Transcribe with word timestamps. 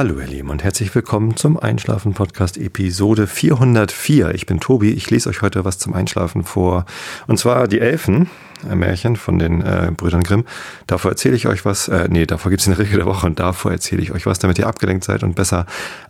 Hallo 0.00 0.18
ihr 0.18 0.26
Lieben 0.28 0.48
und 0.48 0.64
herzlich 0.64 0.94
willkommen 0.94 1.36
zum 1.36 1.58
Einschlafen 1.58 2.14
Podcast 2.14 2.56
Episode 2.56 3.26
404. 3.26 4.34
Ich 4.34 4.46
bin 4.46 4.58
Tobi, 4.58 4.92
ich 4.92 5.10
lese 5.10 5.28
euch 5.28 5.42
heute 5.42 5.66
was 5.66 5.78
zum 5.78 5.92
Einschlafen 5.92 6.42
vor. 6.42 6.86
Und 7.26 7.38
zwar 7.38 7.68
die 7.68 7.80
Elfen, 7.80 8.30
ein 8.66 8.78
Märchen 8.78 9.16
von 9.16 9.38
den 9.38 9.60
äh, 9.60 9.92
Brüdern 9.94 10.22
Grimm. 10.22 10.46
Davor 10.86 11.10
erzähle 11.10 11.36
ich 11.36 11.46
euch 11.46 11.66
was, 11.66 11.88
äh, 11.88 12.08
nee, 12.08 12.24
davor 12.24 12.48
gibt 12.48 12.62
es 12.62 12.68
eine 12.68 12.78
Regel 12.78 12.96
der 12.96 13.04
Woche 13.04 13.26
und 13.26 13.40
davor 13.40 13.72
erzähle 13.72 14.00
ich 14.00 14.10
euch 14.12 14.24
was, 14.24 14.38
damit 14.38 14.58
ihr 14.58 14.68
abgelenkt 14.68 15.04
seid 15.04 15.22
und 15.22 15.34
besser 15.34 15.66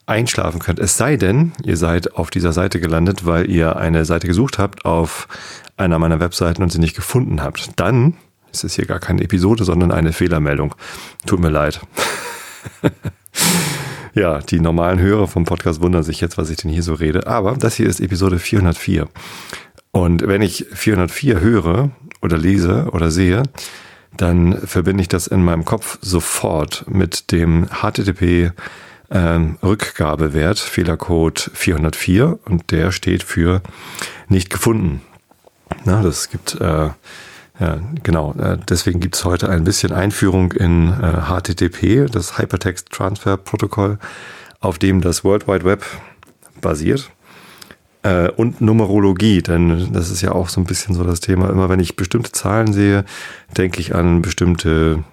einschlafen 0.06 0.60
könnt. 0.60 0.78
Es 0.78 0.96
sei 0.96 1.16
denn, 1.16 1.50
ihr 1.64 1.76
seid 1.76 2.14
auf 2.14 2.30
dieser 2.30 2.52
Seite 2.52 2.78
gelandet, 2.78 3.26
weil 3.26 3.50
ihr 3.50 3.74
eine 3.74 4.04
Seite 4.04 4.28
gesucht 4.28 4.60
habt 4.60 4.84
auf 4.84 5.26
einer 5.76 5.98
meiner 5.98 6.20
Webseiten 6.20 6.62
und 6.62 6.70
sie 6.70 6.78
nicht 6.78 6.94
gefunden 6.94 7.42
habt. 7.42 7.72
Dann 7.74 8.14
ist 8.52 8.62
es 8.62 8.76
hier 8.76 8.86
gar 8.86 9.00
keine 9.00 9.24
Episode, 9.24 9.64
sondern 9.64 9.90
eine 9.90 10.12
Fehlermeldung. 10.12 10.76
Tut 11.26 11.40
mir 11.40 11.50
leid. 11.50 11.80
ja, 14.14 14.38
die 14.38 14.60
normalen 14.60 14.98
Hörer 14.98 15.28
vom 15.28 15.44
Podcast 15.44 15.80
wundern 15.80 16.02
sich 16.02 16.20
jetzt, 16.20 16.38
was 16.38 16.50
ich 16.50 16.58
denn 16.58 16.70
hier 16.70 16.82
so 16.82 16.94
rede. 16.94 17.26
Aber 17.26 17.54
das 17.56 17.74
hier 17.74 17.86
ist 17.86 18.00
Episode 18.00 18.38
404. 18.38 19.08
Und 19.92 20.26
wenn 20.26 20.42
ich 20.42 20.66
404 20.72 21.40
höre 21.40 21.90
oder 22.22 22.38
lese 22.38 22.88
oder 22.92 23.10
sehe, 23.10 23.42
dann 24.16 24.58
verbinde 24.66 25.02
ich 25.02 25.08
das 25.08 25.26
in 25.26 25.42
meinem 25.42 25.64
Kopf 25.64 25.98
sofort 26.00 26.84
mit 26.88 27.32
dem 27.32 27.68
HTTP 27.68 28.52
ähm, 29.10 29.56
Rückgabewert, 29.62 30.58
Fehlercode 30.58 31.50
404 31.54 32.38
und 32.44 32.70
der 32.70 32.92
steht 32.92 33.22
für 33.22 33.62
nicht 34.28 34.50
gefunden. 34.50 35.02
Na, 35.84 36.02
das 36.02 36.30
gibt 36.30 36.60
äh, 36.60 36.90
ja, 37.60 37.78
genau. 38.02 38.32
Äh, 38.34 38.58
deswegen 38.68 39.00
gibt 39.00 39.16
es 39.16 39.24
heute 39.24 39.48
ein 39.48 39.64
bisschen 39.64 39.92
Einführung 39.92 40.52
in 40.52 40.92
HTTP, 40.92 41.82
äh, 41.82 42.06
das 42.06 42.38
Hypertext 42.38 42.90
Transfer 42.90 43.36
Protokoll, 43.36 43.98
auf 44.60 44.78
dem 44.78 45.00
das 45.00 45.24
World 45.24 45.46
Wide 45.46 45.64
Web 45.64 45.84
basiert. 46.60 47.10
Äh, 48.02 48.30
und 48.30 48.62
Numerologie, 48.62 49.42
denn 49.42 49.92
das 49.92 50.10
ist 50.10 50.22
ja 50.22 50.32
auch 50.32 50.48
so 50.48 50.60
ein 50.60 50.64
bisschen 50.64 50.94
so 50.94 51.04
das 51.04 51.20
Thema. 51.20 51.50
Immer 51.50 51.68
wenn 51.68 51.80
ich 51.80 51.96
bestimmte 51.96 52.32
Zahlen 52.32 52.72
sehe, 52.72 53.04
denke 53.58 53.80
ich 53.80 53.94
an 53.94 54.22
bestimmte 54.22 55.04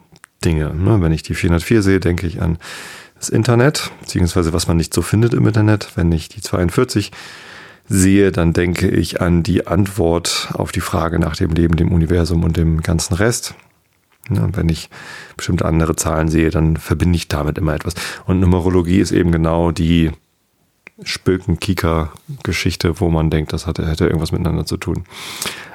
Dinge. 0.45 0.73
Ne? 0.73 1.01
Wenn 1.01 1.11
ich 1.11 1.23
die 1.23 1.35
404 1.35 1.81
sehe, 1.81 1.99
denke 1.99 2.27
ich 2.27 2.41
an 2.41 2.57
das 3.15 3.27
Internet, 3.27 3.91
beziehungsweise 3.99 4.53
was 4.53 4.67
man 4.67 4.77
nicht 4.77 4.93
so 4.93 5.01
findet 5.01 5.33
im 5.33 5.45
Internet. 5.45 5.91
Wenn 5.95 6.11
ich 6.13 6.29
die 6.29 6.41
42 6.41 7.11
sehe, 7.87 8.31
dann 8.31 8.53
denke 8.53 8.89
ich 8.89 9.21
an 9.21 9.43
die 9.43 9.67
Antwort 9.67 10.49
auf 10.53 10.71
die 10.71 10.81
Frage 10.81 11.19
nach 11.19 11.35
dem 11.35 11.51
Leben, 11.51 11.75
dem 11.75 11.91
Universum 11.91 12.43
und 12.43 12.57
dem 12.57 12.81
ganzen 12.81 13.13
Rest. 13.15 13.55
Ja, 14.29 14.49
wenn 14.53 14.67
ich 14.67 14.89
bestimmte 15.37 15.65
andere 15.65 15.95
Zahlen 15.95 16.27
sehe, 16.27 16.49
dann 16.49 16.75
verbinde 16.75 17.15
ich 17.15 17.29
damit 17.29 17.57
immer 17.57 17.73
etwas. 17.73 17.93
Und 18.25 18.41
Numerologie 18.41 18.99
ist 18.99 19.11
eben 19.11 19.31
genau 19.31 19.71
die 19.71 20.11
Spöken-Kika-Geschichte, 21.01 22.99
wo 22.99 23.09
man 23.09 23.29
denkt, 23.29 23.53
das 23.53 23.67
hatte, 23.67 23.87
hätte 23.87 24.05
irgendwas 24.05 24.31
miteinander 24.31 24.65
zu 24.65 24.77
tun. 24.77 25.05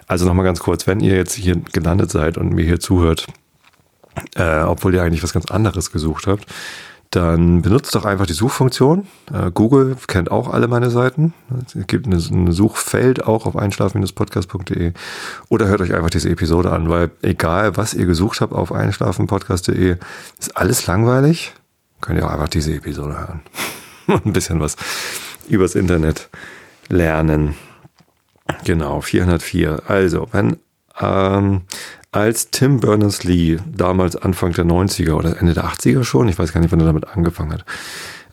Also 0.07 0.27
nochmal 0.27 0.45
ganz 0.45 0.61
kurz, 0.61 0.87
wenn 0.87 1.01
ihr 1.01 1.17
jetzt 1.17 1.35
hier 1.35 1.57
gelandet 1.73 2.11
seid 2.11 2.37
und 2.37 2.53
mir 2.53 2.65
hier 2.65 2.81
zuhört, 2.81 3.27
äh, 4.35 4.61
obwohl 4.61 4.95
ihr 4.95 5.03
eigentlich 5.03 5.23
was 5.23 5.33
ganz 5.33 5.51
anderes 5.51 5.93
gesucht 5.93 6.27
habt, 6.27 6.47
dann 7.13 7.61
benutzt 7.61 7.95
doch 7.95 8.07
einfach 8.07 8.25
die 8.25 8.33
Suchfunktion. 8.33 9.07
Äh, 9.31 9.51
Google 9.53 9.97
kennt 10.07 10.31
auch 10.31 10.51
alle 10.51 10.67
meine 10.67 10.89
Seiten. 10.89 11.35
Es 11.67 11.87
gibt 11.87 12.07
ein 12.07 12.53
Suchfeld 12.53 13.25
auch 13.25 13.45
auf 13.45 13.55
einschlafen-podcast.de 13.55 14.93
oder 15.51 15.67
hört 15.67 15.83
euch 15.83 15.95
einfach 15.95 16.09
diese 16.09 16.31
Episode 16.31 16.73
an, 16.73 16.89
weil 16.89 17.11
egal 17.21 17.77
was 17.77 17.93
ihr 17.93 18.07
gesucht 18.07 18.41
habt 18.41 18.55
auf 18.55 18.73
einschlafen-podcast.de, 18.73 19.99
ist 20.39 20.57
alles 20.57 20.87
langweilig. 20.87 21.53
Könnt 22.01 22.19
ihr 22.19 22.27
auch 22.27 22.33
einfach 22.33 22.49
diese 22.49 22.75
Episode 22.75 23.19
hören. 23.19 23.41
Und 24.07 24.25
ein 24.25 24.33
bisschen 24.33 24.59
was 24.61 24.77
übers 25.49 25.75
Internet 25.75 26.31
lernen. 26.89 27.55
Genau, 28.65 29.03
404. 29.03 29.83
Also, 29.87 30.29
wenn 30.33 30.57
ähm, 30.99 31.63
als 32.13 32.51
Tim 32.51 32.81
Berners-Lee 32.81 33.59
damals 33.75 34.17
Anfang 34.17 34.53
der 34.53 34.67
90er 34.67 35.15
oder 35.15 35.41
Ende 35.41 35.55
der 35.55 35.65
80er 35.65 36.05
schon, 36.05 36.29
ich 36.29 36.39
weiß 36.39 36.53
gar 36.53 36.61
nicht, 36.61 36.71
wann 36.71 36.81
er 36.81 36.87
damit 36.87 37.09
angefangen 37.09 37.53
hat, 37.53 37.65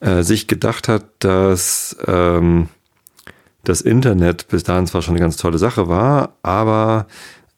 äh, 0.01 0.22
sich 0.22 0.47
gedacht 0.47 0.88
hat, 0.88 1.06
dass 1.19 1.97
ähm, 2.06 2.67
das 3.63 3.81
Internet 3.81 4.50
bis 4.50 4.63
dahin 4.63 4.85
zwar 4.85 5.01
schon 5.01 5.16
eine 5.16 5.22
ganz 5.22 5.38
tolle 5.38 5.57
Sache 5.57 5.88
war, 5.88 6.34
aber 6.44 7.07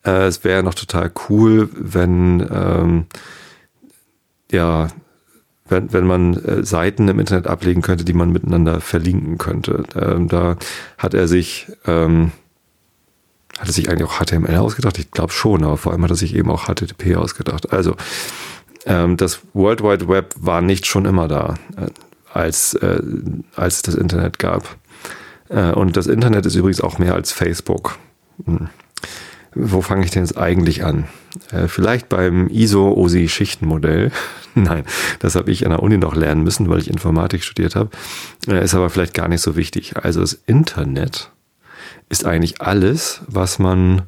äh, 0.05 0.27
es 0.27 0.43
wäre 0.43 0.63
noch 0.63 0.75
total 0.75 1.11
cool, 1.29 1.69
wenn 1.73 2.47
ähm, 2.51 3.05
ja 4.51 4.89
wenn, 5.67 5.91
wenn 5.93 6.05
man 6.05 6.33
äh, 6.35 6.63
Seiten 6.63 7.07
im 7.07 7.19
Internet 7.19 7.47
ablegen 7.47 7.81
könnte, 7.81 8.05
die 8.05 8.13
man 8.13 8.31
miteinander 8.31 8.81
verlinken 8.81 9.38
könnte. 9.38 9.85
Ähm, 9.95 10.27
da 10.27 10.57
hat 10.97 11.13
er 11.13 11.27
sich 11.27 11.67
ähm, 11.88 12.31
hat 13.59 13.67
er 13.67 13.73
sich 13.73 13.89
eigentlich 13.89 14.07
auch 14.07 14.19
HTML 14.19 14.57
ausgedacht? 14.57 14.97
Ich 14.97 15.12
glaube 15.12 15.34
schon, 15.34 15.63
aber 15.63 15.78
vor 15.78 15.91
allem 15.91 16.03
hat 16.03 16.12
er 16.12 16.16
sich 16.16 16.35
eben 16.35 16.50
auch 16.50 16.66
HTTP 16.66 17.16
ausgedacht. 17.16 17.72
Also 17.72 17.95
ähm, 18.85 19.17
das 19.17 19.41
World 19.53 19.84
Wide 19.84 20.07
Web 20.07 20.34
war 20.38 20.62
nicht 20.62 20.85
schon 20.85 21.06
immer 21.06 21.28
da, 21.28 21.56
äh, 21.78 21.88
als, 22.34 22.73
äh, 22.75 23.01
als 23.56 23.78
es 23.78 23.81
das 23.84 23.95
Internet 23.95 24.39
gab. 24.39 24.78
Äh, 25.50 25.72
und 25.72 25.97
das 25.97 26.07
Internet 26.07 26.45
ist 26.45 26.56
übrigens 26.56 26.81
auch 26.81 26.97
mehr 26.97 27.13
als 27.13 27.31
Facebook. 27.31 27.97
Hm. 28.45 28.69
Wo 29.53 29.81
fange 29.81 30.06
ich 30.06 30.12
denn 30.12 30.23
jetzt 30.23 30.38
eigentlich 30.38 30.85
an? 30.85 31.07
Äh, 31.51 31.68
vielleicht 31.68 32.07
beim 32.07 32.47
ISO-OSI-Schichtenmodell. 32.47 34.12
Nein, 34.56 34.85
das 35.19 35.35
habe 35.35 35.51
ich 35.51 35.66
an 35.66 35.72
der 35.72 35.83
Uni 35.83 35.97
noch 35.97 36.16
lernen 36.16 36.44
müssen, 36.44 36.69
weil 36.69 36.79
ich 36.79 36.89
Informatik 36.89 37.44
studiert 37.44 37.75
habe. 37.75 37.89
Äh, 38.47 38.63
ist 38.63 38.75
aber 38.75 38.89
vielleicht 38.89 39.13
gar 39.13 39.28
nicht 39.28 39.41
so 39.41 39.56
wichtig. 39.57 39.97
Also 39.97 40.22
das 40.22 40.33
Internet 40.45 41.31
ist 42.09 42.25
eigentlich 42.25 42.62
alles, 42.62 43.22
was 43.28 43.59
man 43.59 44.03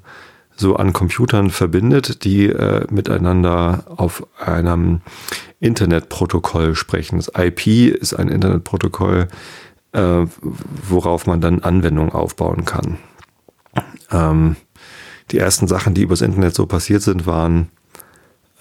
so 0.55 0.75
an 0.75 0.93
Computern 0.93 1.49
verbindet, 1.49 2.23
die 2.23 2.47
äh, 2.47 2.85
miteinander 2.91 3.85
auf 3.95 4.25
einem 4.39 5.01
Internetprotokoll 5.59 6.75
sprechen. 6.75 7.17
Das 7.17 7.31
IP 7.35 7.67
ist 7.67 8.13
ein 8.13 8.27
Internetprotokoll, 8.27 9.27
äh, 9.93 10.25
worauf 10.89 11.25
man 11.25 11.41
dann 11.41 11.63
Anwendungen 11.63 12.11
aufbauen 12.11 12.65
kann. 12.65 12.97
Ähm, 14.11 14.55
die 15.31 15.39
ersten 15.39 15.67
Sachen, 15.67 15.93
die 15.93 16.01
übers 16.01 16.21
Internet 16.21 16.53
so 16.53 16.65
passiert 16.65 17.01
sind, 17.01 17.25
waren 17.25 17.69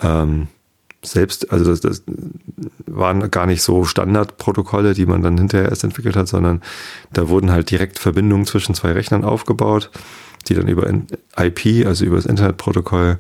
ähm, 0.01 0.49
selbst, 1.05 1.51
also 1.51 1.65
das, 1.65 1.81
das 1.81 2.03
waren 2.87 3.31
gar 3.31 3.47
nicht 3.47 3.63
so 3.63 3.85
Standardprotokolle, 3.85 4.95
die 4.95 5.07
man 5.07 5.23
dann 5.23 5.37
hinterher 5.37 5.69
erst 5.69 5.85
entwickelt 5.85 6.17
hat, 6.17 6.29
sondern 6.29 6.63
da 7.13 7.29
wurden 7.29 7.51
halt 7.51 7.71
direkt 7.71 7.99
Verbindungen 7.99 8.47
zwischen 8.47 8.75
zwei 8.75 8.93
Rechnern 8.93 9.25
aufgebaut, 9.25 9.91
die 10.49 10.55
dann 10.55 10.69
über 10.69 10.89
IP, 11.39 11.87
also 11.87 12.05
über 12.05 12.17
das 12.17 12.27
Internetprotokoll, 12.27 13.19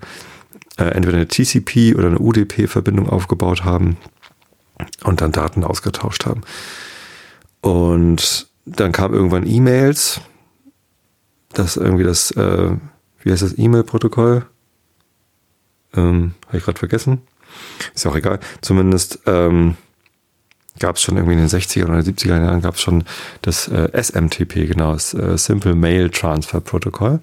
äh, 0.78 0.84
entweder 0.84 1.16
eine 1.16 1.28
TCP 1.28 1.94
oder 1.96 2.08
eine 2.08 2.18
UDP-Verbindung 2.18 3.08
aufgebaut 3.08 3.64
haben 3.64 3.96
und 5.04 5.20
dann 5.20 5.32
Daten 5.32 5.64
ausgetauscht 5.64 6.26
haben. 6.26 6.42
Und 7.60 8.48
dann 8.64 8.92
kam 8.92 9.12
irgendwann 9.12 9.46
E-Mails, 9.46 10.20
das 11.52 11.76
irgendwie 11.76 12.04
das, 12.04 12.30
äh, 12.32 12.70
wie 13.22 13.30
heißt 13.30 13.42
das 13.42 13.58
E-Mail-Protokoll? 13.58 14.46
Ähm, 15.94 16.34
Habe 16.46 16.58
ich 16.58 16.64
gerade 16.64 16.78
vergessen. 16.78 17.22
Ist 17.94 18.06
auch 18.06 18.16
egal. 18.16 18.40
Zumindest 18.60 19.20
ähm, 19.26 19.76
gab 20.78 20.96
es 20.96 21.02
schon 21.02 21.16
irgendwie 21.16 21.34
in 21.34 21.40
den 21.40 21.48
60er 21.48 21.84
oder 21.84 21.98
70er 21.98 22.42
Jahren 22.42 22.62
gab 22.62 22.74
es 22.74 22.80
schon 22.80 23.04
das 23.42 23.68
äh, 23.68 23.90
SMTP, 23.92 24.66
genau, 24.66 24.92
das 24.92 25.14
äh, 25.14 25.36
Simple 25.36 25.74
Mail 25.74 26.10
Transfer 26.10 26.60
Protocol, 26.60 27.20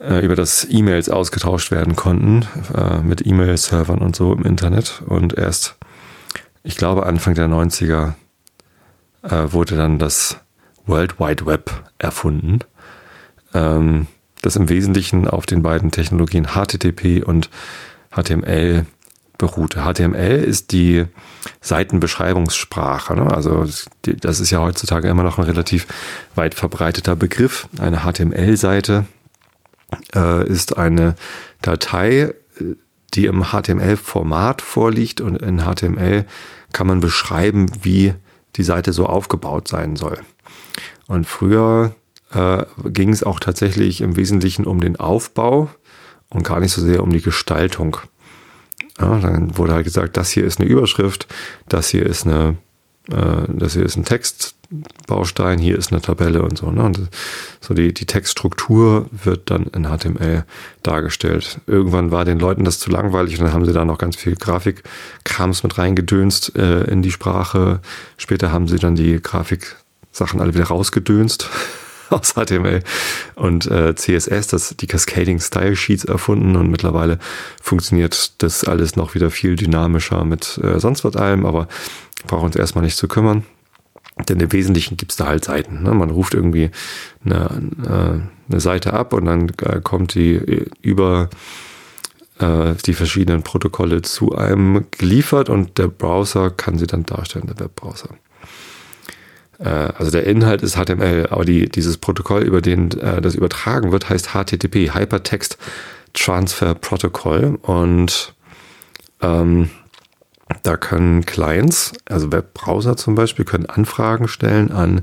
äh, 0.00 0.24
über 0.24 0.34
das 0.34 0.66
E-Mails 0.70 1.08
ausgetauscht 1.08 1.70
werden 1.70 1.96
konnten 1.96 2.46
äh, 2.74 2.98
mit 3.00 3.26
E-Mail-Servern 3.26 3.98
und 3.98 4.16
so 4.16 4.32
im 4.32 4.44
Internet. 4.44 5.02
Und 5.06 5.34
erst, 5.34 5.76
ich 6.62 6.76
glaube, 6.76 7.06
Anfang 7.06 7.34
der 7.34 7.48
90er 7.48 8.14
äh, 9.22 9.52
wurde 9.52 9.76
dann 9.76 9.98
das 9.98 10.38
World 10.86 11.20
Wide 11.20 11.46
Web 11.46 11.70
erfunden. 11.98 12.60
Ähm, 13.54 14.06
das 14.42 14.56
im 14.56 14.68
Wesentlichen 14.68 15.26
auf 15.28 15.46
den 15.46 15.62
beiden 15.62 15.90
Technologien 15.90 16.48
HTTP 16.54 17.24
und 17.24 17.50
HTML 18.22 18.86
beruhte. 19.38 19.84
HTML 19.84 20.42
ist 20.42 20.72
die 20.72 21.04
Seitenbeschreibungssprache. 21.60 23.14
Ne? 23.14 23.32
Also 23.32 23.66
das 24.02 24.40
ist 24.40 24.50
ja 24.50 24.60
heutzutage 24.60 25.08
immer 25.08 25.22
noch 25.22 25.38
ein 25.38 25.44
relativ 25.44 25.86
weit 26.34 26.54
verbreiteter 26.54 27.14
Begriff. 27.16 27.68
Eine 27.78 28.00
HTML-Seite 28.00 29.06
äh, 30.14 30.46
ist 30.48 30.76
eine 30.76 31.14
Datei, 31.62 32.34
die 33.14 33.26
im 33.26 33.44
HTML-Format 33.44 34.60
vorliegt 34.60 35.20
und 35.20 35.40
in 35.40 35.60
HTML 35.60 36.26
kann 36.72 36.86
man 36.86 37.00
beschreiben, 37.00 37.70
wie 37.82 38.14
die 38.56 38.62
Seite 38.64 38.92
so 38.92 39.06
aufgebaut 39.06 39.68
sein 39.68 39.96
soll. 39.96 40.18
Und 41.06 41.26
früher 41.26 41.94
äh, 42.34 42.64
ging 42.84 43.10
es 43.10 43.22
auch 43.22 43.40
tatsächlich 43.40 44.00
im 44.00 44.16
Wesentlichen 44.16 44.66
um 44.66 44.80
den 44.80 44.96
Aufbau 44.96 45.70
und 46.30 46.44
gar 46.44 46.60
nicht 46.60 46.72
so 46.72 46.82
sehr 46.82 47.02
um 47.02 47.10
die 47.10 47.22
Gestaltung. 47.22 47.98
Ja, 49.00 49.18
dann 49.18 49.56
wurde 49.56 49.74
halt 49.74 49.84
gesagt, 49.84 50.16
das 50.16 50.30
hier 50.30 50.44
ist 50.44 50.60
eine 50.60 50.68
Überschrift, 50.68 51.28
das 51.68 51.88
hier 51.88 52.04
ist 52.04 52.26
eine, 52.26 52.56
äh, 53.10 53.42
das 53.48 53.74
hier 53.74 53.84
ist 53.84 53.96
ein 53.96 54.04
Textbaustein, 54.04 55.58
hier 55.58 55.78
ist 55.78 55.92
eine 55.92 56.00
Tabelle 56.00 56.42
und 56.42 56.58
so. 56.58 56.70
Ne? 56.70 56.82
Und 56.82 57.08
so 57.60 57.74
die, 57.74 57.94
die 57.94 58.06
Textstruktur 58.06 59.06
wird 59.12 59.50
dann 59.50 59.66
in 59.66 59.84
HTML 59.84 60.44
dargestellt. 60.82 61.60
Irgendwann 61.68 62.10
war 62.10 62.24
den 62.24 62.40
Leuten 62.40 62.64
das 62.64 62.80
zu 62.80 62.90
langweilig 62.90 63.38
und 63.38 63.44
dann 63.44 63.54
haben 63.54 63.66
sie 63.66 63.72
da 63.72 63.84
noch 63.84 63.98
ganz 63.98 64.16
viel 64.16 64.34
Grafikkrams 64.34 65.62
mit 65.62 65.78
reingedönst 65.78 66.56
äh, 66.56 66.82
in 66.84 67.02
die 67.02 67.12
Sprache. 67.12 67.80
Später 68.16 68.50
haben 68.50 68.66
sie 68.66 68.78
dann 68.78 68.96
die 68.96 69.22
Grafiksachen 69.22 70.40
alle 70.40 70.54
wieder 70.54 70.66
rausgedönst 70.66 71.48
aus 72.10 72.34
HTML 72.34 72.82
und 73.34 73.66
äh, 73.66 73.94
CSS, 73.94 74.48
das 74.48 74.74
die 74.76 74.86
Cascading 74.86 75.40
Style 75.40 75.76
Sheets 75.76 76.04
erfunden 76.04 76.56
und 76.56 76.70
mittlerweile 76.70 77.18
funktioniert 77.62 78.42
das 78.42 78.64
alles 78.64 78.96
noch 78.96 79.14
wieder 79.14 79.30
viel 79.30 79.56
dynamischer 79.56 80.24
mit 80.24 80.58
äh, 80.62 80.78
sonst 80.78 81.04
was 81.04 81.16
allem, 81.16 81.46
aber 81.46 81.68
brauchen 82.26 82.46
uns 82.46 82.56
erstmal 82.56 82.84
nicht 82.84 82.96
zu 82.96 83.08
kümmern. 83.08 83.44
Denn 84.28 84.40
im 84.40 84.52
Wesentlichen 84.52 84.96
gibt's 84.96 85.16
da 85.16 85.26
halt 85.26 85.44
Seiten. 85.44 85.82
Ne? 85.82 85.94
Man 85.94 86.10
ruft 86.10 86.34
irgendwie 86.34 86.70
eine, 87.24 87.70
äh, 87.84 88.50
eine 88.50 88.60
Seite 88.60 88.92
ab 88.92 89.12
und 89.12 89.26
dann 89.26 89.52
äh, 89.62 89.80
kommt 89.82 90.14
die 90.14 90.34
äh, 90.34 90.66
über 90.82 91.28
die 92.40 92.94
verschiedenen 92.94 93.42
Protokolle 93.42 94.02
zu 94.02 94.36
einem 94.36 94.86
geliefert 94.92 95.48
und 95.48 95.76
der 95.76 95.88
Browser 95.88 96.50
kann 96.50 96.78
sie 96.78 96.86
dann 96.86 97.02
darstellen, 97.02 97.48
der 97.48 97.58
Webbrowser. 97.58 98.10
Äh, 99.58 99.68
also 99.68 100.10
der 100.10 100.24
Inhalt 100.24 100.62
ist 100.62 100.76
HTML, 100.76 101.28
aber 101.30 101.44
die, 101.44 101.68
dieses 101.68 101.98
Protokoll, 101.98 102.42
über 102.42 102.60
den 102.60 102.90
äh, 102.98 103.20
das 103.20 103.34
übertragen 103.34 103.92
wird, 103.92 104.08
heißt 104.08 104.30
HTTP, 104.32 104.94
Hypertext 104.94 105.58
Transfer 106.14 106.74
Protocol. 106.74 107.58
Und 107.62 108.34
ähm, 109.20 109.70
da 110.62 110.76
können 110.76 111.26
Clients, 111.26 111.92
also 112.06 112.32
Webbrowser 112.32 112.96
zum 112.96 113.14
Beispiel, 113.14 113.44
können 113.44 113.66
Anfragen 113.66 114.28
stellen 114.28 114.72
an 114.72 115.02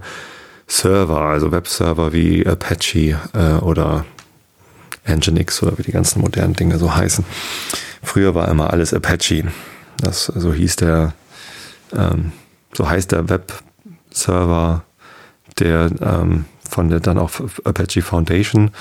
Server, 0.68 1.22
also 1.22 1.52
Webserver 1.52 2.12
wie 2.14 2.46
Apache 2.46 3.20
äh, 3.34 3.64
oder 3.64 4.06
Nginx 5.08 5.62
oder 5.62 5.78
wie 5.78 5.84
die 5.84 5.92
ganzen 5.92 6.22
modernen 6.22 6.54
Dinge 6.54 6.80
so 6.80 6.96
heißen. 6.96 7.24
Früher 8.02 8.34
war 8.34 8.48
immer 8.48 8.72
alles 8.72 8.94
Apache. 8.94 9.46
Das 9.98 10.26
so 10.26 10.54
hieß 10.54 10.78
der, 10.78 11.14
ähm, 11.96 12.32
so 12.74 12.90
heißt 12.90 13.12
der 13.12 13.30
Web 13.30 13.54
Server, 14.16 14.84
der 15.60 15.90
ähm, 16.02 16.46
von 16.70 16.90
der 16.90 17.00
dann 17.00 17.18
auch 17.18 17.32
Apache 17.64 18.02
Foundation 18.02 18.72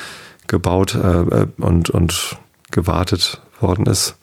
gebaut 0.46 0.94
äh, 0.94 0.98
äh, 0.98 1.46
und, 1.58 1.90
und 1.90 2.38
gewartet 2.70 3.40
worden 3.60 3.86
ist. 3.86 4.16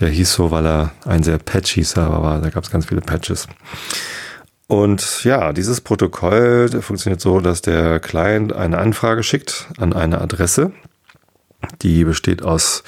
Der 0.00 0.08
hieß 0.08 0.32
so, 0.32 0.50
weil 0.50 0.66
er 0.66 0.92
ein 1.04 1.22
sehr 1.22 1.38
patchy 1.38 1.84
Server 1.84 2.22
war. 2.22 2.40
Da 2.40 2.50
gab 2.50 2.64
es 2.64 2.70
ganz 2.70 2.86
viele 2.86 3.02
Patches. 3.02 3.46
Und 4.66 5.22
ja, 5.24 5.52
dieses 5.52 5.82
Protokoll 5.82 6.70
funktioniert 6.80 7.20
so, 7.20 7.40
dass 7.40 7.60
der 7.60 8.00
Client 8.00 8.54
eine 8.54 8.78
Anfrage 8.78 9.22
schickt 9.22 9.68
an 9.76 9.92
eine 9.92 10.20
Adresse. 10.20 10.72
Die 11.82 12.04
besteht 12.04 12.42
aus 12.42 12.82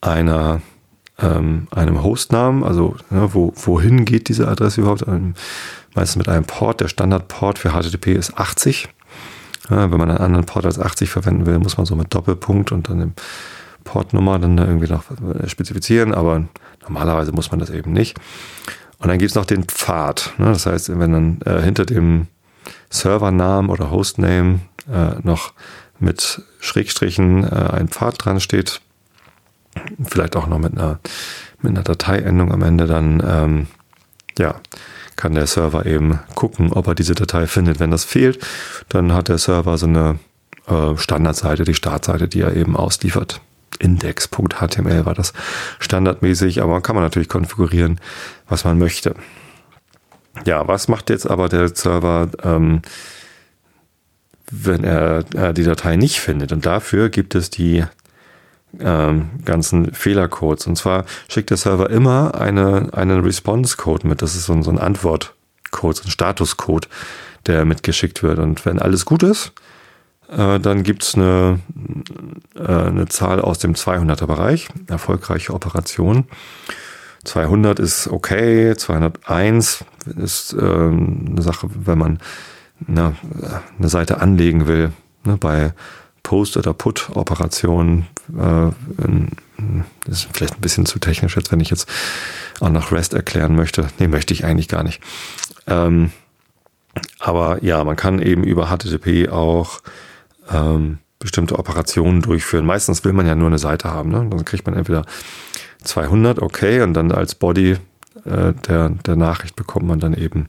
einer 0.00 0.60
ähm, 1.20 1.68
einem 1.70 2.02
Hostnamen, 2.02 2.64
also 2.64 2.96
ja, 3.10 3.32
wo, 3.34 3.52
wohin 3.56 4.04
geht 4.04 4.28
diese 4.28 4.48
Adresse 4.48 4.80
überhaupt? 4.80 5.06
Einem, 5.06 5.34
meistens 5.94 6.16
mit 6.16 6.28
einem 6.28 6.44
Port. 6.44 6.80
Der 6.80 6.88
Standardport 6.88 7.58
für 7.58 7.70
HTTP 7.70 8.14
ist 8.14 8.38
80. 8.38 8.88
Ja, 9.68 9.90
wenn 9.90 9.98
man 9.98 10.10
einen 10.10 10.18
anderen 10.18 10.46
Port 10.46 10.64
als 10.64 10.78
80 10.78 11.10
verwenden 11.10 11.46
will, 11.46 11.58
muss 11.58 11.76
man 11.76 11.86
so 11.86 11.96
mit 11.96 12.14
Doppelpunkt 12.14 12.72
und 12.72 12.88
dann 12.88 12.98
dem 12.98 13.12
Portnummer 13.84 14.38
dann 14.38 14.58
irgendwie 14.58 14.88
noch 14.88 15.04
spezifizieren, 15.46 16.14
aber 16.14 16.44
normalerweise 16.82 17.32
muss 17.32 17.50
man 17.50 17.60
das 17.60 17.70
eben 17.70 17.92
nicht. 17.92 18.18
Und 18.98 19.08
dann 19.08 19.18
gibt 19.18 19.30
es 19.30 19.34
noch 19.34 19.46
den 19.46 19.64
Pfad. 19.64 20.34
Ne? 20.38 20.46
Das 20.46 20.66
heißt, 20.66 20.98
wenn 20.98 21.12
dann 21.12 21.40
äh, 21.44 21.62
hinter 21.62 21.86
dem 21.86 22.26
Servernamen 22.90 23.70
oder 23.70 23.90
Hostname 23.90 24.60
äh, 24.92 25.14
noch 25.22 25.52
mit 25.98 26.42
Schrägstrichen 26.60 27.44
äh, 27.44 27.70
ein 27.72 27.88
Pfad 27.88 28.24
dran 28.24 28.40
steht, 28.40 28.80
vielleicht 30.06 30.36
auch 30.36 30.46
noch 30.46 30.58
mit 30.58 30.72
einer, 30.72 31.00
mit 31.60 31.70
einer 31.70 31.82
Dateiendung 31.82 32.52
am 32.52 32.62
Ende, 32.62 32.86
dann 32.86 33.22
ähm, 33.26 33.66
ja, 34.38 34.60
kann 35.16 35.34
der 35.34 35.46
Server 35.46 35.86
eben 35.86 36.18
gucken, 36.34 36.72
ob 36.72 36.86
er 36.86 36.94
diese 36.94 37.14
Datei 37.14 37.46
findet. 37.46 37.80
Wenn 37.80 37.90
das 37.90 38.04
fehlt, 38.04 38.44
dann 38.88 39.12
hat 39.12 39.28
der 39.28 39.38
Server 39.38 39.76
so 39.76 39.86
eine 39.86 40.18
äh, 40.66 40.96
Standardseite, 40.96 41.64
die 41.64 41.74
Startseite, 41.74 42.28
die 42.28 42.40
er 42.40 42.56
eben 42.56 42.76
ausliefert. 42.76 43.40
Index.html 43.78 45.06
war 45.06 45.14
das 45.14 45.32
standardmäßig, 45.78 46.62
aber 46.62 46.80
kann 46.80 46.94
man 46.94 47.04
natürlich 47.04 47.28
konfigurieren, 47.28 48.00
was 48.48 48.64
man 48.64 48.78
möchte. 48.78 49.14
Ja, 50.44 50.66
was 50.68 50.88
macht 50.88 51.10
jetzt 51.10 51.28
aber 51.28 51.48
der 51.48 51.74
Server, 51.74 52.28
ähm, 52.42 52.82
wenn 54.50 54.84
er 54.84 55.24
äh, 55.34 55.54
die 55.54 55.64
Datei 55.64 55.96
nicht 55.96 56.20
findet? 56.20 56.52
Und 56.52 56.66
dafür 56.66 57.08
gibt 57.08 57.34
es 57.34 57.50
die 57.50 57.84
ähm, 58.78 59.30
ganzen 59.44 59.92
Fehlercodes. 59.92 60.66
Und 60.66 60.76
zwar 60.76 61.04
schickt 61.28 61.50
der 61.50 61.56
Server 61.56 61.90
immer 61.90 62.34
eine, 62.34 62.88
einen 62.92 63.20
Response-Code 63.20 64.06
mit. 64.06 64.22
Das 64.22 64.34
ist 64.34 64.46
so 64.46 64.52
ein, 64.52 64.62
so 64.62 64.70
ein 64.70 64.78
Antwort-Code, 64.78 65.96
so 65.96 66.04
ein 66.04 66.10
Status-Code, 66.10 66.88
der 67.46 67.64
mitgeschickt 67.64 68.22
wird. 68.22 68.38
Und 68.38 68.64
wenn 68.64 68.78
alles 68.78 69.04
gut 69.04 69.22
ist, 69.22 69.52
äh, 70.30 70.60
dann 70.60 70.82
gibt's 70.82 71.14
eine, 71.14 71.60
äh, 72.54 72.62
eine 72.62 73.08
Zahl 73.08 73.40
aus 73.40 73.58
dem 73.58 73.74
200er-Bereich, 73.74 74.68
erfolgreiche 74.86 75.52
Operation. 75.52 76.26
200 77.24 77.78
ist 77.78 78.08
okay, 78.08 78.74
201 78.76 79.84
ist 80.16 80.54
äh, 80.54 80.58
eine 80.58 81.42
Sache, 81.42 81.68
wenn 81.84 81.98
man 81.98 82.18
na, 82.86 83.12
eine 83.78 83.88
Seite 83.88 84.20
anlegen 84.22 84.66
will. 84.66 84.92
Ne, 85.24 85.36
bei 85.36 85.74
Post- 86.22 86.56
oder 86.56 86.74
Put-Operationen. 86.74 88.06
Äh, 88.30 88.70
das 90.06 90.18
ist 90.18 90.28
vielleicht 90.32 90.54
ein 90.54 90.60
bisschen 90.60 90.86
zu 90.86 90.98
technisch 90.98 91.36
jetzt, 91.36 91.52
wenn 91.52 91.60
ich 91.60 91.70
jetzt 91.70 91.88
auch 92.60 92.70
nach 92.70 92.92
REST 92.92 93.14
erklären 93.14 93.56
möchte. 93.56 93.88
Nee, 93.98 94.08
möchte 94.08 94.34
ich 94.34 94.44
eigentlich 94.44 94.68
gar 94.68 94.82
nicht. 94.82 95.00
Ähm, 95.66 96.10
aber 97.18 97.62
ja, 97.62 97.84
man 97.84 97.96
kann 97.96 98.20
eben 98.20 98.44
über 98.44 98.66
HTTP 98.66 99.30
auch 99.30 99.80
ähm, 100.50 100.98
bestimmte 101.18 101.58
Operationen 101.58 102.22
durchführen. 102.22 102.66
Meistens 102.66 103.04
will 103.04 103.12
man 103.12 103.26
ja 103.26 103.34
nur 103.34 103.48
eine 103.48 103.58
Seite 103.58 103.90
haben. 103.90 104.10
Ne? 104.10 104.26
Dann 104.28 104.44
kriegt 104.44 104.66
man 104.66 104.74
entweder 104.74 105.04
200, 105.82 106.40
okay, 106.40 106.82
und 106.82 106.94
dann 106.94 107.12
als 107.12 107.34
Body 107.34 107.76
äh, 108.24 108.52
der, 108.66 108.90
der 108.90 109.16
Nachricht 109.16 109.56
bekommt 109.56 109.86
man 109.86 110.00
dann 110.00 110.14
eben 110.14 110.48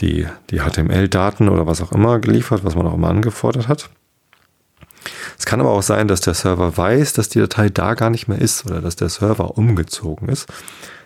die, 0.00 0.26
die 0.50 0.60
HTML-Daten 0.60 1.48
oder 1.48 1.66
was 1.66 1.80
auch 1.80 1.92
immer 1.92 2.18
geliefert, 2.18 2.64
was 2.64 2.74
man 2.74 2.86
auch 2.86 2.94
immer 2.94 3.08
angefordert 3.08 3.68
hat. 3.68 3.90
Es 5.38 5.46
kann 5.46 5.60
aber 5.60 5.70
auch 5.70 5.82
sein, 5.82 6.08
dass 6.08 6.20
der 6.20 6.34
Server 6.34 6.76
weiß, 6.76 7.12
dass 7.12 7.28
die 7.28 7.38
Datei 7.38 7.68
da 7.68 7.94
gar 7.94 8.10
nicht 8.10 8.26
mehr 8.28 8.40
ist 8.40 8.66
oder 8.66 8.80
dass 8.80 8.96
der 8.96 9.08
Server 9.08 9.56
umgezogen 9.56 10.28
ist. 10.28 10.46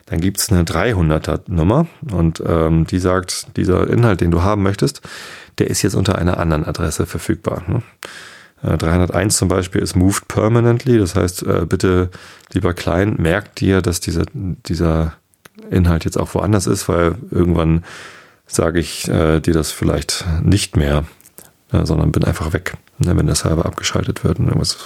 Dann 0.07 0.21
gibt 0.21 0.39
es 0.41 0.51
eine 0.51 0.65
300er 0.65 1.43
Nummer 1.47 1.87
und 2.11 2.43
ähm, 2.47 2.87
die 2.87 2.99
sagt, 2.99 3.57
dieser 3.57 3.89
Inhalt, 3.89 4.21
den 4.21 4.31
du 4.31 4.43
haben 4.43 4.63
möchtest, 4.63 5.03
der 5.59 5.69
ist 5.69 5.83
jetzt 5.83 5.95
unter 5.95 6.19
einer 6.19 6.39
anderen 6.39 6.65
Adresse 6.65 7.07
verfügbar. 7.07 7.63
Ne? 7.69 7.83
301 8.63 9.35
äh, 9.35 9.37
zum 9.37 9.49
Beispiel 9.49 9.83
ist 9.83 9.97
moved 9.97 10.29
permanently, 10.29 10.99
das 10.99 11.15
heißt, 11.15 11.43
äh, 11.45 11.67
bitte, 11.69 12.11
lieber 12.53 12.75
Client, 12.75 13.19
merkt 13.19 13.61
dir, 13.61 13.83
dass 13.83 14.01
dieser, 14.01 14.25
dieser 14.33 15.15
Inhalt 15.71 16.05
jetzt 16.05 16.19
auch 16.19 16.35
woanders 16.35 16.67
ist, 16.67 16.89
weil 16.89 17.17
irgendwann 17.31 17.85
sage 18.47 18.81
ich 18.81 19.09
äh, 19.09 19.41
dir 19.41 19.55
das 19.55 19.73
vielleicht 19.73 20.25
nicht 20.43 20.77
mehr, 20.77 21.05
äh, 21.73 21.85
sondern 21.85 22.13
bin 22.13 22.25
einfach 22.25 22.53
weg 22.53 22.75
ne, 23.03 23.17
wenn 23.17 23.27
der 23.27 23.35
Server 23.35 23.67
abgeschaltet 23.67 24.25
wird 24.25 24.39
und 24.39 24.47
irgendwas 24.47 24.77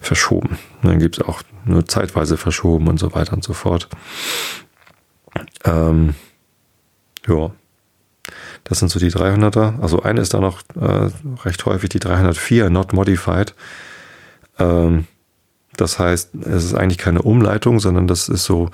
verschoben. 0.00 0.58
dann 0.82 0.98
gibt 0.98 1.18
es 1.18 1.24
auch 1.24 1.42
nur 1.64 1.86
zeitweise 1.86 2.36
verschoben 2.36 2.88
und 2.88 2.98
so 2.98 3.14
weiter 3.14 3.32
und 3.32 3.44
so 3.44 3.52
fort. 3.52 3.88
Ähm, 5.64 6.14
ja, 7.26 7.50
das 8.64 8.78
sind 8.78 8.90
so 8.90 8.98
die 8.98 9.10
300er. 9.10 9.80
Also 9.80 10.02
eine 10.02 10.20
ist 10.20 10.34
da 10.34 10.40
noch 10.40 10.60
äh, 10.80 11.10
recht 11.44 11.64
häufig 11.64 11.90
die 11.90 12.00
304, 12.00 12.70
not 12.70 12.92
modified. 12.92 13.54
Ähm, 14.58 15.06
das 15.76 15.98
heißt, 15.98 16.34
es 16.34 16.64
ist 16.64 16.74
eigentlich 16.74 16.98
keine 16.98 17.22
Umleitung, 17.22 17.80
sondern 17.80 18.06
das 18.06 18.28
ist 18.28 18.44
so, 18.44 18.70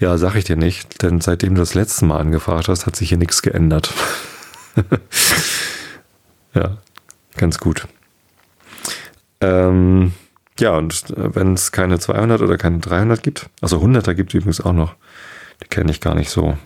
ja, 0.00 0.16
sag 0.16 0.34
ich 0.34 0.44
dir 0.44 0.56
nicht, 0.56 1.02
denn 1.02 1.20
seitdem 1.20 1.54
du 1.54 1.60
das 1.60 1.74
letzte 1.74 2.06
Mal 2.06 2.18
angefragt 2.18 2.68
hast, 2.68 2.86
hat 2.86 2.96
sich 2.96 3.10
hier 3.10 3.18
nichts 3.18 3.42
geändert. 3.42 3.92
ja, 6.54 6.78
ganz 7.36 7.58
gut. 7.58 7.86
Ähm, 9.40 10.12
ja, 10.58 10.76
und 10.76 11.10
äh, 11.10 11.34
wenn 11.34 11.54
es 11.54 11.72
keine 11.72 11.98
200 11.98 12.42
oder 12.42 12.56
keine 12.58 12.78
300 12.78 13.22
gibt, 13.22 13.48
also 13.60 13.78
100er 13.78 14.14
gibt 14.14 14.34
übrigens 14.34 14.60
auch 14.60 14.72
noch, 14.72 14.94
die 15.62 15.68
kenne 15.68 15.90
ich 15.90 16.00
gar 16.00 16.14
nicht 16.14 16.30
so. 16.30 16.56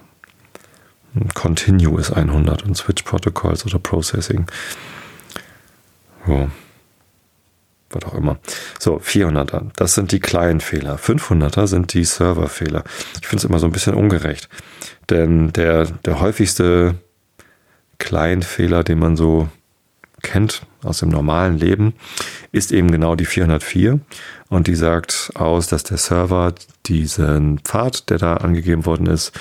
Continue 1.34 2.00
ist 2.00 2.10
100 2.10 2.62
und 2.62 2.74
Switch 2.76 3.02
Protocols 3.02 3.66
oder 3.66 3.78
Processing. 3.78 4.46
So. 6.26 6.48
was 7.90 8.04
auch 8.04 8.14
immer. 8.14 8.38
So, 8.78 8.96
400er, 8.96 9.70
das 9.76 9.94
sind 9.94 10.12
die 10.12 10.20
kleinen 10.20 10.60
Fehler. 10.60 10.96
500er 10.96 11.66
sind 11.66 11.92
die 11.92 12.04
Serverfehler. 12.04 12.84
Ich 13.20 13.26
finde 13.26 13.42
es 13.42 13.44
immer 13.44 13.58
so 13.58 13.66
ein 13.66 13.72
bisschen 13.72 13.94
ungerecht, 13.94 14.48
denn 15.10 15.52
der, 15.52 15.84
der 15.84 16.20
häufigste 16.20 16.94
Kleinfehler, 17.98 18.82
den 18.82 18.98
man 18.98 19.16
so 19.16 19.48
kennt 20.22 20.62
aus 20.82 21.00
dem 21.00 21.10
normalen 21.10 21.58
Leben, 21.58 21.94
ist 22.52 22.70
eben 22.70 22.90
genau 22.90 23.16
die 23.16 23.24
404 23.24 23.98
und 24.48 24.66
die 24.66 24.74
sagt 24.74 25.32
aus, 25.34 25.66
dass 25.66 25.82
der 25.84 25.96
Server 25.96 26.54
diesen 26.86 27.58
Pfad, 27.60 28.10
der 28.10 28.18
da 28.18 28.34
angegeben 28.36 28.84
worden 28.84 29.06
ist, 29.06 29.32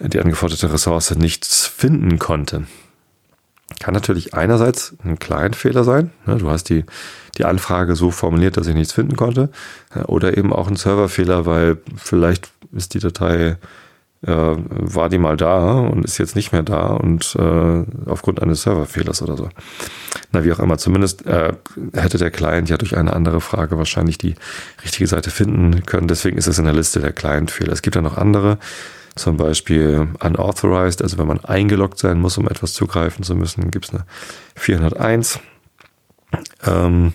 die 0.00 0.20
angeforderte 0.20 0.72
Ressource 0.72 1.14
nichts 1.14 1.66
finden 1.66 2.18
konnte. 2.18 2.64
Kann 3.80 3.94
natürlich 3.94 4.32
einerseits 4.34 4.94
ein 5.04 5.18
Kleinfehler 5.18 5.84
sein. 5.84 6.12
Ne? 6.24 6.36
Du 6.36 6.48
hast 6.50 6.64
die, 6.64 6.84
die 7.36 7.44
Anfrage 7.44 7.96
so 7.96 8.10
formuliert, 8.10 8.56
dass 8.56 8.68
ich 8.68 8.74
nichts 8.74 8.92
finden 8.92 9.16
konnte. 9.16 9.50
Oder 10.06 10.36
eben 10.36 10.52
auch 10.52 10.68
ein 10.68 10.76
Serverfehler, 10.76 11.46
weil 11.46 11.78
vielleicht 11.96 12.50
ist 12.72 12.94
die 12.94 13.00
Datei 13.00 13.56
äh, 14.26 14.56
war 14.56 15.08
die 15.08 15.18
mal 15.18 15.36
da 15.36 15.72
und 15.72 16.04
ist 16.04 16.18
jetzt 16.18 16.36
nicht 16.36 16.52
mehr 16.52 16.62
da 16.62 16.88
und 16.88 17.36
äh, 17.38 17.84
aufgrund 18.10 18.42
eines 18.42 18.62
Serverfehlers 18.62 19.22
oder 19.22 19.36
so. 19.36 19.48
Na, 20.32 20.44
wie 20.44 20.52
auch 20.52 20.58
immer, 20.58 20.78
zumindest 20.78 21.26
äh, 21.26 21.52
hätte 21.94 22.18
der 22.18 22.30
Client 22.30 22.68
ja 22.68 22.76
durch 22.76 22.96
eine 22.96 23.12
andere 23.12 23.40
Frage 23.40 23.78
wahrscheinlich 23.78 24.18
die 24.18 24.34
richtige 24.82 25.06
Seite 25.06 25.30
finden 25.30 25.86
können. 25.86 26.08
Deswegen 26.08 26.38
ist 26.38 26.48
es 26.48 26.58
in 26.58 26.64
der 26.64 26.74
Liste 26.74 27.00
der 27.00 27.12
Client-Fehler. 27.12 27.72
Es 27.72 27.82
gibt 27.82 27.96
ja 27.96 28.02
noch 28.02 28.16
andere, 28.16 28.58
zum 29.14 29.36
Beispiel 29.36 30.08
unauthorized, 30.20 31.02
also 31.02 31.18
wenn 31.18 31.26
man 31.26 31.44
eingeloggt 31.44 31.98
sein 31.98 32.20
muss, 32.20 32.36
um 32.36 32.48
etwas 32.48 32.74
zugreifen 32.74 33.24
zu 33.24 33.34
müssen, 33.34 33.70
gibt 33.70 33.86
es 33.86 33.94
eine 33.94 34.04
401 34.56 35.40
ähm, 36.66 37.14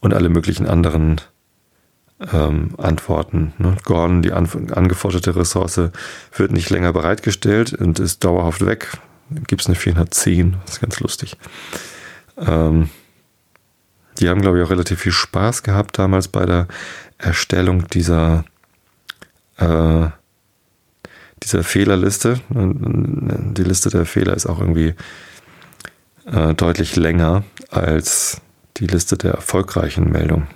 und 0.00 0.14
alle 0.14 0.28
möglichen 0.28 0.66
anderen 0.66 1.20
ähm, 2.32 2.74
Antworten. 2.78 3.52
Ne? 3.58 3.76
Gone, 3.84 4.20
die 4.22 4.32
an, 4.32 4.48
angeforderte 4.72 5.34
Ressource 5.36 5.90
wird 6.36 6.52
nicht 6.52 6.70
länger 6.70 6.92
bereitgestellt 6.92 7.72
und 7.72 7.98
ist 7.98 8.24
dauerhaft 8.24 8.64
weg. 8.64 8.88
Gibt 9.46 9.62
es 9.62 9.68
eine 9.68 9.76
410, 9.76 10.56
das 10.64 10.74
ist 10.74 10.80
ganz 10.80 11.00
lustig. 11.00 11.36
Ähm, 12.36 12.90
die 14.18 14.28
haben, 14.28 14.42
glaube 14.42 14.58
ich, 14.58 14.64
auch 14.64 14.70
relativ 14.70 15.00
viel 15.00 15.12
Spaß 15.12 15.62
gehabt 15.62 15.98
damals 15.98 16.28
bei 16.28 16.44
der 16.44 16.66
Erstellung 17.16 17.86
dieser, 17.88 18.44
äh, 19.56 20.08
dieser 21.42 21.64
Fehlerliste. 21.64 22.40
Die 22.50 23.62
Liste 23.62 23.88
der 23.88 24.04
Fehler 24.04 24.34
ist 24.34 24.46
auch 24.46 24.60
irgendwie 24.60 24.94
äh, 26.26 26.54
deutlich 26.54 26.96
länger 26.96 27.44
als 27.70 28.40
die 28.76 28.86
Liste 28.86 29.16
der 29.16 29.32
erfolgreichen 29.32 30.10
Meldungen 30.10 30.48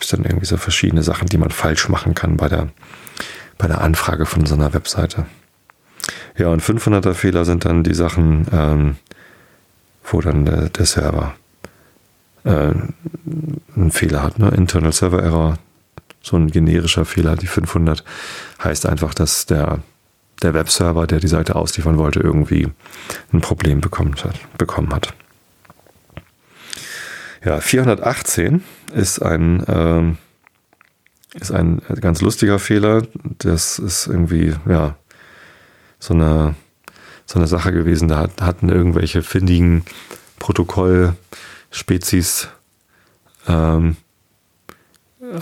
gibt 0.00 0.10
es 0.10 0.16
dann 0.16 0.24
irgendwie 0.24 0.46
so 0.46 0.56
verschiedene 0.56 1.02
Sachen, 1.02 1.28
die 1.28 1.36
man 1.36 1.50
falsch 1.50 1.90
machen 1.90 2.14
kann 2.14 2.38
bei 2.38 2.48
der, 2.48 2.70
bei 3.58 3.66
der 3.66 3.82
Anfrage 3.82 4.24
von 4.24 4.46
so 4.46 4.54
einer 4.54 4.72
Webseite. 4.72 5.26
Ja, 6.38 6.48
und 6.48 6.62
500er 6.62 7.12
Fehler 7.12 7.44
sind 7.44 7.66
dann 7.66 7.84
die 7.84 7.92
Sachen, 7.92 8.46
ähm, 8.50 8.96
wo 10.04 10.22
dann 10.22 10.46
der, 10.46 10.70
der 10.70 10.86
Server 10.86 11.34
äh, 12.44 12.72
einen 13.76 13.90
Fehler 13.90 14.22
hat. 14.22 14.38
Ne? 14.38 14.48
Internal 14.48 14.92
Server 14.92 15.22
Error, 15.22 15.58
so 16.22 16.38
ein 16.38 16.50
generischer 16.50 17.04
Fehler. 17.04 17.36
Die 17.36 17.46
500 17.46 18.02
heißt 18.64 18.86
einfach, 18.86 19.12
dass 19.12 19.44
der, 19.44 19.80
der 20.40 20.54
Webserver, 20.54 21.06
der 21.06 21.20
die 21.20 21.28
Seite 21.28 21.56
ausliefern 21.56 21.98
wollte, 21.98 22.20
irgendwie 22.20 22.68
ein 23.34 23.42
Problem 23.42 23.82
bekommen. 23.82 24.14
Bekommen 24.56 24.94
hat. 24.94 25.12
Ja, 27.44 27.60
418 27.60 28.64
ist 28.92 29.20
ein, 29.20 29.64
ähm, 29.68 30.18
ist 31.34 31.52
ein 31.52 31.80
ganz 32.00 32.20
lustiger 32.20 32.58
Fehler. 32.58 33.06
Das 33.38 33.78
ist 33.78 34.06
irgendwie, 34.06 34.54
ja, 34.68 34.96
so 35.98 36.12
eine, 36.14 36.54
so 37.26 37.38
eine 37.38 37.46
Sache 37.46 37.72
gewesen. 37.72 38.08
Da 38.08 38.28
hatten 38.40 38.68
irgendwelche 38.68 39.22
findigen 39.22 39.84
Protokollspezies 40.38 42.48
ähm, 43.46 43.96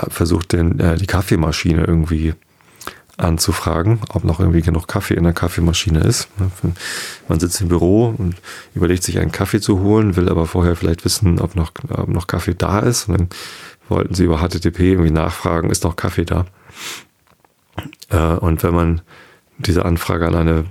versucht, 0.08 0.52
den, 0.52 0.78
äh, 0.80 0.96
die 0.96 1.06
Kaffeemaschine 1.06 1.84
irgendwie 1.84 2.34
anzufragen, 3.18 4.00
ob 4.10 4.24
noch 4.24 4.40
irgendwie 4.40 4.62
genug 4.62 4.86
Kaffee 4.86 5.14
in 5.14 5.24
der 5.24 5.32
Kaffeemaschine 5.32 6.00
ist. 6.00 6.28
Man 7.28 7.40
sitzt 7.40 7.60
im 7.60 7.68
Büro 7.68 8.14
und 8.16 8.36
überlegt 8.74 9.02
sich 9.02 9.18
einen 9.18 9.32
Kaffee 9.32 9.60
zu 9.60 9.80
holen, 9.80 10.16
will 10.16 10.28
aber 10.28 10.46
vorher 10.46 10.76
vielleicht 10.76 11.04
wissen, 11.04 11.40
ob 11.40 11.56
noch, 11.56 11.72
ob 11.90 12.08
noch 12.08 12.26
Kaffee 12.28 12.54
da 12.54 12.78
ist. 12.78 13.08
Und 13.08 13.18
dann 13.18 13.28
wollten 13.88 14.14
sie 14.14 14.24
über 14.24 14.38
HTTP 14.38 14.80
irgendwie 14.80 15.10
nachfragen, 15.10 15.70
ist 15.70 15.84
noch 15.84 15.96
Kaffee 15.96 16.24
da? 16.24 16.46
Äh, 18.10 18.16
und 18.16 18.62
wenn 18.62 18.74
man 18.74 19.00
diese 19.58 19.84
Anfrage 19.84 20.28
an 20.28 20.34
eine, 20.36 20.64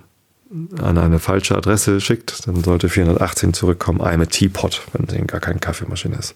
an 0.81 0.97
eine 0.97 1.19
falsche 1.19 1.55
Adresse 1.55 1.99
schickt, 1.99 2.47
dann 2.47 2.63
sollte 2.63 2.87
418 2.87 3.53
zurückkommen, 3.53 4.01
I'm 4.01 4.21
a 4.21 4.25
Teapot, 4.25 4.81
wenn 4.93 5.05
es 5.05 5.27
gar 5.27 5.41
keine 5.41 5.59
Kaffeemaschine 5.59 6.15
ist. 6.15 6.35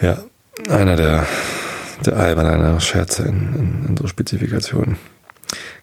Ja, 0.00 0.22
einer 0.68 0.94
der 0.94 1.26
der 2.04 2.16
alberne 2.16 2.80
Scherze 2.80 3.22
in, 3.22 3.54
in, 3.54 3.86
in 3.88 3.96
so 3.96 4.06
Spezifikationen. 4.06 4.96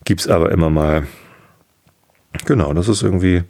Gibt's 0.03 0.27
aber 0.27 0.51
immer 0.51 0.69
mal. 0.69 1.07
Genau, 2.45 2.73
das 2.73 2.89
ist 2.89 3.01
irgendwie, 3.01 3.43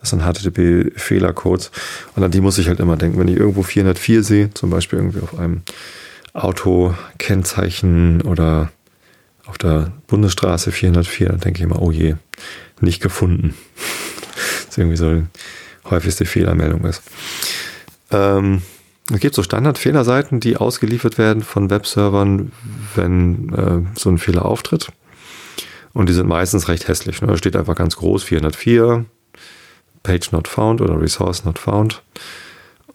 das 0.00 0.10
sind 0.10 0.22
HTTP-Fehlercodes. 0.22 1.70
Und 2.16 2.24
an 2.24 2.30
die 2.30 2.40
muss 2.40 2.58
ich 2.58 2.68
halt 2.68 2.80
immer 2.80 2.96
denken, 2.96 3.18
wenn 3.18 3.28
ich 3.28 3.36
irgendwo 3.36 3.62
404 3.62 4.22
sehe, 4.22 4.54
zum 4.54 4.70
Beispiel 4.70 4.98
irgendwie 4.98 5.20
auf 5.20 5.38
einem 5.38 5.62
Auto-Kennzeichen 6.32 8.22
oder 8.22 8.70
auf 9.46 9.58
der 9.58 9.92
Bundesstraße 10.06 10.72
404, 10.72 11.28
dann 11.28 11.40
denke 11.40 11.58
ich 11.58 11.64
immer, 11.64 11.82
oh 11.82 11.90
je, 11.90 12.14
nicht 12.80 13.02
gefunden. 13.02 13.54
das 13.76 14.70
ist 14.70 14.78
irgendwie 14.78 14.96
so 14.96 15.14
die 15.14 15.26
häufigste 15.84 16.24
Fehlermeldung 16.24 16.84
ist. 16.84 17.02
Ähm, 18.10 18.62
es 19.12 19.20
gibt 19.20 19.34
so 19.34 19.42
Standard-Fehlerseiten, 19.42 20.40
die 20.40 20.56
ausgeliefert 20.56 21.18
werden 21.18 21.42
von 21.42 21.70
Webservern, 21.70 22.52
wenn 22.94 23.52
äh, 23.52 23.98
so 23.98 24.10
ein 24.10 24.18
Fehler 24.18 24.44
auftritt. 24.44 24.92
Und 25.92 26.08
die 26.08 26.12
sind 26.12 26.28
meistens 26.28 26.68
recht 26.68 26.86
hässlich. 26.86 27.20
Ne? 27.20 27.28
Da 27.28 27.36
steht 27.36 27.56
einfach 27.56 27.74
ganz 27.74 27.96
groß 27.96 28.22
404, 28.22 29.04
Page 30.02 30.32
not 30.32 30.48
found 30.48 30.80
oder 30.80 31.00
Resource 31.00 31.44
not 31.44 31.58
found. 31.58 32.02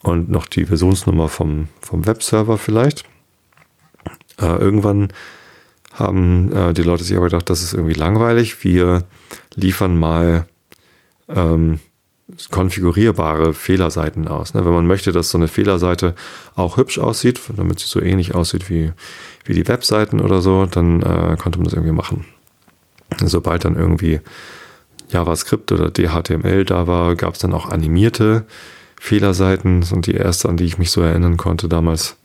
Und 0.01 0.29
noch 0.29 0.45
die 0.45 0.65
Versionsnummer 0.65 1.27
vom, 1.27 1.67
vom 1.81 2.05
Webserver 2.05 2.57
vielleicht. 2.57 3.03
Äh, 4.39 4.57
irgendwann 4.57 5.09
haben 5.93 6.51
äh, 6.51 6.73
die 6.73 6.83
Leute 6.83 7.03
sich 7.03 7.15
aber 7.17 7.25
gedacht, 7.25 7.49
das 7.49 7.63
ist 7.63 7.73
irgendwie 7.73 7.93
langweilig. 7.93 8.63
Wir 8.63 9.03
liefern 9.55 9.97
mal 9.97 10.45
ähm, 11.27 11.79
konfigurierbare 12.49 13.53
Fehlerseiten 13.53 14.27
aus. 14.27 14.53
Ne? 14.53 14.65
Wenn 14.65 14.73
man 14.73 14.87
möchte, 14.87 15.11
dass 15.11 15.29
so 15.29 15.37
eine 15.37 15.47
Fehlerseite 15.47 16.15
auch 16.55 16.77
hübsch 16.77 16.97
aussieht, 16.97 17.39
damit 17.55 17.79
sie 17.79 17.87
so 17.87 18.01
ähnlich 18.01 18.33
aussieht 18.33 18.69
wie, 18.69 18.91
wie 19.43 19.53
die 19.53 19.67
Webseiten 19.67 20.19
oder 20.19 20.41
so, 20.41 20.65
dann 20.65 21.01
äh, 21.01 21.37
konnte 21.37 21.59
man 21.59 21.65
das 21.65 21.73
irgendwie 21.73 21.93
machen. 21.93 22.25
Sobald 23.19 23.65
dann 23.65 23.75
irgendwie 23.75 24.21
JavaScript 25.09 25.71
oder 25.71 25.91
DHTML 25.91 26.65
da 26.65 26.87
war, 26.87 27.15
gab 27.15 27.35
es 27.35 27.39
dann 27.39 27.53
auch 27.53 27.69
animierte 27.69 28.45
Fehlerseiten. 28.99 29.85
Und 29.91 30.07
die 30.07 30.15
erste, 30.15 30.49
an 30.49 30.57
die 30.57 30.65
ich 30.65 30.79
mich 30.79 30.89
so 30.89 31.01
erinnern 31.01 31.37
konnte 31.37 31.69
damals, 31.69 32.17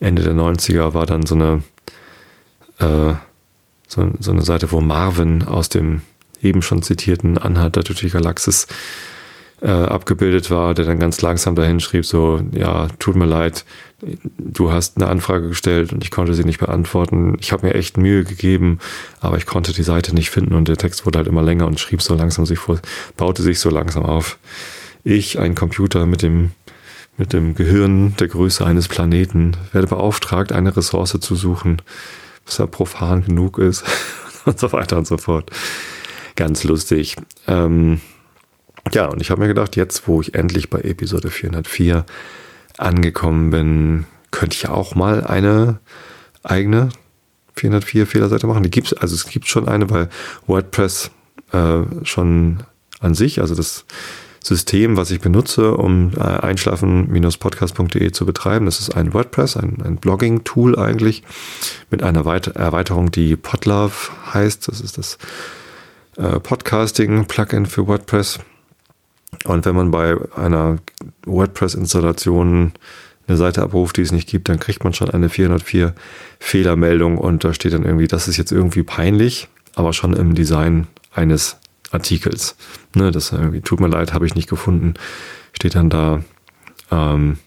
Ende 0.00 0.22
der 0.22 0.34
90er, 0.34 0.94
war 0.94 1.06
dann 1.06 1.26
so 1.26 1.36
eine, 1.36 1.62
äh, 2.80 3.14
so, 3.86 4.10
so 4.18 4.32
eine 4.32 4.42
Seite, 4.42 4.72
wo 4.72 4.80
Marvin 4.80 5.44
aus 5.44 5.68
dem 5.68 6.02
eben 6.42 6.60
schon 6.60 6.82
zitierten 6.82 7.38
Anhalter 7.38 7.84
durch 7.84 8.00
die 8.00 8.10
Galaxis 8.10 8.66
äh, 9.62 9.68
abgebildet 9.68 10.50
war, 10.50 10.74
der 10.74 10.84
dann 10.84 10.98
ganz 10.98 11.22
langsam 11.22 11.54
dahin 11.54 11.78
schrieb, 11.78 12.04
so, 12.04 12.40
ja, 12.52 12.88
tut 12.98 13.14
mir 13.14 13.26
leid, 13.26 13.64
du 14.36 14.72
hast 14.72 14.96
eine 14.96 15.06
Anfrage 15.06 15.48
gestellt 15.48 15.92
und 15.92 16.02
ich 16.02 16.10
konnte 16.10 16.34
sie 16.34 16.44
nicht 16.44 16.58
beantworten. 16.58 17.36
Ich 17.40 17.52
habe 17.52 17.66
mir 17.66 17.74
echt 17.74 17.96
Mühe 17.96 18.24
gegeben, 18.24 18.80
aber 19.20 19.36
ich 19.36 19.46
konnte 19.46 19.72
die 19.72 19.84
Seite 19.84 20.14
nicht 20.14 20.30
finden 20.30 20.54
und 20.54 20.66
der 20.66 20.76
Text 20.76 21.06
wurde 21.06 21.18
halt 21.18 21.28
immer 21.28 21.42
länger 21.42 21.66
und 21.66 21.78
schrieb 21.78 22.02
so 22.02 22.14
langsam 22.14 22.44
sich 22.44 22.58
vor, 22.58 22.80
baute 23.16 23.42
sich 23.42 23.60
so 23.60 23.70
langsam 23.70 24.04
auf. 24.04 24.38
Ich, 25.04 25.38
ein 25.38 25.54
Computer 25.54 26.06
mit 26.06 26.22
dem, 26.22 26.50
mit 27.16 27.32
dem 27.32 27.54
Gehirn 27.54 28.16
der 28.18 28.28
Größe 28.28 28.66
eines 28.66 28.88
Planeten, 28.88 29.56
werde 29.72 29.86
beauftragt, 29.86 30.50
eine 30.50 30.76
Ressource 30.76 31.16
zu 31.20 31.36
suchen, 31.36 31.80
was 32.44 32.58
ja 32.58 32.66
profan 32.66 33.24
genug 33.24 33.58
ist 33.58 33.84
und 34.44 34.58
so 34.58 34.72
weiter 34.72 34.98
und 34.98 35.06
so 35.06 35.18
fort. 35.18 35.50
Ganz 36.34 36.64
lustig. 36.64 37.16
Ähm, 37.46 38.00
ja, 38.92 39.06
und 39.06 39.20
ich 39.20 39.30
habe 39.30 39.40
mir 39.40 39.48
gedacht, 39.48 39.76
jetzt, 39.76 40.08
wo 40.08 40.20
ich 40.20 40.34
endlich 40.34 40.70
bei 40.70 40.80
Episode 40.80 41.30
404 41.30 42.04
angekommen 42.78 43.50
bin, 43.50 44.06
könnte 44.30 44.56
ich 44.56 44.68
auch 44.68 44.94
mal 44.94 45.24
eine 45.24 45.78
eigene 46.42 46.88
404 47.54 48.06
Fehlerseite 48.06 48.46
machen. 48.46 48.62
Die 48.62 48.70
gibt's, 48.70 48.92
also 48.92 49.14
es 49.14 49.26
gibt 49.26 49.46
schon 49.46 49.68
eine 49.68 49.86
bei 49.86 50.08
WordPress 50.46 51.10
äh, 51.52 51.82
schon 52.04 52.64
an 53.00 53.14
sich. 53.14 53.40
Also 53.40 53.54
das 53.54 53.84
System, 54.42 54.96
was 54.96 55.10
ich 55.10 55.20
benutze, 55.20 55.74
um 55.76 56.12
äh, 56.16 56.20
einschlafen-podcast.de 56.20 58.10
zu 58.10 58.26
betreiben. 58.26 58.64
Das 58.66 58.80
ist 58.80 58.96
ein 58.96 59.14
WordPress, 59.14 59.56
ein, 59.56 59.78
ein 59.84 59.96
Blogging-Tool 59.96 60.78
eigentlich, 60.78 61.22
mit 61.90 62.02
einer 62.02 62.24
Weit 62.24 62.48
Erweiterung, 62.48 63.12
die 63.12 63.36
Podlove 63.36 64.10
heißt. 64.32 64.66
Das 64.66 64.80
ist 64.80 64.98
das 64.98 65.18
äh, 66.16 66.40
Podcasting-Plugin 66.40 67.66
für 67.66 67.86
WordPress. 67.86 68.40
Und 69.44 69.64
wenn 69.64 69.74
man 69.74 69.90
bei 69.90 70.16
einer 70.36 70.78
WordPress-Installation 71.26 72.72
eine 73.26 73.36
Seite 73.36 73.62
abruft, 73.62 73.96
die 73.96 74.02
es 74.02 74.12
nicht 74.12 74.28
gibt, 74.28 74.48
dann 74.48 74.58
kriegt 74.58 74.84
man 74.84 74.92
schon 74.92 75.10
eine 75.10 75.28
404 75.28 75.94
Fehlermeldung 76.38 77.18
und 77.18 77.44
da 77.44 77.54
steht 77.54 77.72
dann 77.72 77.84
irgendwie, 77.84 78.08
das 78.08 78.28
ist 78.28 78.36
jetzt 78.36 78.52
irgendwie 78.52 78.82
peinlich, 78.82 79.48
aber 79.74 79.92
schon 79.92 80.12
im 80.14 80.34
Design 80.34 80.86
eines 81.12 81.56
Artikels. 81.90 82.56
Ne, 82.94 83.10
das 83.10 83.32
irgendwie, 83.32 83.60
tut 83.60 83.80
mir 83.80 83.88
leid, 83.88 84.12
habe 84.12 84.26
ich 84.26 84.34
nicht 84.34 84.48
gefunden, 84.48 84.94
steht 85.52 85.74
dann 85.74 85.90
da. 85.90 86.22
Ähm, 86.90 87.38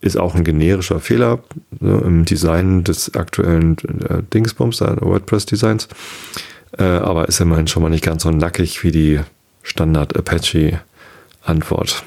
ist 0.00 0.18
auch 0.18 0.34
ein 0.34 0.42
generischer 0.42 0.98
Fehler 0.98 1.38
ne, 1.78 2.02
im 2.04 2.24
Design 2.24 2.82
des 2.82 3.14
aktuellen 3.14 3.76
äh, 4.08 4.22
Dingsbums, 4.34 4.80
WordPress-Designs. 4.80 5.88
Äh, 6.76 6.82
aber 6.82 7.28
ist 7.28 7.40
immerhin 7.40 7.68
schon 7.68 7.82
mal 7.82 7.88
nicht 7.88 8.04
ganz 8.04 8.24
so 8.24 8.30
nackig 8.30 8.82
wie 8.82 8.90
die 8.90 9.20
Standard 9.62 10.16
Apache-Antwort. 10.16 12.04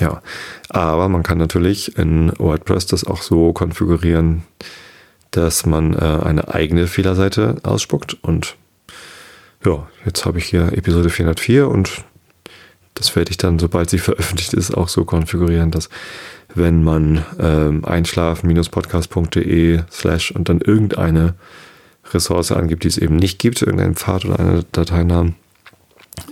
Ja, 0.00 0.20
aber 0.68 1.08
man 1.08 1.22
kann 1.22 1.38
natürlich 1.38 1.96
in 1.96 2.32
WordPress 2.38 2.86
das 2.86 3.04
auch 3.04 3.22
so 3.22 3.52
konfigurieren, 3.52 4.42
dass 5.30 5.66
man 5.66 5.94
äh, 5.94 5.98
eine 6.24 6.48
eigene 6.52 6.86
Fehlerseite 6.86 7.56
ausspuckt. 7.62 8.14
Und 8.22 8.56
ja, 9.64 9.86
jetzt 10.04 10.26
habe 10.26 10.38
ich 10.38 10.46
hier 10.46 10.72
Episode 10.72 11.10
404 11.10 11.68
und 11.68 12.04
das 12.94 13.14
werde 13.14 13.30
ich 13.30 13.36
dann, 13.36 13.58
sobald 13.58 13.90
sie 13.90 13.98
veröffentlicht 13.98 14.54
ist, 14.54 14.74
auch 14.74 14.88
so 14.88 15.04
konfigurieren, 15.04 15.70
dass 15.70 15.88
wenn 16.54 16.82
man 16.82 17.24
ähm, 17.38 17.84
einschlafen-podcast.de 17.84 19.82
slash 19.90 20.30
und 20.30 20.48
dann 20.48 20.60
irgendeine 20.60 21.34
Ressource 22.12 22.52
angibt, 22.52 22.84
die 22.84 22.88
es 22.88 22.98
eben 22.98 23.16
nicht 23.16 23.38
gibt, 23.38 23.60
irgendeinen 23.60 23.94
Pfad 23.94 24.24
oder 24.24 24.38
eine 24.38 24.64
Dateinamen, 24.72 25.34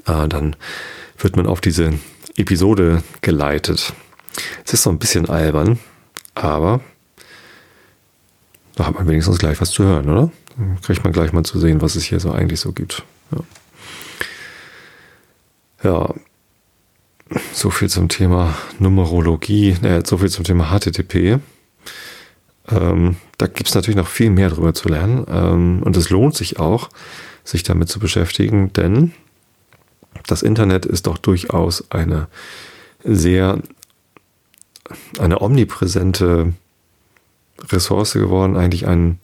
äh, 0.07 0.29
dann 0.29 0.57
wird 1.19 1.37
man 1.37 1.47
auf 1.47 1.61
diese 1.61 1.93
Episode 2.37 3.03
geleitet. 3.21 3.93
Es 4.65 4.73
ist 4.73 4.83
so 4.83 4.91
ein 4.91 4.99
bisschen 4.99 5.29
albern, 5.29 5.79
aber 6.35 6.81
da 8.77 8.87
hat 8.87 8.95
man 8.95 9.07
wenigstens 9.09 9.39
gleich 9.39 9.61
was 9.61 9.71
zu 9.71 9.85
hören, 9.85 10.09
oder? 10.09 10.33
Dann 10.57 10.81
kriegt 10.81 11.05
man 11.05 11.13
gleich 11.13 11.33
mal 11.33 11.45
zu 11.45 11.59
sehen, 11.59 11.81
was 11.81 11.97
es 11.97 12.05
hier 12.05 12.21
so 12.21 12.33
eigentlich 12.33 12.61
so 12.61 12.73
gibt. 12.73 13.05
Ja, 15.83 15.91
ja 15.91 16.15
so 17.53 17.71
viel 17.71 17.89
zum 17.89 18.09
Thema 18.09 18.55
Numerologie, 18.79 19.71
äh, 19.83 20.03
so 20.05 20.19
viel 20.19 20.31
zum 20.31 20.45
Thema 20.45 20.71
HTTP. 20.71 21.39
Ähm, 22.71 23.17
da 23.39 23.47
gibt 23.47 23.69
es 23.69 23.75
natürlich 23.75 23.97
noch 23.97 24.09
viel 24.09 24.31
mehr 24.31 24.51
drüber 24.51 24.75
zu 24.75 24.89
lernen. 24.89 25.25
Ähm, 25.29 25.83
und 25.83 25.97
es 25.97 26.11
lohnt 26.11 26.35
sich 26.35 26.59
auch, 26.59 26.91
sich 27.45 27.63
damit 27.63 27.89
zu 27.89 27.99
beschäftigen, 27.99 28.73
denn 28.73 29.13
das 30.27 30.43
Internet 30.43 30.87
ist 30.87 31.07
doch 31.07 31.19
durchaus 31.19 31.91
eine 31.91 32.29
sehr, 33.03 33.61
eine 35.19 35.41
omnipräsente 35.41 36.55
Ressource 37.71 38.15
geworden, 38.15 38.57
eigentlich 38.57 38.87
ein, 38.87 39.19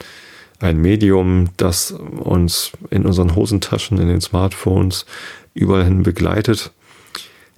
ein 0.61 0.81
Medium, 0.81 1.51
das 1.57 1.93
uns 1.93 2.73
in 2.91 3.07
unseren 3.07 3.35
Hosentaschen, 3.35 3.99
in 3.99 4.09
den 4.09 4.21
Smartphones 4.21 5.07
überall 5.55 5.85
hin 5.85 6.03
begleitet. 6.03 6.71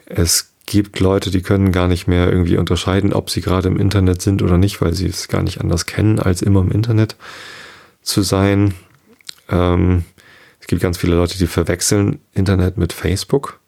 Es 0.06 0.52
gibt 0.66 1.00
Leute, 1.00 1.30
die 1.30 1.42
können 1.42 1.72
gar 1.72 1.88
nicht 1.88 2.06
mehr 2.06 2.30
irgendwie 2.32 2.56
unterscheiden, 2.56 3.12
ob 3.12 3.30
sie 3.30 3.40
gerade 3.40 3.68
im 3.68 3.78
Internet 3.78 4.22
sind 4.22 4.42
oder 4.42 4.58
nicht, 4.58 4.80
weil 4.80 4.94
sie 4.94 5.06
es 5.06 5.28
gar 5.28 5.42
nicht 5.42 5.61
anders 5.61 5.87
kennen, 5.87 6.18
als 6.18 6.42
immer 6.42 6.60
im 6.60 6.71
Internet 6.71 7.17
zu 8.02 8.23
sein. 8.23 8.75
Ähm, 9.49 10.04
es 10.62 10.68
gibt 10.68 10.80
ganz 10.80 10.96
viele 10.96 11.16
Leute, 11.16 11.36
die 11.36 11.48
verwechseln 11.48 12.20
Internet 12.32 12.78
mit 12.78 12.92
Facebook, 12.92 13.58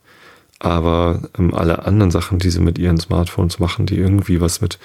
aber 0.61 1.22
ähm, 1.37 1.52
alle 1.52 1.85
anderen 1.85 2.12
Sachen, 2.12 2.38
die 2.38 2.50
sie 2.50 2.61
mit 2.61 2.78
ihren 2.78 2.98
Smartphones 2.98 3.59
machen, 3.59 3.85
die 3.85 3.98
irgendwie 3.98 4.40
was 4.40 4.61
mit 4.61 4.78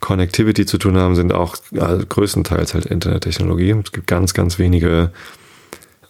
Connectivity 0.00 0.64
zu 0.64 0.78
tun 0.78 0.96
haben, 0.96 1.14
sind 1.14 1.32
auch 1.32 1.56
äh, 1.72 1.98
größtenteils 2.08 2.72
halt 2.74 2.86
Internettechnologie. 2.86 3.70
Es 3.72 3.92
gibt 3.92 4.06
ganz, 4.06 4.32
ganz 4.32 4.58
wenige 4.58 5.12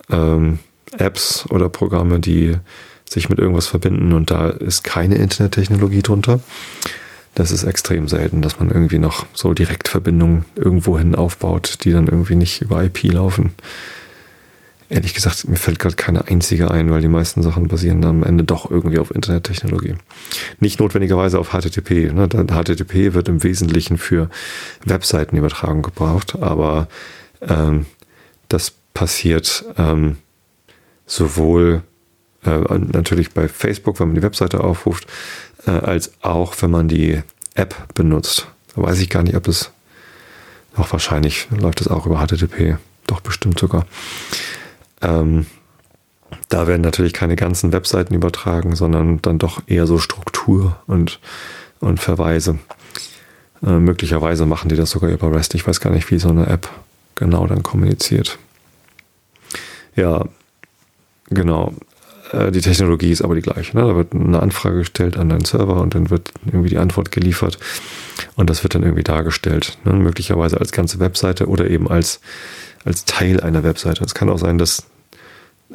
ähm, 0.08 0.60
Apps 0.96 1.46
oder 1.50 1.68
Programme, 1.68 2.20
die 2.20 2.56
sich 3.04 3.28
mit 3.28 3.40
irgendwas 3.40 3.66
verbinden 3.66 4.12
und 4.12 4.30
da 4.30 4.50
ist 4.50 4.84
keine 4.84 5.16
Internettechnologie 5.16 6.02
drunter. 6.02 6.40
Das 7.34 7.50
ist 7.50 7.64
extrem 7.64 8.06
selten, 8.06 8.40
dass 8.40 8.60
man 8.60 8.70
irgendwie 8.70 8.98
noch 8.98 9.26
so 9.32 9.52
Direktverbindungen 9.52 10.44
irgendwohin 10.54 11.14
aufbaut, 11.14 11.78
die 11.82 11.92
dann 11.92 12.06
irgendwie 12.06 12.36
nicht 12.36 12.62
über 12.62 12.84
IP 12.84 13.02
laufen. 13.04 13.54
Ehrlich 14.90 15.12
gesagt, 15.12 15.46
mir 15.46 15.56
fällt 15.56 15.78
gerade 15.78 15.96
keine 15.96 16.28
einzige 16.28 16.70
ein, 16.70 16.90
weil 16.90 17.02
die 17.02 17.08
meisten 17.08 17.42
Sachen 17.42 17.68
basieren 17.68 18.00
dann 18.00 18.22
am 18.22 18.22
Ende 18.22 18.44
doch 18.44 18.70
irgendwie 18.70 18.98
auf 18.98 19.14
Internettechnologie. 19.14 19.96
Nicht 20.60 20.80
notwendigerweise 20.80 21.38
auf 21.38 21.50
HTTP. 21.50 22.10
Ne? 22.12 22.28
HTTP 22.28 23.12
wird 23.12 23.28
im 23.28 23.42
Wesentlichen 23.42 23.98
für 23.98 24.30
Webseitenübertragung 24.86 25.82
gebraucht, 25.82 26.36
aber 26.40 26.88
ähm, 27.42 27.84
das 28.48 28.72
passiert 28.94 29.64
ähm, 29.76 30.16
sowohl 31.06 31.82
äh, 32.44 32.78
natürlich 32.78 33.32
bei 33.32 33.46
Facebook, 33.46 34.00
wenn 34.00 34.08
man 34.08 34.16
die 34.16 34.22
Webseite 34.22 34.64
aufruft, 34.64 35.06
äh, 35.66 35.70
als 35.70 36.12
auch 36.22 36.54
wenn 36.60 36.70
man 36.70 36.88
die 36.88 37.22
App 37.54 37.74
benutzt. 37.94 38.46
Da 38.74 38.82
weiß 38.82 39.00
ich 39.00 39.10
gar 39.10 39.22
nicht, 39.22 39.36
ob 39.36 39.44
das 39.44 39.70
auch 40.76 40.92
wahrscheinlich 40.92 41.48
läuft 41.50 41.80
das 41.80 41.88
auch 41.88 42.06
über 42.06 42.24
HTTP. 42.24 42.78
Doch 43.06 43.20
bestimmt 43.20 43.58
sogar. 43.58 43.86
Ähm, 45.00 45.46
da 46.48 46.66
werden 46.66 46.82
natürlich 46.82 47.12
keine 47.12 47.36
ganzen 47.36 47.72
Webseiten 47.72 48.14
übertragen, 48.14 48.74
sondern 48.74 49.20
dann 49.22 49.38
doch 49.38 49.62
eher 49.66 49.86
so 49.86 49.98
Struktur 49.98 50.76
und, 50.86 51.20
und 51.80 52.00
Verweise. 52.00 52.58
Äh, 53.62 53.78
möglicherweise 53.78 54.46
machen 54.46 54.68
die 54.68 54.76
das 54.76 54.90
sogar 54.90 55.10
über 55.10 55.32
REST. 55.32 55.54
Ich 55.54 55.66
weiß 55.66 55.80
gar 55.80 55.90
nicht, 55.90 56.10
wie 56.10 56.18
so 56.18 56.28
eine 56.28 56.46
App 56.46 56.68
genau 57.14 57.46
dann 57.46 57.62
kommuniziert. 57.62 58.38
Ja, 59.96 60.24
genau. 61.28 61.74
Äh, 62.32 62.52
die 62.52 62.60
Technologie 62.60 63.10
ist 63.10 63.22
aber 63.22 63.34
die 63.34 63.42
gleiche. 63.42 63.76
Ne? 63.76 63.84
Da 63.84 63.96
wird 63.96 64.12
eine 64.12 64.40
Anfrage 64.40 64.78
gestellt 64.78 65.16
an 65.16 65.28
deinen 65.28 65.44
Server 65.44 65.80
und 65.80 65.94
dann 65.94 66.10
wird 66.10 66.32
irgendwie 66.46 66.70
die 66.70 66.78
Antwort 66.78 67.10
geliefert 67.10 67.58
und 68.36 68.50
das 68.50 68.62
wird 68.62 68.74
dann 68.74 68.82
irgendwie 68.82 69.04
dargestellt. 69.04 69.78
Ne? 69.84 69.92
Möglicherweise 69.94 70.58
als 70.58 70.72
ganze 70.72 71.00
Webseite 71.00 71.46
oder 71.46 71.68
eben 71.68 71.88
als 71.90 72.20
als 72.84 73.04
Teil 73.04 73.40
einer 73.40 73.64
Webseite. 73.64 74.04
Es 74.04 74.14
kann 74.14 74.28
auch 74.28 74.38
sein, 74.38 74.58
dass, 74.58 74.86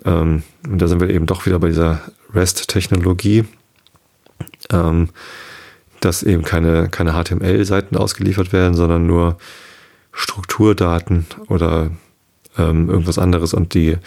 ähm, 0.05 0.43
und 0.67 0.81
da 0.81 0.87
sind 0.87 1.01
wir 1.01 1.09
eben 1.09 1.25
doch 1.25 1.45
wieder 1.45 1.59
bei 1.59 1.67
dieser 1.67 2.01
REST-Technologie, 2.33 3.45
ähm, 4.71 5.09
dass 5.99 6.23
eben 6.23 6.43
keine, 6.43 6.89
keine 6.89 7.13
HTML-Seiten 7.13 7.95
ausgeliefert 7.95 8.51
werden, 8.51 8.73
sondern 8.73 9.05
nur 9.05 9.37
Strukturdaten 10.11 11.25
oder 11.47 11.91
ähm, 12.57 12.89
irgendwas 12.89 13.17
anderes. 13.17 13.53
Und 13.53 13.73
die, 13.73 13.97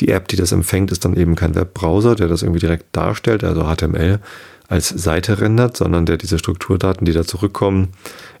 die 0.00 0.08
App, 0.08 0.28
die 0.28 0.36
das 0.36 0.52
empfängt, 0.52 0.92
ist 0.92 1.04
dann 1.04 1.16
eben 1.16 1.34
kein 1.34 1.54
Webbrowser, 1.54 2.14
der 2.14 2.28
das 2.28 2.42
irgendwie 2.42 2.60
direkt 2.60 2.94
darstellt, 2.94 3.44
also 3.44 3.64
HTML 3.64 4.20
als 4.68 4.88
Seite 4.88 5.40
rendert, 5.40 5.76
sondern 5.76 6.06
der 6.06 6.16
diese 6.16 6.38
Strukturdaten, 6.38 7.04
die 7.04 7.12
da 7.12 7.24
zurückkommen, 7.24 7.92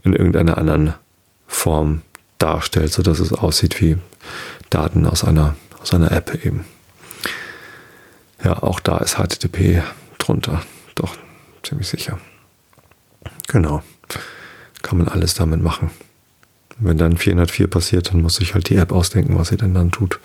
in 0.02 0.12
irgendeiner 0.12 0.58
anderen 0.58 0.94
Form 1.46 2.02
darstellt, 2.38 2.92
sodass 2.92 3.18
es 3.18 3.32
aussieht 3.32 3.80
wie 3.80 3.98
Daten 4.70 5.06
aus 5.06 5.24
einer, 5.24 5.56
aus 5.80 5.94
einer 5.94 6.12
App 6.12 6.44
eben. 6.44 6.64
Ja, 8.42 8.62
auch 8.62 8.80
da 8.80 8.98
ist 8.98 9.16
HTTP 9.16 9.82
drunter. 10.18 10.62
Doch, 10.94 11.16
ziemlich 11.62 11.88
sicher. 11.88 12.18
Genau. 13.48 13.82
Kann 14.82 14.98
man 14.98 15.08
alles 15.08 15.34
damit 15.34 15.62
machen. 15.62 15.90
Wenn 16.78 16.98
dann 16.98 17.16
404 17.16 17.68
passiert, 17.68 18.10
dann 18.12 18.20
muss 18.20 18.36
sich 18.36 18.54
halt 18.54 18.68
die 18.68 18.76
App 18.76 18.92
ausdenken, 18.92 19.38
was 19.38 19.48
sie 19.48 19.56
denn 19.56 19.72
dann 19.72 19.90
tut. 19.90 20.20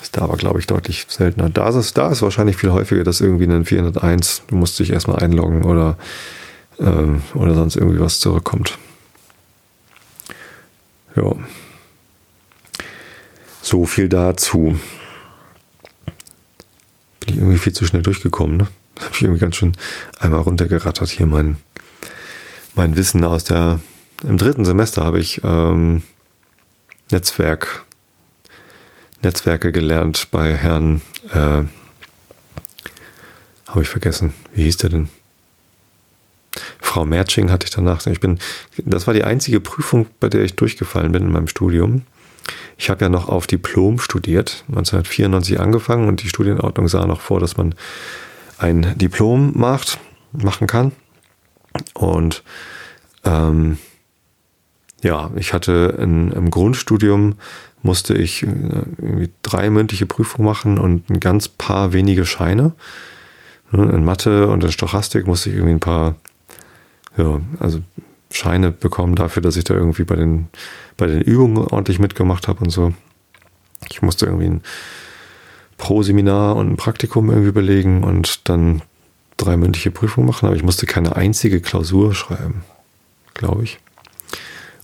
Ist 0.00 0.16
da 0.16 0.22
aber, 0.22 0.36
glaube 0.36 0.58
ich, 0.58 0.66
deutlich 0.66 1.06
seltener. 1.08 1.48
Da 1.48 1.68
ist 1.68 1.76
es, 1.76 1.94
da 1.94 2.10
ist 2.10 2.22
wahrscheinlich 2.22 2.56
viel 2.56 2.72
häufiger, 2.72 3.04
dass 3.04 3.20
irgendwie 3.20 3.44
ein 3.44 3.64
401, 3.64 4.42
du 4.48 4.56
musst 4.56 4.78
dich 4.78 4.90
erstmal 4.90 5.22
einloggen 5.22 5.64
oder, 5.64 5.96
ähm, 6.80 7.22
oder 7.34 7.54
sonst 7.54 7.76
irgendwie 7.76 8.00
was 8.00 8.18
zurückkommt. 8.18 8.78
Ja. 11.16 11.34
So 13.60 13.86
viel 13.86 14.08
dazu. 14.08 14.78
Bin 17.20 17.28
ich 17.28 17.36
irgendwie 17.36 17.58
viel 17.58 17.72
zu 17.72 17.86
schnell 17.86 18.02
durchgekommen, 18.02 18.56
ne? 18.56 18.68
Habe 19.00 19.14
ich 19.14 19.22
irgendwie 19.22 19.40
ganz 19.40 19.56
schön 19.56 19.76
einmal 20.18 20.40
runtergerattert 20.40 21.08
hier 21.08 21.26
mein, 21.26 21.56
mein 22.74 22.96
Wissen 22.96 23.24
aus 23.24 23.44
der. 23.44 23.80
Im 24.24 24.38
dritten 24.38 24.64
Semester 24.64 25.04
habe 25.04 25.18
ich 25.18 25.40
ähm, 25.42 26.04
Netzwerk, 27.10 27.84
Netzwerke 29.22 29.72
gelernt 29.72 30.28
bei 30.30 30.54
Herrn 30.54 31.02
äh, 31.30 31.64
Habe 33.66 33.82
ich 33.82 33.88
vergessen. 33.88 34.32
Wie 34.54 34.62
hieß 34.62 34.76
der 34.76 34.90
denn? 34.90 35.08
Frau 36.92 37.06
Merching 37.06 37.50
hatte 37.50 37.64
ich 37.64 37.70
danach. 37.70 38.06
Ich 38.06 38.20
bin, 38.20 38.38
das 38.84 39.06
war 39.06 39.14
die 39.14 39.24
einzige 39.24 39.60
Prüfung, 39.60 40.08
bei 40.20 40.28
der 40.28 40.42
ich 40.42 40.56
durchgefallen 40.56 41.10
bin 41.10 41.22
in 41.22 41.32
meinem 41.32 41.48
Studium. 41.48 42.02
Ich 42.76 42.90
habe 42.90 43.02
ja 43.02 43.08
noch 43.08 43.30
auf 43.30 43.46
Diplom 43.46 43.98
studiert, 43.98 44.64
1994 44.68 45.58
angefangen 45.58 46.06
und 46.06 46.22
die 46.22 46.28
Studienordnung 46.28 46.88
sah 46.88 47.06
noch 47.06 47.22
vor, 47.22 47.40
dass 47.40 47.56
man 47.56 47.74
ein 48.58 48.92
Diplom 48.98 49.52
macht, 49.54 49.98
machen 50.32 50.66
kann. 50.66 50.92
Und 51.94 52.42
ähm, 53.24 53.78
ja, 55.02 55.30
ich 55.36 55.54
hatte 55.54 55.96
in, 55.98 56.30
im 56.30 56.50
Grundstudium 56.50 57.36
musste 57.82 58.12
ich 58.12 58.42
äh, 58.42 58.46
irgendwie 58.46 59.30
drei 59.40 59.70
mündliche 59.70 60.04
Prüfungen 60.04 60.46
machen 60.46 60.78
und 60.78 61.08
ein 61.08 61.20
ganz 61.20 61.48
paar 61.48 61.94
wenige 61.94 62.26
Scheine. 62.26 62.72
In 63.72 64.04
Mathe 64.04 64.48
und 64.48 64.62
in 64.62 64.72
Stochastik 64.72 65.26
musste 65.26 65.48
ich 65.48 65.56
irgendwie 65.56 65.72
ein 65.72 65.80
paar, 65.80 66.16
ja, 67.16 67.40
also 67.58 67.80
Scheine 68.30 68.70
bekommen 68.70 69.14
dafür, 69.14 69.42
dass 69.42 69.56
ich 69.56 69.64
da 69.64 69.74
irgendwie 69.74 70.04
bei 70.04 70.16
den, 70.16 70.48
bei 70.96 71.06
den 71.06 71.20
Übungen 71.20 71.58
ordentlich 71.58 71.98
mitgemacht 71.98 72.48
habe 72.48 72.64
und 72.64 72.70
so. 72.70 72.92
Ich 73.90 74.02
musste 74.02 74.26
irgendwie 74.26 74.46
ein 74.46 74.62
Pro-Seminar 75.76 76.56
und 76.56 76.70
ein 76.70 76.76
Praktikum 76.76 77.30
irgendwie 77.30 77.52
belegen 77.52 78.04
und 78.04 78.48
dann 78.48 78.82
drei 79.36 79.56
mündliche 79.56 79.90
Prüfungen 79.90 80.26
machen, 80.26 80.46
aber 80.46 80.56
ich 80.56 80.62
musste 80.62 80.86
keine 80.86 81.16
einzige 81.16 81.60
Klausur 81.60 82.14
schreiben, 82.14 82.62
glaube 83.34 83.64
ich. 83.64 83.80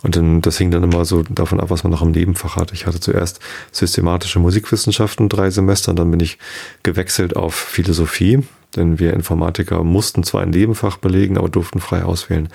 Und 0.02 0.16
dann, 0.16 0.42
das 0.42 0.58
hing 0.58 0.70
dann 0.70 0.84
immer 0.84 1.04
so 1.04 1.22
davon 1.22 1.60
ab, 1.60 1.70
was 1.70 1.82
man 1.82 1.90
noch 1.90 2.02
im 2.02 2.12
Nebenfach 2.12 2.56
hat. 2.56 2.72
Ich 2.72 2.86
hatte 2.86 3.00
zuerst 3.00 3.40
systematische 3.72 4.38
Musikwissenschaften 4.38 5.28
drei 5.28 5.50
Semester, 5.50 5.90
und 5.90 5.98
dann 5.98 6.10
bin 6.10 6.20
ich 6.20 6.38
gewechselt 6.82 7.36
auf 7.36 7.54
Philosophie, 7.54 8.44
denn 8.76 8.98
wir 8.98 9.14
Informatiker 9.14 9.82
mussten 9.84 10.22
zwar 10.22 10.42
ein 10.42 10.50
Nebenfach 10.50 10.98
belegen, 10.98 11.38
aber 11.38 11.48
durften 11.48 11.80
frei 11.80 12.04
auswählen, 12.04 12.48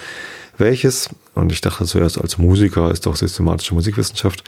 welches. 0.58 1.10
Und 1.34 1.52
ich 1.52 1.62
dachte 1.62 1.86
zuerst, 1.86 2.20
als 2.20 2.38
Musiker 2.38 2.92
ist 2.92 3.06
doch 3.06 3.16
systematische 3.16 3.74
Musikwissenschaft 3.74 4.44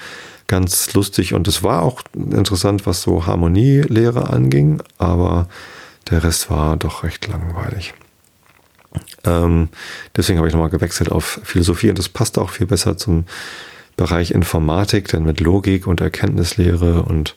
ganz 0.47 0.93
lustig. 0.93 1.34
Und 1.34 1.47
es 1.47 1.63
war 1.63 1.82
auch 1.82 2.01
interessant, 2.13 2.86
was 2.86 3.01
so 3.01 3.25
Harmonielehre 3.25 4.30
anging, 4.30 4.82
aber 4.97 5.47
der 6.10 6.23
Rest 6.23 6.51
war 6.51 6.78
doch 6.78 7.04
recht 7.04 7.28
langweilig. 7.28 7.93
Ähm, 9.23 9.69
deswegen 10.15 10.38
habe 10.38 10.47
ich 10.47 10.54
nochmal 10.54 10.69
gewechselt 10.69 11.12
auf 11.12 11.39
Philosophie 11.43 11.89
und 11.89 11.97
das 11.97 12.10
passt 12.10 12.38
auch 12.38 12.51
viel 12.51 12.67
besser 12.67 12.97
zum 12.97 13.25
Bereich 13.97 14.32
Informatik, 14.32 15.08
denn 15.08 15.23
mit 15.23 15.39
Logik 15.39 15.88
und 15.88 16.01
Erkenntnislehre 16.01 17.04
und 17.04 17.36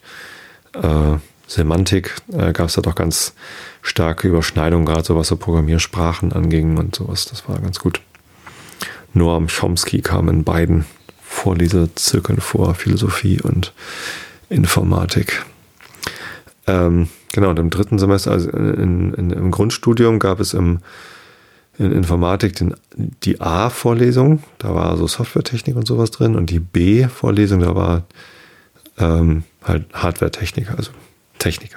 äh, 0.75 1.17
Semantik 1.49 2.15
äh, 2.33 2.53
gab 2.53 2.69
es 2.69 2.75
da 2.75 2.83
doch 2.83 2.95
ganz 2.95 3.35
starke 3.83 4.29
Überschneidungen, 4.29 4.87
gerade 4.87 5.05
so 5.05 5.17
was 5.17 5.29
so 5.29 5.37
Programmiersprachen 5.37 6.33
anging 6.33 6.77
und 6.77 6.95
sowas. 6.95 7.25
Das 7.25 7.49
war 7.49 7.59
ganz 7.59 7.81
gut. 7.81 8.01
Noam 9.15 9.49
Chomsky 9.49 10.03
kam 10.03 10.29
in 10.29 10.45
beiden 10.45 10.85
Vorlesezirkeln 11.23 12.41
vor, 12.41 12.75
Philosophie 12.75 13.41
und 13.41 13.73
Informatik. 14.51 15.45
Ähm, 16.67 17.09
genau, 17.33 17.49
und 17.51 17.59
im 17.59 17.71
dritten 17.71 17.99
Semester, 17.99 18.33
also 18.33 18.51
in, 18.51 19.15
in, 19.15 19.31
im 19.31 19.51
Grundstudium, 19.51 20.19
gab 20.19 20.41
es 20.41 20.53
im, 20.53 20.81
in 21.79 21.93
Informatik 21.93 22.57
den, 22.57 22.75
die 23.25 23.41
A-Vorlesung, 23.41 24.43
da 24.59 24.75
war 24.75 24.97
so 24.99 25.07
Softwaretechnik 25.07 25.77
und 25.77 25.87
sowas 25.87 26.11
drin, 26.11 26.37
und 26.37 26.51
die 26.51 26.61
B-Vorlesung, 26.61 27.61
da 27.61 27.75
war 27.75 28.03
ähm, 28.99 29.45
halt 29.63 29.87
Hardwaretechnik, 29.95 30.71
also 30.71 30.91
Technik. 31.39 31.77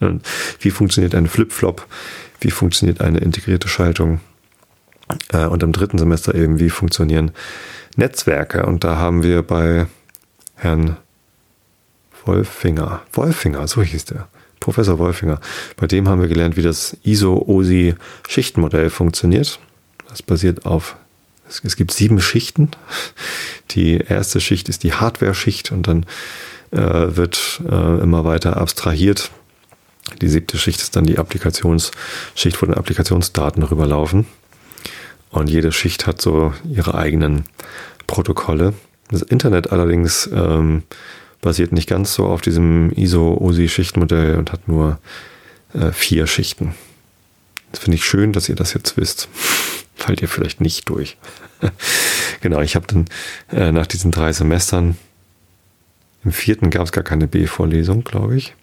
wie 0.60 0.70
funktioniert 0.70 1.14
ein 1.14 1.26
Flip-Flop? 1.26 1.86
Wie 2.40 2.50
funktioniert 2.50 3.00
eine 3.00 3.18
integrierte 3.18 3.68
Schaltung? 3.68 4.20
Äh, 5.32 5.46
und 5.46 5.62
im 5.62 5.72
dritten 5.72 5.98
Semester 5.98 6.34
eben, 6.34 6.58
wie 6.58 6.70
funktionieren 6.70 7.32
Netzwerke? 7.96 8.66
Und 8.66 8.84
da 8.84 8.96
haben 8.96 9.22
wir 9.22 9.42
bei 9.42 9.86
Herrn 10.56 10.96
Wolfinger, 12.24 13.02
Wolfinger, 13.12 13.66
so 13.66 13.82
hieß 13.82 14.04
der, 14.06 14.28
Professor 14.60 14.98
Wolfinger, 14.98 15.40
bei 15.76 15.86
dem 15.86 16.08
haben 16.08 16.20
wir 16.20 16.28
gelernt, 16.28 16.56
wie 16.56 16.62
das 16.62 16.96
ISO-OSI-Schichtenmodell 17.02 18.90
funktioniert. 18.90 19.58
Das 20.08 20.22
basiert 20.22 20.66
auf, 20.66 20.96
es, 21.48 21.76
gibt 21.76 21.92
sieben 21.92 22.20
Schichten. 22.20 22.70
Die 23.70 23.96
erste 23.96 24.40
Schicht 24.40 24.68
ist 24.68 24.82
die 24.82 24.92
Hardware-Schicht 24.92 25.72
und 25.72 25.88
dann 25.88 26.06
wird 26.76 27.60
äh, 27.68 28.00
immer 28.00 28.24
weiter 28.24 28.56
abstrahiert. 28.56 29.30
Die 30.20 30.28
siebte 30.28 30.58
Schicht 30.58 30.80
ist 30.80 30.96
dann 30.96 31.04
die 31.04 31.18
Applikationsschicht, 31.18 32.60
wo 32.60 32.66
dann 32.66 32.74
Applikationsdaten 32.74 33.62
rüberlaufen. 33.62 34.26
Und 35.30 35.48
jede 35.48 35.72
Schicht 35.72 36.06
hat 36.06 36.20
so 36.20 36.52
ihre 36.68 36.94
eigenen 36.94 37.44
Protokolle. 38.06 38.74
Das 39.08 39.22
Internet 39.22 39.72
allerdings 39.72 40.28
ähm, 40.32 40.82
basiert 41.40 41.72
nicht 41.72 41.88
ganz 41.88 42.14
so 42.14 42.26
auf 42.26 42.40
diesem 42.40 42.90
ISO-OSI-Schichtenmodell 42.92 44.36
und 44.36 44.52
hat 44.52 44.68
nur 44.68 44.98
äh, 45.74 45.92
vier 45.92 46.26
Schichten. 46.26 46.74
Das 47.72 47.80
finde 47.80 47.96
ich 47.96 48.04
schön, 48.04 48.32
dass 48.32 48.48
ihr 48.48 48.56
das 48.56 48.74
jetzt 48.74 48.96
wisst. 48.96 49.28
Fallt 49.94 50.22
ihr 50.22 50.28
vielleicht 50.28 50.60
nicht 50.60 50.88
durch. 50.88 51.16
genau, 52.40 52.60
ich 52.60 52.74
habe 52.74 52.86
dann 52.86 53.04
äh, 53.52 53.70
nach 53.70 53.86
diesen 53.86 54.10
drei 54.10 54.32
Semestern, 54.32 54.96
im 56.24 56.32
vierten 56.32 56.70
gab 56.70 56.84
es 56.84 56.92
gar 56.92 57.04
keine 57.04 57.26
B-Vorlesung, 57.26 58.04
glaube 58.04 58.36
ich. 58.36 58.54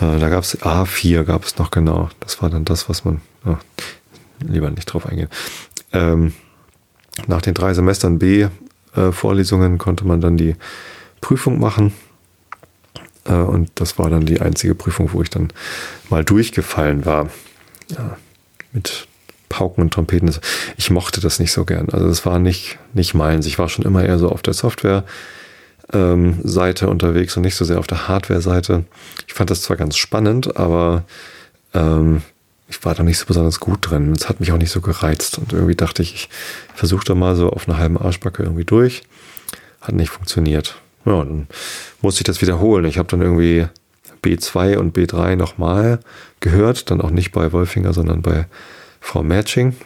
Äh, 0.00 0.18
da 0.18 0.28
gab 0.28 0.42
es 0.42 0.60
A4, 0.60 1.24
gab 1.24 1.44
es 1.44 1.58
noch 1.58 1.70
genau. 1.70 2.10
Das 2.20 2.42
war 2.42 2.50
dann 2.50 2.64
das, 2.64 2.88
was 2.88 3.04
man, 3.04 3.20
oh, 3.44 3.56
lieber 4.40 4.70
nicht 4.70 4.86
drauf 4.86 5.06
eingehen. 5.06 5.28
Ähm, 5.92 6.32
nach 7.26 7.42
den 7.42 7.54
drei 7.54 7.74
Semestern 7.74 8.18
B-Vorlesungen 8.18 9.78
konnte 9.78 10.04
man 10.04 10.20
dann 10.20 10.36
die 10.36 10.56
Prüfung 11.20 11.60
machen. 11.60 11.92
Äh, 13.24 13.34
und 13.34 13.70
das 13.76 13.98
war 13.98 14.10
dann 14.10 14.26
die 14.26 14.40
einzige 14.40 14.74
Prüfung, 14.74 15.12
wo 15.12 15.22
ich 15.22 15.30
dann 15.30 15.52
mal 16.10 16.24
durchgefallen 16.24 17.04
war. 17.06 17.30
Ja, 17.88 18.16
mit 18.72 19.06
Pauken 19.48 19.82
und 19.82 19.94
Trompeten. 19.94 20.34
Ich 20.76 20.90
mochte 20.90 21.20
das 21.20 21.38
nicht 21.38 21.52
so 21.52 21.64
gern. 21.64 21.88
Also 21.90 22.08
das 22.08 22.26
war 22.26 22.40
nicht, 22.40 22.78
nicht 22.92 23.14
meins. 23.14 23.46
Ich 23.46 23.58
war 23.58 23.68
schon 23.68 23.84
immer 23.84 24.04
eher 24.04 24.18
so 24.18 24.28
auf 24.30 24.42
der 24.42 24.54
Software. 24.54 25.04
Ähm, 25.92 26.40
Seite 26.42 26.88
unterwegs 26.88 27.36
und 27.36 27.42
nicht 27.42 27.56
so 27.56 27.64
sehr 27.64 27.78
auf 27.78 27.86
der 27.86 28.08
Hardware-Seite. 28.08 28.84
Ich 29.26 29.34
fand 29.34 29.50
das 29.50 29.62
zwar 29.62 29.76
ganz 29.76 29.96
spannend, 29.96 30.56
aber 30.56 31.04
ähm, 31.74 32.22
ich 32.68 32.84
war 32.84 32.94
da 32.94 33.02
nicht 33.02 33.18
so 33.18 33.26
besonders 33.26 33.60
gut 33.60 33.78
drin. 33.82 34.12
Es 34.12 34.28
hat 34.28 34.40
mich 34.40 34.52
auch 34.52 34.58
nicht 34.58 34.70
so 34.70 34.80
gereizt. 34.80 35.38
Und 35.38 35.52
irgendwie 35.52 35.74
dachte 35.74 36.02
ich, 36.02 36.14
ich 36.14 36.28
versuche 36.74 37.04
da 37.04 37.14
mal 37.14 37.36
so 37.36 37.50
auf 37.50 37.68
einer 37.68 37.78
halben 37.78 37.98
Arschbacke 37.98 38.42
irgendwie 38.42 38.64
durch. 38.64 39.02
Hat 39.80 39.94
nicht 39.94 40.10
funktioniert. 40.10 40.80
Ja, 41.04 41.18
dann 41.18 41.48
musste 42.00 42.20
ich 42.20 42.24
das 42.24 42.40
wiederholen. 42.40 42.86
Ich 42.86 42.96
habe 42.96 43.08
dann 43.08 43.20
irgendwie 43.20 43.66
B2 44.24 44.78
und 44.78 44.96
B3 44.96 45.36
nochmal 45.36 46.00
gehört, 46.40 46.90
dann 46.90 47.00
auch 47.00 47.10
nicht 47.10 47.32
bei 47.32 47.52
Wolfinger, 47.52 47.92
sondern 47.92 48.22
bei 48.22 48.46
Frau 49.00 49.22
Matching. 49.22 49.76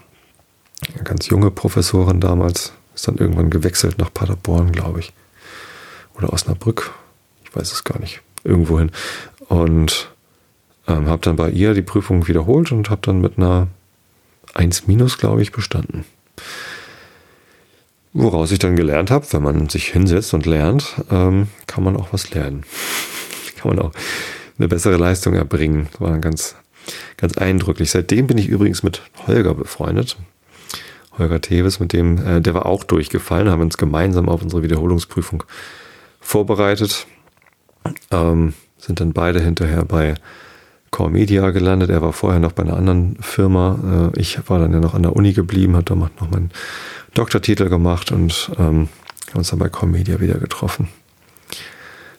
Eine 0.94 1.02
ganz 1.02 1.28
junge 1.28 1.50
Professorin 1.50 2.20
damals, 2.20 2.72
ist 2.94 3.08
dann 3.08 3.16
irgendwann 3.16 3.50
gewechselt 3.50 3.98
nach 3.98 4.12
Paderborn, 4.14 4.70
glaube 4.70 5.00
ich. 5.00 5.12
Oder 6.18 6.32
Osnabrück, 6.32 6.92
ich 7.44 7.54
weiß 7.54 7.72
es 7.72 7.84
gar 7.84 7.98
nicht, 8.00 8.20
irgendwohin. 8.44 8.90
Und 9.48 10.10
ähm, 10.86 11.08
habe 11.08 11.22
dann 11.22 11.36
bei 11.36 11.50
ihr 11.50 11.74
die 11.74 11.82
Prüfung 11.82 12.28
wiederholt 12.28 12.72
und 12.72 12.90
habe 12.90 13.00
dann 13.02 13.20
mit 13.20 13.38
einer 13.38 13.68
1 14.54 14.86
minus, 14.86 15.18
glaube 15.18 15.42
ich, 15.42 15.52
bestanden. 15.52 16.04
Woraus 18.12 18.50
ich 18.50 18.58
dann 18.58 18.74
gelernt 18.74 19.10
habe, 19.10 19.26
wenn 19.30 19.42
man 19.42 19.68
sich 19.68 19.88
hinsetzt 19.88 20.34
und 20.34 20.46
lernt, 20.46 20.96
ähm, 21.10 21.48
kann 21.66 21.84
man 21.84 21.96
auch 21.96 22.12
was 22.12 22.30
lernen. 22.30 22.64
kann 23.56 23.76
man 23.76 23.78
auch 23.84 23.92
eine 24.58 24.68
bessere 24.68 24.96
Leistung 24.96 25.34
erbringen. 25.34 25.88
Das 25.92 26.00
war 26.00 26.10
dann 26.10 26.20
ganz, 26.20 26.56
ganz 27.16 27.38
eindrücklich. 27.38 27.90
Seitdem 27.90 28.26
bin 28.26 28.38
ich 28.38 28.48
übrigens 28.48 28.82
mit 28.82 29.02
Holger 29.26 29.54
befreundet. 29.54 30.16
Holger 31.16 31.40
Teves, 31.40 31.80
mit 31.80 31.92
dem, 31.92 32.18
äh, 32.24 32.40
der 32.40 32.54
war 32.54 32.66
auch 32.66 32.82
durchgefallen, 32.82 33.50
haben 33.50 33.62
uns 33.62 33.76
gemeinsam 33.76 34.28
auf 34.28 34.42
unsere 34.42 34.62
Wiederholungsprüfung 34.62 35.44
vorbereitet. 36.28 37.06
Ähm, 38.10 38.52
sind 38.76 39.00
dann 39.00 39.14
beide 39.14 39.40
hinterher 39.40 39.84
bei 39.86 40.14
Core 40.90 41.10
Media 41.10 41.50
gelandet. 41.50 41.88
Er 41.88 42.02
war 42.02 42.12
vorher 42.12 42.38
noch 42.38 42.52
bei 42.52 42.64
einer 42.64 42.76
anderen 42.76 43.16
Firma. 43.20 44.10
Äh, 44.14 44.20
ich 44.20 44.38
war 44.48 44.58
dann 44.58 44.72
ja 44.74 44.78
noch 44.78 44.92
an 44.92 45.02
der 45.02 45.16
Uni 45.16 45.32
geblieben, 45.32 45.74
hat 45.74 45.88
damals 45.88 46.12
noch 46.20 46.30
meinen 46.30 46.50
Doktortitel 47.14 47.70
gemacht 47.70 48.12
und 48.12 48.50
ähm, 48.58 48.88
haben 49.30 49.38
uns 49.38 49.48
dann 49.48 49.58
bei 49.58 49.70
Core 49.70 49.90
Media 49.90 50.20
wieder 50.20 50.34
getroffen. 50.34 50.88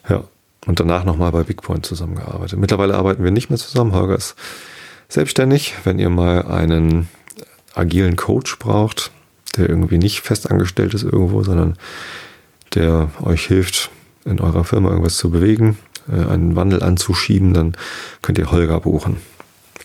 Ja, 0.09 0.23
und 0.65 0.79
danach 0.79 1.05
nochmal 1.05 1.31
bei 1.31 1.43
Bigpoint 1.43 1.85
zusammengearbeitet. 1.85 2.57
Mittlerweile 2.57 2.95
arbeiten 2.95 3.23
wir 3.23 3.31
nicht 3.31 3.51
mehr 3.51 3.59
zusammen. 3.59 3.93
Holger 3.93 4.15
ist 4.15 4.35
selbstständig. 5.07 5.75
Wenn 5.83 5.99
ihr 5.99 6.09
mal 6.09 6.47
einen 6.47 7.09
agilen 7.75 8.15
Coach 8.15 8.57
braucht, 8.57 9.11
der 9.55 9.69
irgendwie 9.69 9.99
nicht 9.99 10.21
festangestellt 10.21 10.95
ist 10.95 11.03
irgendwo, 11.03 11.43
sondern 11.43 11.77
der 12.73 13.11
euch 13.21 13.45
hilft, 13.45 13.91
in 14.29 14.39
eurer 14.39 14.63
Firma 14.63 14.89
irgendwas 14.89 15.17
zu 15.17 15.29
bewegen, 15.29 15.77
äh, 16.07 16.25
einen 16.25 16.55
Wandel 16.55 16.83
anzuschieben, 16.83 17.53
dann 17.53 17.75
könnt 18.21 18.37
ihr 18.37 18.51
Holger 18.51 18.79
buchen. 18.79 19.17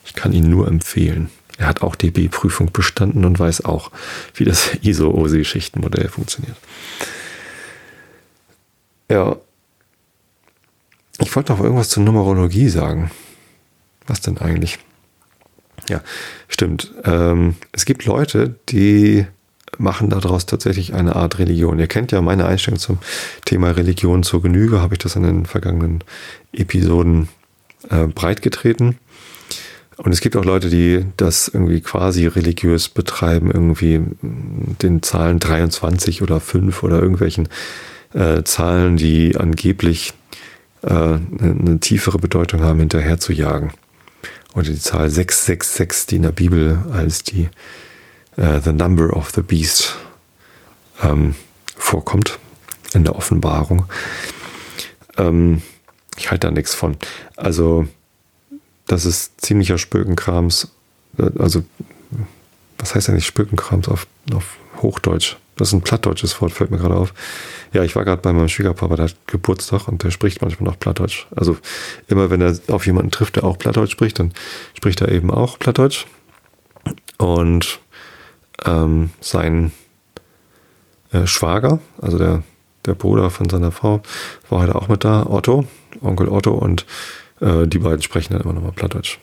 Ich 0.04 0.14
kann 0.14 0.33
ihn 0.33 0.48
nur 0.48 0.68
empfehlen. 0.68 1.30
Er 1.57 1.66
hat 1.66 1.83
auch 1.83 1.94
DB-Prüfung 1.94 2.72
bestanden 2.72 3.24
und 3.24 3.38
weiß 3.38 3.64
auch, 3.64 3.90
wie 4.35 4.44
das 4.44 4.74
ISO-OSI-Schichtenmodell 4.83 6.09
funktioniert. 6.09 6.57
Ja. 9.11 9.37
Ich 11.20 11.35
wollte 11.37 11.52
noch 11.52 11.61
irgendwas 11.61 11.90
zur 11.90 12.02
Numerologie 12.02 12.68
sagen. 12.68 13.11
Was 14.07 14.20
denn 14.20 14.38
eigentlich? 14.38 14.78
Ja, 15.88 16.02
stimmt. 16.48 16.92
Ähm, 17.04 17.57
es 17.72 17.85
gibt 17.85 18.04
Leute, 18.04 18.59
die 18.68 19.26
machen 19.78 20.10
daraus 20.10 20.46
tatsächlich 20.46 20.94
eine 20.94 21.16
Art 21.16 21.38
Religion. 21.38 21.78
Ihr 21.78 21.87
kennt 21.87 22.12
ja 22.12 22.20
meine 22.20 22.46
Einstellung 22.46 22.78
zum 22.78 22.98
Thema 23.44 23.70
Religion 23.70 24.22
zur 24.22 24.42
Genüge, 24.42 24.80
habe 24.80 24.94
ich 24.94 24.98
das 24.98 25.16
in 25.16 25.22
den 25.22 25.46
vergangenen 25.46 26.04
Episoden 26.52 27.28
äh, 27.90 28.06
breitgetreten. 28.06 28.98
Und 29.96 30.12
es 30.12 30.20
gibt 30.20 30.37
auch 30.37 30.44
Leute, 30.44 30.70
die 30.70 31.04
das 31.16 31.48
irgendwie 31.48 31.80
quasi 31.80 32.26
religiös 32.26 32.88
betreiben, 32.88 33.50
irgendwie 33.52 34.00
den 34.22 35.02
Zahlen 35.02 35.38
23 35.38 36.22
oder 36.22 36.40
5 36.40 36.82
oder 36.82 37.00
irgendwelchen 37.00 37.48
äh, 38.12 38.42
Zahlen, 38.42 38.96
die 38.96 39.37
angeblich 39.37 40.12
äh, 40.82 40.88
eine 40.88 41.78
tiefere 41.80 42.18
Bedeutung 42.18 42.62
haben, 42.62 42.80
hinterher 42.80 43.20
zu 43.20 43.32
jagen. 43.32 43.72
Oder 44.54 44.64
die 44.64 44.80
Zahl 44.80 45.10
666, 45.10 46.06
die 46.06 46.16
in 46.16 46.22
der 46.22 46.32
Bibel 46.32 46.78
als 46.92 47.22
die 47.22 47.48
uh, 48.38 48.61
The 48.61 48.73
Number 48.73 49.16
of 49.16 49.31
the 49.31 49.42
Beast 49.42 49.97
ähm, 51.03 51.35
vorkommt 51.77 52.38
in 52.92 53.05
der 53.05 53.16
Offenbarung. 53.16 53.87
Ähm, 55.16 55.62
ich 56.16 56.31
halte 56.31 56.47
da 56.47 56.51
nichts 56.53 56.75
von. 56.75 56.97
Also, 57.37 57.87
das 58.87 59.05
ist 59.05 59.40
ziemlicher 59.40 59.79
Spökenkrams. 59.79 60.68
Also, 61.38 61.64
was 62.79 62.94
heißt 62.94 63.09
eigentlich 63.09 63.27
Spökenkrams 63.27 63.88
auf, 63.88 64.07
auf 64.33 64.57
Hochdeutsch? 64.83 65.37
Das 65.57 65.68
ist 65.68 65.75
ein 65.75 65.83
plattdeutsches 65.83 66.40
Wort, 66.40 66.53
fällt 66.53 66.73
mir 66.73 66.79
gerade 66.79 66.97
auf. 66.97 67.14
Ja, 67.73 67.85
ich 67.85 67.94
war 67.94 68.05
gerade 68.05 68.23
bei 68.23 68.33
meinem 68.33 68.49
Schwiegerpapa, 68.49 68.97
der 68.97 69.07
hat 69.07 69.16
Geburtstag 69.27 69.87
und 69.87 70.03
der 70.03 70.11
spricht 70.11 70.42
manchmal 70.42 70.68
noch 70.68 70.79
Plattdeutsch. 70.79 71.27
Also 71.35 71.57
immer 72.09 72.31
wenn 72.31 72.40
er 72.40 72.59
auf 72.68 72.87
jemanden 72.87 73.12
trifft, 73.12 73.37
der 73.37 73.44
auch 73.44 73.59
Plattdeutsch 73.59 73.92
spricht, 73.92 74.18
dann 74.18 74.33
spricht 74.77 75.01
er 75.01 75.12
eben 75.12 75.31
auch 75.31 75.59
Plattdeutsch. 75.59 76.07
Und 77.18 77.81
ähm, 78.64 79.11
sein 79.21 79.73
äh, 81.12 81.27
Schwager, 81.27 81.79
also 82.01 82.19
der, 82.19 82.43
der 82.87 82.95
Bruder 82.95 83.31
von 83.31 83.49
seiner 83.49 83.73
Frau, 83.73 84.03
war 84.49 84.62
heute 84.62 84.75
auch 84.75 84.88
mit 84.88 85.05
da, 85.05 85.27
Otto, 85.27 85.67
Onkel 86.01 86.29
Otto, 86.29 86.53
und 86.53 86.87
äh, 87.40 87.67
die 87.67 87.79
beiden 87.79 88.03
sprechen 88.03 88.33
dann 88.33 88.43
immer 88.43 88.53
nochmal 88.53 88.73
Plattdeutsch. 88.73 89.19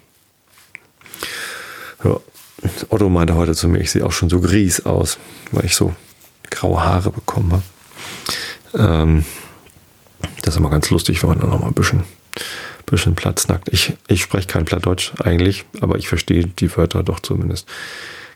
Ja. 2.03 2.17
Otto 2.89 3.09
meinte 3.09 3.35
heute 3.35 3.55
zu 3.55 3.67
mir, 3.67 3.79
ich 3.79 3.91
sehe 3.91 4.05
auch 4.05 4.11
schon 4.11 4.29
so 4.29 4.39
gries 4.39 4.85
aus, 4.85 5.17
weil 5.51 5.65
ich 5.65 5.75
so 5.75 5.95
graue 6.49 6.83
Haare 6.83 7.09
bekommen 7.09 7.51
habe. 7.53 7.63
Ähm, 8.77 9.25
das 10.43 10.53
ist 10.53 10.59
immer 10.59 10.69
ganz 10.69 10.89
lustig, 10.91 11.21
wenn 11.21 11.29
man 11.29 11.39
dann 11.39 11.49
nochmal 11.49 11.69
ein 11.69 11.75
bisschen, 11.75 12.03
bisschen 12.85 13.15
platznackt. 13.15 13.69
Ich, 13.71 13.93
ich 14.07 14.21
spreche 14.21 14.47
kein 14.47 14.65
Plattdeutsch 14.65 15.13
eigentlich, 15.23 15.65
aber 15.81 15.97
ich 15.97 16.07
verstehe 16.07 16.45
die 16.45 16.75
Wörter 16.75 17.03
doch 17.03 17.19
zumindest 17.19 17.67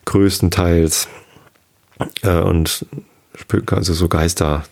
größtenteils. 0.06 1.08
Äh, 2.22 2.40
und 2.40 2.86
Spöken, 3.36 3.78
also 3.78 3.94
so 3.94 4.08
Geister, 4.08 4.64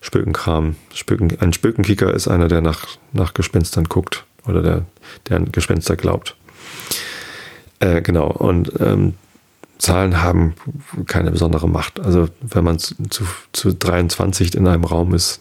Spökenkram. 0.00 0.76
Spöken, 0.94 1.38
ein 1.40 1.52
Spökenkicker 1.52 2.12
ist 2.12 2.28
einer, 2.28 2.48
der 2.48 2.60
nach, 2.60 2.86
nach 3.12 3.34
Gespenstern 3.34 3.84
guckt 3.84 4.24
oder 4.46 4.62
der, 4.62 4.86
der 5.28 5.36
an 5.36 5.52
Gespenster 5.52 5.96
glaubt. 5.96 6.36
Äh, 7.80 8.02
genau, 8.02 8.28
und 8.28 8.72
ähm, 8.80 9.14
Zahlen 9.78 10.22
haben 10.22 10.54
keine 11.06 11.30
besondere 11.30 11.68
Macht. 11.68 12.00
Also 12.00 12.28
wenn 12.40 12.64
man 12.64 12.78
zu, 12.78 12.94
zu, 13.08 13.24
zu 13.52 13.74
23 13.74 14.54
in 14.54 14.66
einem 14.66 14.84
Raum 14.84 15.14
ist, 15.14 15.40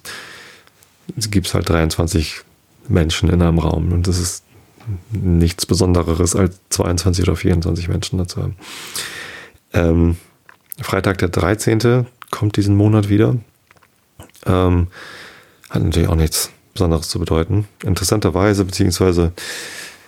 gibt 1.30 1.47
es 1.47 1.54
halt 1.54 1.67
23 1.67 2.41
Menschen 2.88 3.30
in 3.30 3.41
einem 3.41 3.60
Raum 3.60 3.91
und 3.91 4.08
das 4.08 4.17
ist 4.19 4.43
nichts 5.12 5.65
Besonderes 5.65 6.36
als 6.36 6.60
22 6.69 7.23
oder 7.23 7.36
24 7.36 7.88
Menschen 7.88 8.17
dazu 8.17 8.43
haben. 8.43 8.56
Ähm, 9.73 10.17
Freitag 10.82 11.17
der 11.19 11.30
13. 11.30 12.06
kommt 12.32 12.58
diesen 12.58 12.75
Monat 12.75 13.10
wieder. 13.10 13.36
Ähm, 14.45 14.88
hat 15.69 15.84
natürlich 15.84 16.10
auch 16.10 16.15
nichts 16.15 16.52
Besonderes 16.73 17.10
zu 17.10 17.19
bedeuten. 17.19 17.67
Interessanterweise, 17.84 18.65
beziehungsweise, 18.65 19.34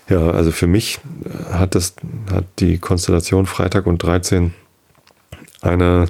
ja, 0.10 0.32
also 0.32 0.52
für 0.52 0.68
mich 0.68 1.00
hat 1.52 1.76
das, 1.76 1.96
hat 2.32 2.46
die 2.60 2.78
Konstellation 2.78 3.46
Freitag 3.46 3.86
und 3.86 4.02
13 4.02 4.54
eine 5.62 6.08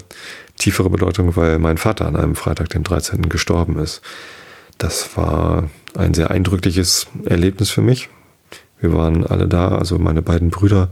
tiefere 0.57 0.89
Bedeutung, 0.89 1.35
weil 1.35 1.59
mein 1.59 1.77
Vater 1.77 2.05
an 2.05 2.15
einem 2.15 2.35
Freitag, 2.35 2.69
dem 2.69 2.83
13. 2.83 3.27
gestorben 3.29 3.79
ist. 3.79 4.01
Das 4.77 5.17
war 5.17 5.69
ein 5.97 6.13
sehr 6.13 6.31
eindrückliches 6.31 7.07
Erlebnis 7.25 7.69
für 7.69 7.81
mich. 7.81 8.09
Wir 8.81 8.93
waren 8.93 9.25
alle 9.25 9.47
da, 9.47 9.69
also 9.69 9.97
meine 9.99 10.21
beiden 10.21 10.49
Brüder, 10.49 10.89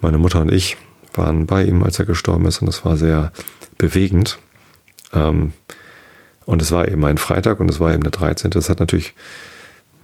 meine 0.00 0.18
Mutter 0.18 0.40
und 0.40 0.52
ich 0.52 0.76
waren 1.14 1.46
bei 1.46 1.64
ihm, 1.64 1.82
als 1.82 1.98
er 1.98 2.04
gestorben 2.04 2.46
ist 2.46 2.60
und 2.60 2.66
das 2.66 2.84
war 2.84 2.96
sehr 2.96 3.32
bewegend. 3.78 4.38
Ähm, 5.12 5.52
und 6.44 6.62
es 6.62 6.72
war 6.72 6.88
eben 6.88 7.04
ein 7.04 7.18
Freitag 7.18 7.60
und 7.60 7.70
es 7.70 7.80
war 7.80 7.92
eben 7.92 8.02
der 8.02 8.12
13. 8.12 8.50
Das 8.50 8.68
hat 8.68 8.80
natürlich 8.80 9.14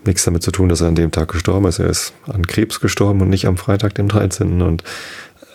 nichts 0.05 0.25
damit 0.25 0.43
zu 0.43 0.51
tun, 0.51 0.69
dass 0.69 0.81
er 0.81 0.89
an 0.89 0.95
dem 0.95 1.11
Tag 1.11 1.29
gestorben 1.31 1.67
ist. 1.67 1.79
Er 1.79 1.89
ist 1.89 2.15
an 2.27 2.47
Krebs 2.47 2.81
gestorben 2.81 3.21
und 3.21 3.29
nicht 3.29 3.47
am 3.47 3.57
Freitag, 3.57 3.95
dem 3.95 4.09
13. 4.09 4.63
Und 4.63 4.85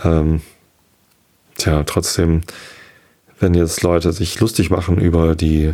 ähm, 0.03 0.41
tja, 1.55 1.83
trotzdem, 1.83 2.41
wenn 3.39 3.53
jetzt 3.53 3.81
Leute 3.81 4.12
sich 4.12 4.39
lustig 4.39 4.69
machen 4.69 4.97
über 4.97 5.36
die 5.36 5.73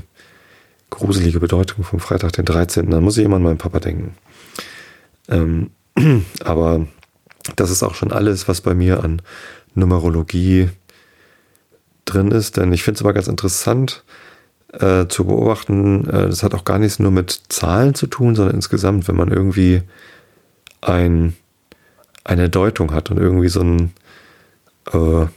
gruselige 0.89 1.39
Bedeutung 1.39 1.83
vom 1.83 1.99
Freitag, 1.99 2.33
den 2.33 2.45
13., 2.45 2.89
dann 2.89 3.03
muss 3.03 3.17
ich 3.17 3.25
immer 3.25 3.38
an 3.38 3.43
meinen 3.43 3.57
Papa 3.57 3.79
denken. 3.79 4.15
Ähm, 5.27 5.71
Aber 6.43 6.88
das 7.55 7.71
ist 7.71 7.83
auch 7.83 7.95
schon 7.95 8.12
alles, 8.12 8.47
was 8.47 8.62
bei 8.62 8.73
mir 8.73 9.03
an 9.03 9.21
Numerologie 9.75 10.69
drin 12.05 12.31
ist, 12.31 12.57
denn 12.57 12.73
ich 12.73 12.83
finde 12.83 12.97
es 12.97 13.01
immer 13.01 13.13
ganz 13.13 13.27
interessant 13.27 14.03
äh, 14.73 15.07
zu 15.07 15.25
beobachten, 15.25 16.07
äh, 16.09 16.27
das 16.27 16.43
hat 16.43 16.53
auch 16.53 16.65
gar 16.65 16.79
nichts 16.79 16.99
nur 16.99 17.12
mit 17.12 17.41
Zahlen 17.49 17.93
zu 17.95 18.07
tun, 18.07 18.35
sondern 18.35 18.55
insgesamt, 18.55 19.07
wenn 19.07 19.15
man 19.15 19.31
irgendwie 19.31 19.81
ein, 20.81 21.35
eine 22.23 22.49
Deutung 22.49 22.93
hat 22.93 23.12
und 23.12 23.17
irgendwie 23.17 23.49
so 23.49 23.62
ein 23.62 23.93
äh, 24.91 25.27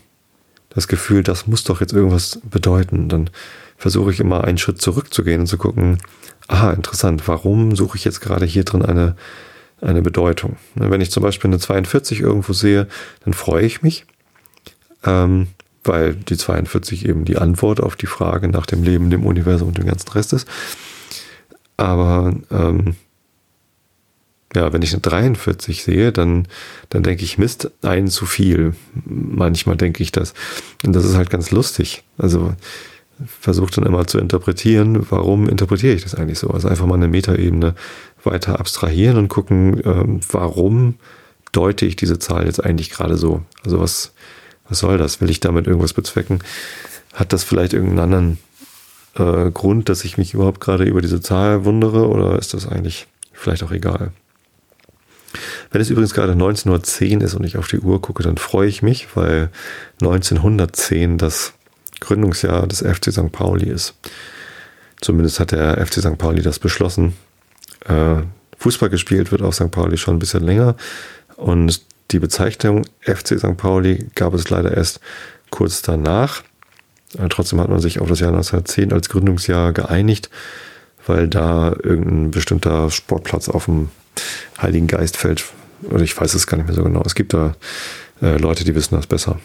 das 0.75 0.89
Gefühl, 0.89 1.23
das 1.23 1.47
muss 1.47 1.65
doch 1.65 1.81
jetzt 1.81 1.93
irgendwas 1.93 2.41
bedeuten, 2.45 3.09
dann 3.09 3.29
versuche 3.77 4.11
ich 4.11 4.21
immer 4.21 4.45
einen 4.45 4.59
Schritt 4.59 4.81
zurückzugehen 4.81 5.43
und 5.43 5.47
zu 5.47 5.59
gucken, 5.59 5.99
aha, 6.49 6.71
interessant, 6.71 7.27
warum 7.29 7.77
suche 7.77 7.99
ich 7.99 8.05
jetzt 8.05 8.21
gerade 8.21 8.47
hier 8.47 8.65
drin 8.65 8.83
eine 8.83 9.17
eine 9.83 10.03
Bedeutung. 10.03 10.57
Ne, 10.75 10.91
wenn 10.91 11.01
ich 11.01 11.11
zum 11.11 11.23
Beispiel 11.23 11.51
eine 11.51 11.59
42 11.59 12.21
irgendwo 12.21 12.53
sehe, 12.53 12.87
dann 13.25 13.35
freue 13.35 13.65
ich 13.65 13.83
mich, 13.83 14.07
ähm, 15.05 15.49
weil 15.85 16.15
die 16.15 16.37
42 16.37 17.07
eben 17.07 17.25
die 17.25 17.37
Antwort 17.37 17.81
auf 17.81 17.97
die 17.97 18.07
Frage 18.07 18.49
nach 18.49 18.67
dem 18.67 18.83
Leben, 18.83 19.11
dem 19.11 19.27
Universum 19.27 19.69
und 19.69 19.79
dem 19.79 19.87
ganzen 19.87 20.11
Rest 20.11 20.33
ist. 20.33 20.49
Aber 21.77 22.35
ähm, 22.51 22.95
ja, 24.55 24.73
wenn 24.73 24.83
ich 24.83 24.93
eine 24.93 25.01
43 25.01 25.83
sehe, 25.83 26.13
dann, 26.13 26.47
dann 26.91 27.03
denke 27.03 27.25
ich, 27.25 27.39
Mist, 27.39 27.71
ein 27.83 28.09
zu 28.09 28.27
viel. 28.27 28.75
Manchmal 29.05 29.77
denke 29.77 30.03
ich 30.03 30.13
das. 30.13 30.35
Und 30.85 30.93
das 30.93 31.05
ist 31.05 31.17
halt 31.17 31.31
ganz 31.31 31.51
lustig. 31.51 32.05
Also 32.19 32.55
versuche 33.27 33.73
dann 33.73 33.87
immer 33.87 34.07
zu 34.07 34.19
interpretieren, 34.19 35.07
warum 35.11 35.49
interpretiere 35.49 35.95
ich 35.95 36.03
das 36.03 36.15
eigentlich 36.15 36.39
so? 36.39 36.49
Also 36.51 36.69
einfach 36.69 36.87
mal 36.87 36.95
eine 36.95 37.09
Metaebene 37.09 37.75
weiter 38.25 38.61
abstrahieren 38.61 39.17
und 39.19 39.29
gucken, 39.29 39.81
ähm, 39.85 40.21
warum 40.31 40.97
deute 41.53 41.87
ich 41.87 41.97
diese 41.97 42.19
Zahl 42.19 42.47
jetzt 42.47 42.65
eigentlich 42.65 42.91
gerade 42.91 43.17
so? 43.17 43.43
Also 43.65 43.81
was, 43.81 44.13
was 44.69 44.79
soll 44.79 44.99
das? 44.99 45.21
Will 45.21 45.31
ich 45.31 45.41
damit 45.41 45.67
irgendwas 45.67 45.93
bezwecken? 45.93 46.41
Hat 47.13 47.33
das 47.33 47.45
vielleicht 47.45 47.73
irgendeinen 47.73 47.99
anderen 48.01 48.39
äh, 49.17 49.51
Grund, 49.51 49.89
dass 49.89 50.05
ich 50.05 50.19
mich 50.19 50.35
überhaupt 50.35 50.61
gerade 50.61 50.85
über 50.85 51.03
diese 51.03 51.21
Zahl 51.21 51.65
wundere 51.65 52.09
oder 52.09 52.39
ist 52.39 52.55
das 52.55 52.67
eigentlich 52.67 53.07
vielleicht 53.33 53.63
auch 53.63 53.73
egal? 53.73 54.13
Wenn 55.71 55.81
es 55.81 55.91
übrigens 55.91 56.15
gerade 56.15 56.33
19.10 56.33 57.17
Uhr 57.17 57.23
ist 57.23 57.35
und 57.35 57.45
ich 57.45 57.57
auf 57.57 57.69
die 57.69 57.81
Uhr 57.81 58.01
gucke, 58.03 58.23
dann 58.23 58.37
freue 58.37 58.69
ich 58.69 58.83
mich, 58.83 59.17
weil 59.17 59.51
1910 60.01 61.19
das 61.19 61.55
Gründungsjahr 62.03 62.67
des 62.67 62.81
FC 62.81 63.13
St. 63.13 63.33
Pauli 63.33 63.69
ist. 63.69 63.95
Zumindest 65.01 65.41
hat 65.41 65.53
der 65.53 65.85
FC 65.85 65.95
St. 65.95 66.19
Pauli 66.19 66.43
das 66.43 66.59
beschlossen. 66.59 67.15
Äh, 67.87 68.23
Fußball 68.59 68.91
gespielt 68.91 69.33
wird 69.33 69.43
auf 69.43 69.55
St. 69.55 69.71
Pauli 69.71 69.97
schon 69.97 70.17
ein 70.17 70.21
bisschen 70.21 70.45
länger 70.45 70.77
und 71.37 71.83
die 72.13 72.19
Bezeichnung 72.19 72.85
FC 73.01 73.39
St. 73.39 73.57
Pauli 73.57 74.07
gab 74.15 74.35
es 74.35 74.51
leider 74.51 74.77
erst 74.77 75.01
kurz 75.51 75.83
danach. 75.83 76.43
Äh, 77.19 77.29
trotzdem 77.29 77.61
hat 77.61 77.69
man 77.69 77.81
sich 77.81 78.01
auf 78.01 78.09
das 78.09 78.21
Jahr 78.21 78.31
1910 78.31 78.93
als 78.93 79.09
Gründungsjahr 79.09 79.73
geeinigt, 79.73 80.31
weil 81.07 81.29
da 81.29 81.75
irgendein 81.83 82.31
bestimmter 82.31 82.91
Sportplatz 82.91 83.49
auf 83.49 83.65
dem 83.65 83.91
Heiligen 84.61 84.87
Geistfeld 84.87 85.45
oder 85.83 86.03
ich 86.03 86.19
weiß 86.19 86.35
es 86.35 86.47
gar 86.47 86.57
nicht 86.57 86.67
mehr 86.67 86.77
so 86.77 86.85
genau. 86.85 87.03
Es 87.05 87.15
gibt 87.15 87.35
da 87.35 87.57
äh, 88.21 88.37
Leute, 88.37 88.65
die 88.65 88.75
wissen 88.75 88.95
das 88.95 89.07
besser. 89.07 89.41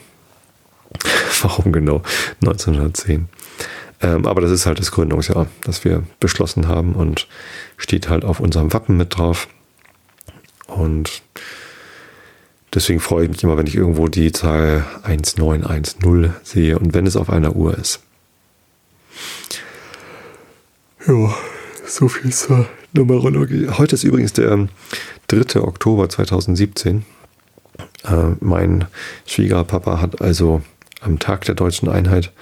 Warum 1.42 1.72
genau 1.72 2.02
1910? 2.42 3.30
Ähm, 4.02 4.26
aber 4.26 4.42
das 4.42 4.52
ist 4.52 4.66
halt 4.66 4.80
das 4.80 4.92
Gründungsjahr, 4.92 5.48
das 5.64 5.84
wir 5.84 6.04
beschlossen 6.20 6.68
haben 6.68 6.94
und 6.94 7.28
steht 7.78 8.10
halt 8.10 8.24
auf 8.24 8.40
unserem 8.40 8.74
Wappen 8.74 8.98
mit 8.98 9.18
drauf. 9.18 9.48
Und 10.68 11.24
deswegen 12.74 13.00
freue 13.00 13.26
ich 13.26 13.32
mich 13.32 13.44
immer, 13.44 13.58
wenn 13.58 13.68
ich 13.68 13.76
irgendwo 13.76 14.08
die 14.08 14.32
Zahl 14.32 14.86
1910 15.04 16.34
sehe 16.44 16.78
und 16.78 16.94
wenn 16.94 17.08
es 17.08 17.16
auf 17.16 17.30
einer 17.30 17.56
Uhr 17.56 17.78
ist. 17.78 18.02
Ja, 21.08 21.34
so 21.86 22.08
viel 22.08 22.34
zur 22.34 22.68
Numerologie. 22.94 23.70
Heute 23.70 23.96
ist 23.96 24.04
übrigens 24.04 24.34
der 24.34 24.68
3. 25.28 25.62
Oktober 25.62 26.10
2017. 26.10 27.06
Äh, 28.04 28.16
mein 28.40 28.86
Schwiegerpapa 29.26 30.02
hat 30.02 30.22
also 30.22 30.62
am 31.08 31.20
Tag 31.20 31.46
der 31.46 31.56
deutschen 31.56 31.88
Einheit 31.88 32.34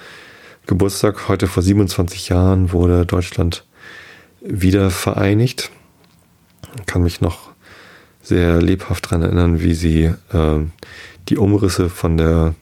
Geburtstag. 0.66 1.28
Heute 1.28 1.46
vor 1.46 1.62
27 1.62 2.28
Jahren 2.28 2.72
wurde 2.72 3.06
Deutschland 3.06 3.64
wieder 4.40 4.90
vereinigt. 4.90 5.70
Ich 6.80 6.86
kann 6.86 7.04
mich 7.04 7.20
noch 7.20 7.50
sehr 8.22 8.60
lebhaft 8.60 9.06
daran 9.06 9.22
erinnern, 9.22 9.60
wie 9.60 9.74
sie 9.74 10.04
äh, 10.32 10.58
die 11.28 11.36
Umrisse 11.36 11.88
von 11.88 12.16
der 12.16 12.56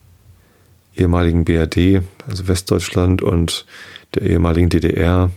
ehemaligen 0.95 1.43
BRD, 1.43 2.03
also 2.29 2.47
Westdeutschland 2.47 3.23
und 3.23 3.65
der 4.13 4.21
ehemaligen 4.21 4.69
DDR, 4.69 5.31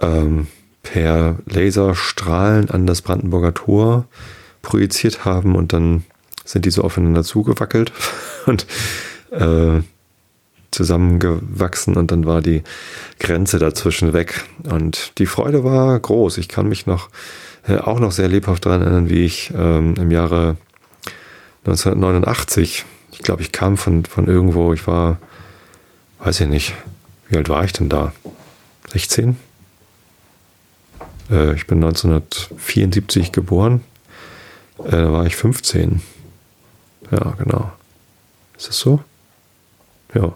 ähm, 0.00 0.46
per 0.82 1.38
Laserstrahlen 1.44 2.70
an 2.70 2.86
das 2.86 3.02
Brandenburger 3.02 3.52
Tor 3.52 4.06
projiziert 4.62 5.26
haben 5.26 5.56
und 5.56 5.74
dann 5.74 6.04
sind 6.44 6.64
die 6.64 6.70
so 6.70 6.82
aufeinander 6.82 7.24
zugewackelt 7.24 7.92
und 8.46 8.66
äh, 9.30 9.80
zusammengewachsen 10.70 11.96
und 11.96 12.10
dann 12.10 12.26
war 12.26 12.42
die 12.42 12.62
Grenze 13.20 13.58
dazwischen 13.58 14.12
weg. 14.12 14.44
Und 14.64 15.18
die 15.18 15.26
Freude 15.26 15.62
war 15.64 15.98
groß. 15.98 16.38
Ich 16.38 16.48
kann 16.48 16.68
mich 16.68 16.86
noch 16.86 17.10
äh, 17.66 17.78
auch 17.78 18.00
noch 18.00 18.12
sehr 18.12 18.28
lebhaft 18.28 18.66
daran 18.66 18.82
erinnern, 18.82 19.08
wie 19.08 19.24
ich 19.24 19.52
ähm, 19.56 19.94
im 19.96 20.10
Jahre 20.10 20.56
1989, 21.64 22.84
ich 23.12 23.18
glaube, 23.20 23.42
ich 23.42 23.52
kam 23.52 23.78
von, 23.78 24.04
von 24.04 24.26
irgendwo, 24.26 24.74
ich 24.74 24.86
war, 24.86 25.18
weiß 26.18 26.40
ich 26.40 26.48
nicht, 26.48 26.74
wie 27.28 27.36
alt 27.36 27.48
war 27.48 27.64
ich 27.64 27.72
denn 27.72 27.88
da? 27.88 28.12
16? 28.92 29.38
Äh, 31.30 31.54
ich 31.54 31.66
bin 31.66 31.82
1974 31.82 33.32
geboren. 33.32 33.80
Äh, 34.84 34.90
da 34.90 35.12
war 35.12 35.24
ich 35.24 35.36
15. 35.36 36.02
Ja, 37.10 37.34
genau. 37.38 37.72
Ist 38.56 38.68
das 38.68 38.78
so? 38.78 39.00
Ja. 40.14 40.34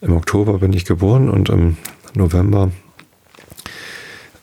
Im 0.00 0.16
Oktober 0.16 0.58
bin 0.58 0.72
ich 0.72 0.84
geboren 0.84 1.28
und 1.30 1.48
im 1.48 1.76
November 2.14 2.70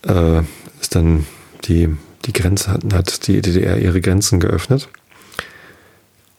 äh, 0.07 0.39
ist 0.79 0.95
dann 0.95 1.25
die, 1.65 1.95
die 2.25 2.33
Grenze, 2.33 2.79
hat, 2.93 3.27
die 3.27 3.41
DDR 3.41 3.77
ihre 3.77 4.01
Grenzen 4.01 4.39
geöffnet. 4.39 4.89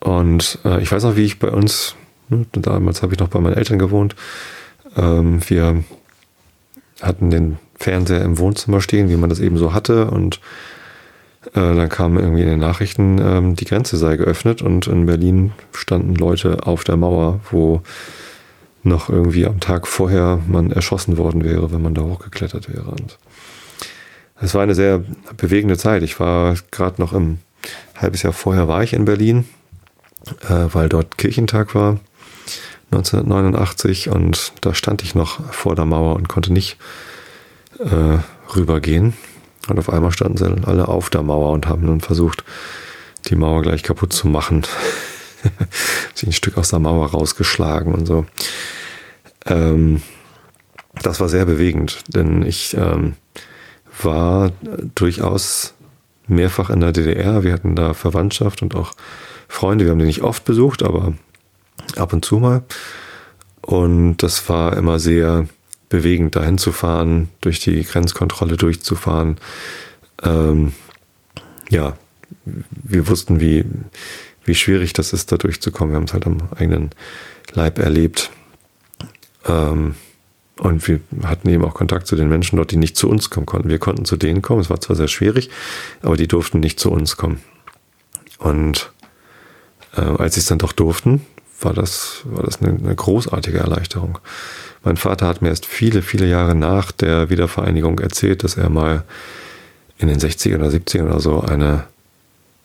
Und 0.01 0.59
äh, 0.65 0.83
ich 0.83 0.91
weiß 0.91 1.05
noch, 1.05 1.17
wie 1.17 1.25
ich 1.25 1.39
bei 1.39 1.51
uns, 1.51 1.95
ne, 2.29 2.47
damals 2.53 3.03
habe 3.03 3.15
ich 3.15 3.21
noch 3.21 3.29
bei 3.29 3.41
meinen 3.41 3.57
Eltern 3.57 3.79
gewohnt, 3.79 4.17
ähm, 4.97 5.41
wir 5.49 5.85
hatten 7.01 7.31
den 7.31 7.59
Fernseher 7.77 8.23
im 8.23 8.39
Wohnzimmer 8.39 8.81
stehen, 8.81 9.09
wie 9.09 9.17
man 9.17 9.31
das 9.31 9.41
eben 9.41 9.59
so 9.59 9.73
hatte. 9.73 10.11
Und 10.11 10.41
dann 11.55 11.89
kam 11.89 12.19
irgendwie 12.19 12.43
in 12.43 12.49
den 12.49 12.61
Nachrichten, 12.61 13.19
ähm, 13.19 13.57
die 13.57 13.65
Grenze 13.65 13.97
sei 13.97 14.17
geöffnet 14.17 14.63
und 14.63 14.87
in 14.87 15.07
Berlin 15.07 15.53
standen 15.73 16.15
Leute 16.15 16.67
auf 16.67 16.85
der 16.85 16.97
Mauer, 16.97 17.41
wo 17.51 17.83
noch 18.85 19.09
irgendwie 19.09 19.47
am 19.47 19.61
Tag 19.61 19.87
vorher 19.87 20.41
man 20.47 20.71
erschossen 20.71 21.17
worden 21.17 21.45
wäre, 21.45 21.73
wenn 21.73 21.83
man 21.83 21.95
da 21.95 22.03
hochgeklettert 22.03 22.73
wäre. 22.73 22.95
Es 24.41 24.55
war 24.55 24.63
eine 24.63 24.75
sehr 24.75 25.05
bewegende 25.37 25.77
Zeit. 25.77 26.03
Ich 26.03 26.19
war 26.19 26.57
gerade 26.71 27.01
noch 27.01 27.13
im 27.13 27.39
halbes 27.97 28.23
Jahr 28.23 28.33
vorher 28.33 28.67
war 28.67 28.83
ich 28.83 28.93
in 28.93 29.05
Berlin, 29.05 29.45
äh, 30.49 30.67
weil 30.73 30.89
dort 30.89 31.19
Kirchentag 31.19 31.75
war. 31.75 32.01
1989 32.91 34.11
und 34.11 34.53
da 34.61 34.75
stand 34.75 35.03
ich 35.03 35.15
noch 35.15 35.53
vor 35.53 35.75
der 35.75 35.87
Mauer 35.87 36.15
und 36.17 36.29
konnte 36.29 36.53
nicht 36.53 36.77
äh, 37.79 38.19
rübergehen. 38.55 39.15
Und 39.69 39.79
auf 39.79 39.91
einmal 39.91 40.13
standen 40.13 40.39
sie 40.39 40.67
alle 40.67 40.89
auf 40.89 41.11
der 41.11 41.23
Mauer 41.23 41.51
und 41.53 41.67
haben 41.67 41.87
nun 41.87 42.01
versucht, 42.01 42.45
die 43.29 43.37
Mauer 43.37 43.63
gleich 43.63 43.83
kaputt 43.83 44.13
zu 44.13 44.27
machen. 44.29 44.67
Sie 46.15 46.27
ein 46.27 46.33
Stück 46.33 46.57
aus 46.57 46.71
der 46.71 46.79
Mauer 46.79 47.11
rausgeschlagen 47.11 47.93
und 47.95 48.07
so. 48.07 48.27
Ähm, 49.47 50.03
das 51.03 51.21
war 51.21 51.29
sehr 51.29 51.47
bewegend, 51.47 52.01
denn 52.09 52.43
ich 52.43 52.77
ähm, 52.77 53.15
war 54.01 54.53
durchaus 54.95 55.75
mehrfach 56.27 56.71
in 56.71 56.81
der 56.81 56.93
DDR. 56.93 57.43
Wir 57.43 57.53
hatten 57.53 57.75
da 57.75 57.95
Verwandtschaft 57.95 58.63
und 58.63 58.75
auch 58.75 58.93
Freunde. 59.49 59.85
Wir 59.85 59.93
haben 59.93 59.99
die 59.99 60.05
nicht 60.05 60.23
oft 60.23 60.45
besucht, 60.45 60.83
aber 60.83 61.15
ab 61.97 62.13
und 62.13 62.25
zu 62.25 62.39
mal. 62.39 62.63
Und 63.61 64.19
das 64.19 64.49
war 64.49 64.77
immer 64.77 64.99
sehr 64.99 65.47
bewegend, 65.93 66.35
dahin 66.37 66.57
zu 66.57 66.73
fahren, 66.73 67.29
durch 67.43 67.61
die 67.61 67.85
Grenzkontrolle 67.85 68.57
durchzufahren. 68.57 69.37
Ähm, 70.23 70.73
ja, 71.69 71.97
wir 72.45 73.09
wussten, 73.09 73.41
wie, 73.41 73.67
wie 74.45 74.55
schwierig 74.55 74.95
das 74.95 75.13
ist, 75.13 75.31
da 75.33 75.37
durchzukommen. 75.37 75.93
Wir 75.93 75.97
haben 75.97 76.07
es 76.07 76.15
halt 76.15 76.27
am 76.27 76.39
eigenen 76.57 76.91
Leib 77.53 77.79
erlebt. 77.79 78.31
Ähm, 79.47 79.97
und 80.59 80.89
wir 80.89 81.01
hatten 81.25 81.51
eben 81.51 81.65
auch 81.65 81.75
Kontakt 81.75 82.07
zu 82.07 82.17
den 82.17 82.31
Menschen 82.31 82.57
dort, 82.57 82.71
die 82.71 82.77
nicht 82.77 82.97
zu 82.97 83.09
uns 83.11 83.29
kommen 83.29 83.47
konnten. 83.47 83.69
Wir 83.69 83.79
konnten 83.79 84.07
zu 84.07 84.17
denen 84.17 84.41
kommen. 84.41 84.61
Es 84.61 84.71
war 84.71 84.81
zwar 84.81 84.97
sehr 84.97 85.09
schwierig, 85.09 85.51
aber 86.01 86.17
die 86.17 86.29
durften 86.29 86.61
nicht 86.61 86.81
zu 86.81 86.91
uns 86.91 87.19
kommen. 87.19 87.41
Und 88.39 88.93
äh, 89.95 90.01
als 90.01 90.35
sie 90.35 90.41
es 90.41 90.47
dann 90.47 90.59
doch 90.59 90.73
durften, 90.73 91.21
war 91.61 91.75
das, 91.75 92.23
war 92.25 92.45
das 92.45 92.63
eine, 92.63 92.79
eine 92.79 92.95
großartige 92.95 93.59
Erleichterung. 93.59 94.19
Mein 94.85 94.97
Vater 94.97 95.27
hat 95.27 95.43
mir 95.43 95.49
erst 95.49 95.67
viele, 95.67 96.03
viele 96.03 96.27
Jahre 96.27 96.55
nach 96.55 96.91
der 96.91 97.31
Wiedervereinigung 97.31 98.01
erzählt, 98.01 98.43
dass 98.43 98.57
er 98.57 98.69
mal 98.69 99.05
in 99.99 100.09
den 100.09 100.19
60er 100.19 100.57
oder 100.57 100.69
70er 100.69 101.05
oder 101.05 101.21
so 101.21 101.41
eine 101.41 101.85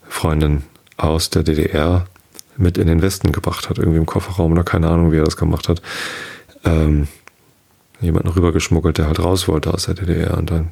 Freundin 0.09 0.63
aus 0.97 1.29
der 1.29 1.43
DDR 1.43 2.07
mit 2.57 2.77
in 2.79 2.87
den 2.87 3.03
Westen 3.03 3.31
gebracht 3.31 3.69
hat, 3.69 3.77
irgendwie 3.77 3.99
im 3.99 4.07
Kofferraum 4.07 4.51
oder 4.51 4.63
keine 4.63 4.89
Ahnung, 4.89 5.11
wie 5.11 5.17
er 5.17 5.25
das 5.25 5.37
gemacht 5.37 5.69
hat. 5.69 5.81
Ähm, 6.65 7.07
jemanden 8.01 8.29
rübergeschmuggelt, 8.29 8.97
der 8.97 9.07
halt 9.07 9.19
raus 9.19 9.47
wollte 9.47 9.73
aus 9.73 9.85
der 9.85 9.93
DDR. 9.93 10.37
Und 10.37 10.49
dann, 10.49 10.69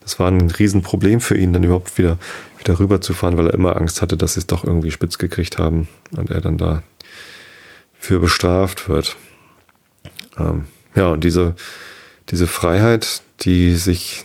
das 0.00 0.18
war 0.18 0.30
ein 0.30 0.50
Riesenproblem 0.50 1.20
für 1.20 1.36
ihn, 1.36 1.52
dann 1.52 1.64
überhaupt 1.64 1.98
wieder, 1.98 2.18
wieder 2.58 2.78
rüberzufahren, 2.78 3.36
weil 3.36 3.48
er 3.48 3.54
immer 3.54 3.76
Angst 3.76 4.00
hatte, 4.00 4.16
dass 4.16 4.34
sie 4.34 4.40
es 4.40 4.46
doch 4.46 4.64
irgendwie 4.64 4.90
spitz 4.90 5.18
gekriegt 5.18 5.58
haben 5.58 5.88
und 6.16 6.30
er 6.30 6.40
dann 6.40 6.56
da 6.56 6.82
für 7.98 8.20
bestraft 8.20 8.88
wird. 8.88 9.16
Ähm, 10.38 10.64
ja, 10.94 11.08
und 11.08 11.24
diese, 11.24 11.54
diese 12.30 12.46
Freiheit, 12.46 13.22
die 13.40 13.74
sich 13.76 14.24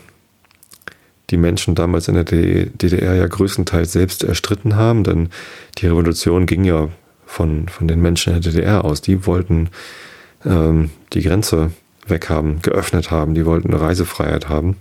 die 1.30 1.38
Menschen 1.38 1.76
damals 1.76 2.08
in 2.08 2.16
der 2.16 2.26
DDR 2.26 3.16
ja 3.16 3.28
größtenteils 3.28 3.92
selbst 3.92 4.24
erstritten 4.24 4.76
haben, 4.76 5.04
denn 5.04 5.30
die 5.78 5.88
Revolution 5.88 6.46
ging 6.46 6.64
ja 6.64 6.90
von, 7.26 7.68
von 7.70 7.88
den 7.88 8.02
Menschen 8.02 8.36
in 8.36 8.42
der 8.42 8.52
DDR 8.52 8.86
aus. 8.86 9.02
Die 9.02 9.26
wollten 9.26 9.70
ähm, 10.46 10.92
die 11.14 11.24
Grenze 11.24 11.72
weghaben, 12.08 12.62
geöffnet 12.62 13.12
haben, 13.12 13.34
die 13.34 13.46
wollten 13.46 13.74
eine 13.74 13.82
Reisefreiheit 13.82 14.50
haben. 14.50 14.78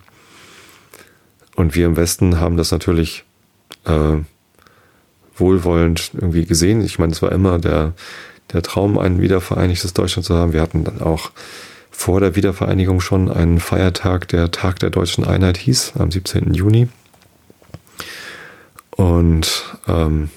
Und 1.55 1.75
wir 1.75 1.87
im 1.87 1.97
Westen 1.97 2.41
haben 2.41 2.57
das 2.57 2.71
natürlich 2.71 3.25
äh, 3.85 4.17
wohlwollend 5.37 6.11
irgendwie 6.15 6.45
gesehen. 6.45 6.85
Ich 6.85 6.99
meine, 6.99 7.13
es 7.13 7.23
war 7.23 7.33
immer 7.33 7.59
der, 7.59 7.93
der 8.53 8.63
Traum, 8.63 8.99
ein 8.99 9.21
wiedervereinigtes 9.21 9.95
Deutschland 9.95 10.27
zu 10.27 10.35
haben. 10.35 10.53
Wir 10.53 10.61
hatten 10.61 10.85
dann 10.85 11.01
auch 11.01 11.31
vor 12.03 12.19
der 12.19 12.35
Wiedervereinigung 12.35 13.01
schon 13.01 13.31
einen 13.31 13.61
Feiertag, 13.61 14.27
der 14.27 14.51
Tag 14.51 14.81
der 14.81 14.91
deutschen 14.91 15.25
Einheit 15.25 15.57
hieß, 15.57 15.93
am 16.01 16.11
17. 16.11 16.53
Juni. 16.53 16.89
Und 18.91 19.77
ähm, 19.87 20.29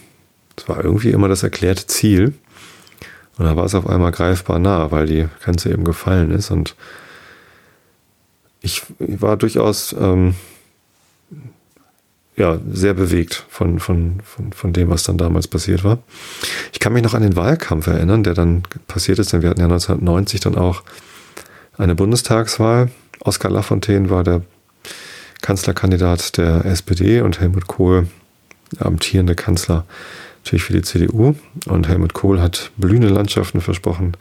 war 0.68 0.84
irgendwie 0.84 1.10
immer 1.10 1.28
das 1.28 1.42
erklärte 1.42 1.88
Ziel. 1.88 2.36
Und 3.40 3.46
da 3.46 3.56
war 3.56 3.66
es 3.66 3.74
auf 3.74 3.90
einmal 3.90 4.12
greifbar 4.12 4.60
nah, 4.60 4.92
weil 4.92 5.08
die 5.08 5.28
Grenze 5.42 5.72
eben 5.72 5.86
gefallen 5.86 6.30
ist. 6.30 6.52
Und 6.52 6.76
ich 8.62 8.84
war 9.00 9.36
durchaus 9.36 9.96
ähm, 10.00 10.36
ja, 12.36 12.60
sehr 12.72 12.94
bewegt 12.94 13.44
von, 13.50 13.80
von, 13.80 14.22
von, 14.24 14.54
von 14.54 14.72
dem, 14.72 14.92
was 14.92 15.02
dann 15.02 15.18
damals 15.18 15.48
passiert 15.48 15.84
war. 15.84 15.98
Ich 16.74 16.80
kann 16.80 16.94
mich 16.94 17.02
noch 17.02 17.16
an 17.16 17.24
den 17.24 17.36
Wahlkampf 17.36 17.88
erinnern, 17.88 18.24
der 18.24 18.36
dann 18.36 18.62
passiert 18.88 19.18
ist, 19.18 19.34
denn 19.34 19.42
wir 19.42 19.50
hatten 19.50 19.62
ja 19.62 19.66
1990 19.66 20.42
dann 20.42 20.56
auch 20.56 20.84
eine 21.78 21.96
Bundestagswahl. 21.96 22.90
Oskar 23.20 23.52
Lafontaine 23.52 24.10
war 24.10 24.24
der 24.24 24.42
Kanzlerkandidat 25.42 26.38
der 26.38 26.66
SPD 26.66 27.22
und 27.22 27.40
Helmut 27.40 27.68
Kohl, 27.68 28.08
der 28.72 28.88
amtierende 28.88 29.36
Kanzler, 29.36 29.86
natürlich 30.44 30.64
für 30.64 30.74
die 30.74 30.82
CDU. 30.82 31.36
Und 31.66 31.88
Helmut 31.88 32.14
Kohl 32.14 32.42
hat 32.42 32.72
blühende 32.78 33.10
Landschaften 33.10 33.62
versprochen 33.62 34.14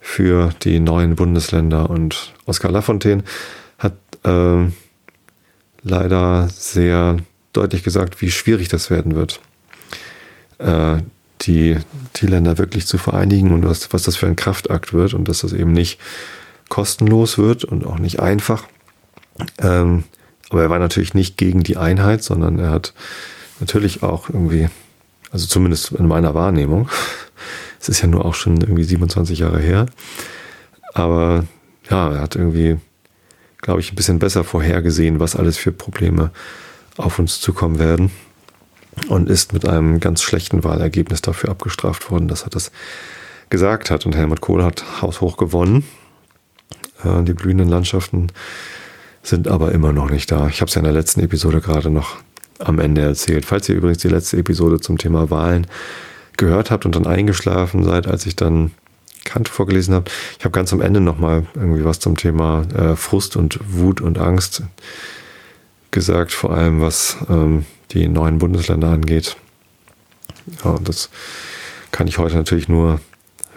für 0.00 0.50
die 0.62 0.80
neuen 0.80 1.16
Bundesländer. 1.16 1.90
Und 1.90 2.34
Oskar 2.46 2.70
Lafontaine 2.70 3.24
hat 3.78 3.94
äh, 4.24 4.66
leider 5.82 6.48
sehr 6.48 7.16
deutlich 7.52 7.82
gesagt, 7.82 8.20
wie 8.20 8.30
schwierig 8.30 8.68
das 8.68 8.90
werden 8.90 9.14
wird, 9.14 9.40
äh, 10.58 10.98
die, 11.42 11.76
die 12.16 12.26
Länder 12.26 12.58
wirklich 12.58 12.86
zu 12.86 12.98
vereinigen 12.98 13.52
und 13.52 13.64
was, 13.66 13.92
was 13.92 14.02
das 14.02 14.16
für 14.16 14.26
ein 14.26 14.36
Kraftakt 14.36 14.92
wird 14.92 15.14
und 15.14 15.28
dass 15.28 15.40
das 15.40 15.52
eben 15.52 15.72
nicht 15.72 15.98
kostenlos 16.74 17.38
wird 17.38 17.62
und 17.62 17.86
auch 17.86 18.00
nicht 18.00 18.18
einfach. 18.18 18.64
Ähm, 19.58 20.02
aber 20.50 20.62
er 20.62 20.70
war 20.70 20.80
natürlich 20.80 21.14
nicht 21.14 21.36
gegen 21.36 21.62
die 21.62 21.76
Einheit, 21.76 22.24
sondern 22.24 22.58
er 22.58 22.70
hat 22.72 22.94
natürlich 23.60 24.02
auch 24.02 24.28
irgendwie, 24.28 24.68
also 25.30 25.46
zumindest 25.46 25.92
in 25.92 26.08
meiner 26.08 26.34
Wahrnehmung, 26.34 26.88
es 27.80 27.88
ist 27.88 28.02
ja 28.02 28.08
nur 28.08 28.24
auch 28.24 28.34
schon 28.34 28.60
irgendwie 28.60 28.82
27 28.82 29.38
Jahre 29.38 29.60
her, 29.60 29.86
aber 30.94 31.44
ja, 31.88 32.12
er 32.12 32.20
hat 32.20 32.34
irgendwie, 32.34 32.78
glaube 33.58 33.78
ich, 33.78 33.92
ein 33.92 33.96
bisschen 33.96 34.18
besser 34.18 34.42
vorhergesehen, 34.42 35.20
was 35.20 35.36
alles 35.36 35.56
für 35.56 35.70
Probleme 35.70 36.32
auf 36.96 37.20
uns 37.20 37.40
zukommen 37.40 37.78
werden 37.78 38.10
und 39.08 39.30
ist 39.30 39.52
mit 39.52 39.64
einem 39.68 40.00
ganz 40.00 40.22
schlechten 40.22 40.64
Wahlergebnis 40.64 41.22
dafür 41.22 41.50
abgestraft 41.50 42.10
worden, 42.10 42.26
dass 42.26 42.42
er 42.42 42.50
das 42.50 42.72
gesagt 43.48 43.92
hat. 43.92 44.06
Und 44.06 44.16
Helmut 44.16 44.40
Kohl 44.40 44.64
hat 44.64 45.02
haushoch 45.02 45.36
gewonnen. 45.36 45.84
Die 47.04 47.34
blühenden 47.34 47.68
Landschaften 47.68 48.28
sind 49.22 49.48
aber 49.48 49.72
immer 49.72 49.92
noch 49.92 50.10
nicht 50.10 50.30
da. 50.30 50.48
Ich 50.48 50.60
habe 50.60 50.68
es 50.68 50.74
ja 50.74 50.80
in 50.80 50.84
der 50.84 50.92
letzten 50.92 51.20
Episode 51.20 51.60
gerade 51.60 51.90
noch 51.90 52.16
am 52.58 52.78
Ende 52.78 53.02
erzählt. 53.02 53.44
Falls 53.44 53.68
ihr 53.68 53.76
übrigens 53.76 53.98
die 53.98 54.08
letzte 54.08 54.36
Episode 54.36 54.80
zum 54.80 54.98
Thema 54.98 55.30
Wahlen 55.30 55.66
gehört 56.36 56.70
habt 56.70 56.84
und 56.84 56.94
dann 56.94 57.06
eingeschlafen 57.06 57.84
seid, 57.84 58.06
als 58.06 58.26
ich 58.26 58.36
dann 58.36 58.72
Kant 59.24 59.48
vorgelesen 59.48 59.94
habe, 59.94 60.10
ich 60.38 60.44
habe 60.44 60.52
ganz 60.52 60.72
am 60.72 60.80
Ende 60.80 61.00
nochmal 61.00 61.46
irgendwie 61.54 61.84
was 61.84 61.98
zum 61.98 62.16
Thema 62.16 62.62
äh, 62.74 62.96
Frust 62.96 63.36
und 63.36 63.58
Wut 63.66 64.00
und 64.00 64.18
Angst 64.18 64.62
gesagt, 65.90 66.32
vor 66.32 66.52
allem 66.52 66.80
was 66.80 67.16
ähm, 67.28 67.64
die 67.92 68.08
neuen 68.08 68.38
Bundesländer 68.38 68.88
angeht. 68.88 69.36
Ja, 70.64 70.78
das 70.82 71.08
kann 71.90 72.06
ich 72.06 72.18
heute 72.18 72.36
natürlich 72.36 72.68
nur 72.68 73.00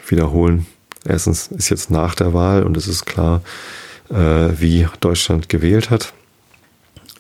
wiederholen. 0.08 0.66
Erstens 1.06 1.48
ist 1.48 1.70
jetzt 1.70 1.92
nach 1.92 2.16
der 2.16 2.34
Wahl 2.34 2.64
und 2.64 2.78
es 2.78 2.88
ist 2.88 3.06
klar, 3.06 3.42
äh, 4.10 4.50
wie 4.60 4.88
Deutschland 5.00 5.50
gewählt 5.50 5.90
hat. 5.90 6.14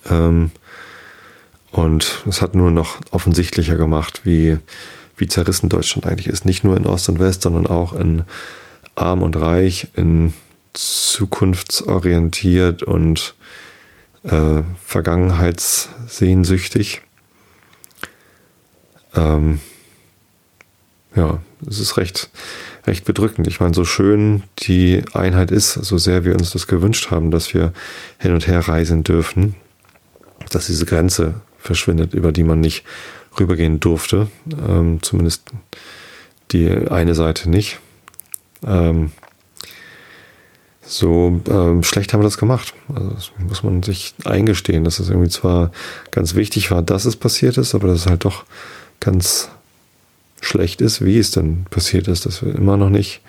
Ähm, 0.09 0.51
und 1.71 2.23
es 2.27 2.41
hat 2.41 2.55
nur 2.55 2.71
noch 2.71 2.97
offensichtlicher 3.11 3.75
gemacht, 3.75 4.21
wie, 4.23 4.57
wie 5.15 5.27
zerrissen 5.27 5.69
Deutschland 5.69 6.07
eigentlich 6.07 6.27
ist. 6.27 6.45
Nicht 6.45 6.63
nur 6.63 6.77
in 6.77 6.85
Ost 6.85 7.09
und 7.09 7.19
West, 7.19 7.41
sondern 7.43 7.67
auch 7.67 7.93
in 7.93 8.23
arm 8.95 9.21
und 9.21 9.35
reich, 9.35 9.89
in 9.95 10.33
zukunftsorientiert 10.73 12.83
und 12.83 13.35
äh, 14.23 14.61
vergangenheitssehnsüchtig. 14.83 17.01
Ähm, 19.15 19.59
ja, 21.17 21.39
es 21.67 21.79
ist 21.79 21.97
recht, 21.97 22.29
recht 22.85 23.03
bedrückend. 23.03 23.47
Ich 23.47 23.59
meine, 23.59 23.73
so 23.73 23.83
schön 23.83 24.43
die 24.59 25.03
Einheit 25.13 25.49
ist, 25.49 25.73
so 25.73 25.97
sehr 25.97 26.23
wir 26.23 26.33
uns 26.33 26.51
das 26.51 26.67
gewünscht 26.67 27.09
haben, 27.09 27.31
dass 27.31 27.53
wir 27.53 27.73
hin 28.19 28.33
und 28.33 28.47
her 28.47 28.59
reisen 28.59 29.03
dürfen, 29.03 29.55
dass 30.51 30.67
diese 30.67 30.85
Grenze 30.85 31.41
verschwindet, 31.57 32.13
über 32.13 32.31
die 32.31 32.43
man 32.43 32.61
nicht 32.61 32.85
rübergehen 33.39 33.79
durfte. 33.79 34.27
Ähm, 34.67 34.99
zumindest 35.01 35.51
die 36.51 36.69
eine 36.69 37.15
Seite 37.15 37.49
nicht. 37.49 37.79
Ähm, 38.65 39.11
so 40.81 41.41
ähm, 41.49 41.83
schlecht 41.83 42.13
haben 42.13 42.21
wir 42.21 42.25
das 42.25 42.37
gemacht. 42.37 42.75
Also 42.93 43.09
das 43.09 43.31
muss 43.39 43.63
man 43.63 43.81
sich 43.81 44.13
eingestehen, 44.23 44.83
dass 44.83 44.99
es 44.99 45.09
irgendwie 45.09 45.29
zwar 45.29 45.71
ganz 46.11 46.35
wichtig 46.35 46.69
war, 46.69 46.83
dass 46.83 47.05
es 47.05 47.15
passiert 47.15 47.57
ist, 47.57 47.73
aber 47.73 47.87
dass 47.87 48.01
es 48.01 48.05
halt 48.05 48.23
doch 48.23 48.45
ganz 48.99 49.49
schlecht 50.41 50.81
ist, 50.81 51.03
wie 51.03 51.17
es 51.17 51.31
denn 51.31 51.65
passiert 51.69 52.07
ist, 52.07 52.25
dass 52.25 52.43
wir 52.45 52.53
immer 52.55 52.77
noch 52.77 52.89
nicht 52.89 53.21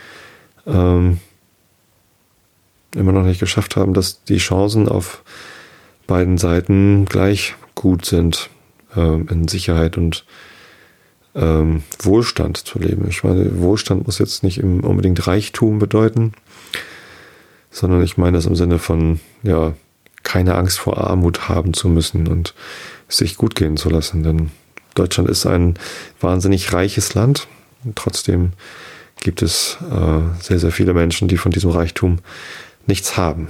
ähm, 0.67 1.19
immer 2.95 3.13
noch 3.13 3.25
nicht 3.25 3.41
geschafft 3.41 3.77
haben, 3.77 3.95
dass 3.95 4.25
die 4.25 4.39
Chancen 4.39 4.89
auf 4.89 5.23
beiden 6.07 6.39
Seiten 6.39 7.05
gleich 7.05 7.55
gut 7.75 8.07
sind, 8.07 8.51
ähm, 8.97 9.29
in 9.31 9.49
Sicherheit 9.49 9.97
und 9.97 10.25
ähm, 11.35 11.83
Wohlstand 12.03 12.57
zu 12.57 12.79
leben. 12.79 13.07
Ich 13.09 13.25
meine, 13.25 13.61
Wohlstand 13.61 14.07
muss 14.07 14.19
jetzt 14.19 14.43
nicht 14.43 14.63
unbedingt 14.63 15.27
Reichtum 15.27 15.79
bedeuten, 15.79 16.33
sondern 17.71 18.03
ich 18.03 18.17
meine 18.17 18.39
das 18.39 18.47
im 18.47 18.57
Sinne 18.57 18.79
von, 18.79 19.21
ja, 19.43 19.75
keine 20.23 20.57
Angst 20.57 20.79
vor 20.79 20.99
Armut 20.99 21.49
haben 21.49 21.75
zu 21.75 21.89
müssen 21.89 22.27
und 22.27 22.55
sich 23.09 23.37
gut 23.37 23.55
gehen 23.55 23.77
zu 23.77 23.89
lassen. 23.89 24.23
Denn 24.23 24.51
Deutschland 24.99 25.31
ist 25.31 25.47
ein 25.47 25.75
wahnsinnig 26.21 26.73
reiches 26.73 27.15
Land. 27.15 27.47
Und 27.85 27.97
trotzdem 27.97 28.53
gibt 29.21 29.43
es 29.43 29.79
äh, 29.91 30.43
sehr, 30.43 30.59
sehr 30.59 30.73
viele 30.73 30.95
Menschen, 30.95 31.29
die 31.29 31.37
von 31.37 31.53
diesem 31.53 31.71
Reichtum 31.71 32.19
nichts 32.87 33.17
haben. 33.17 33.49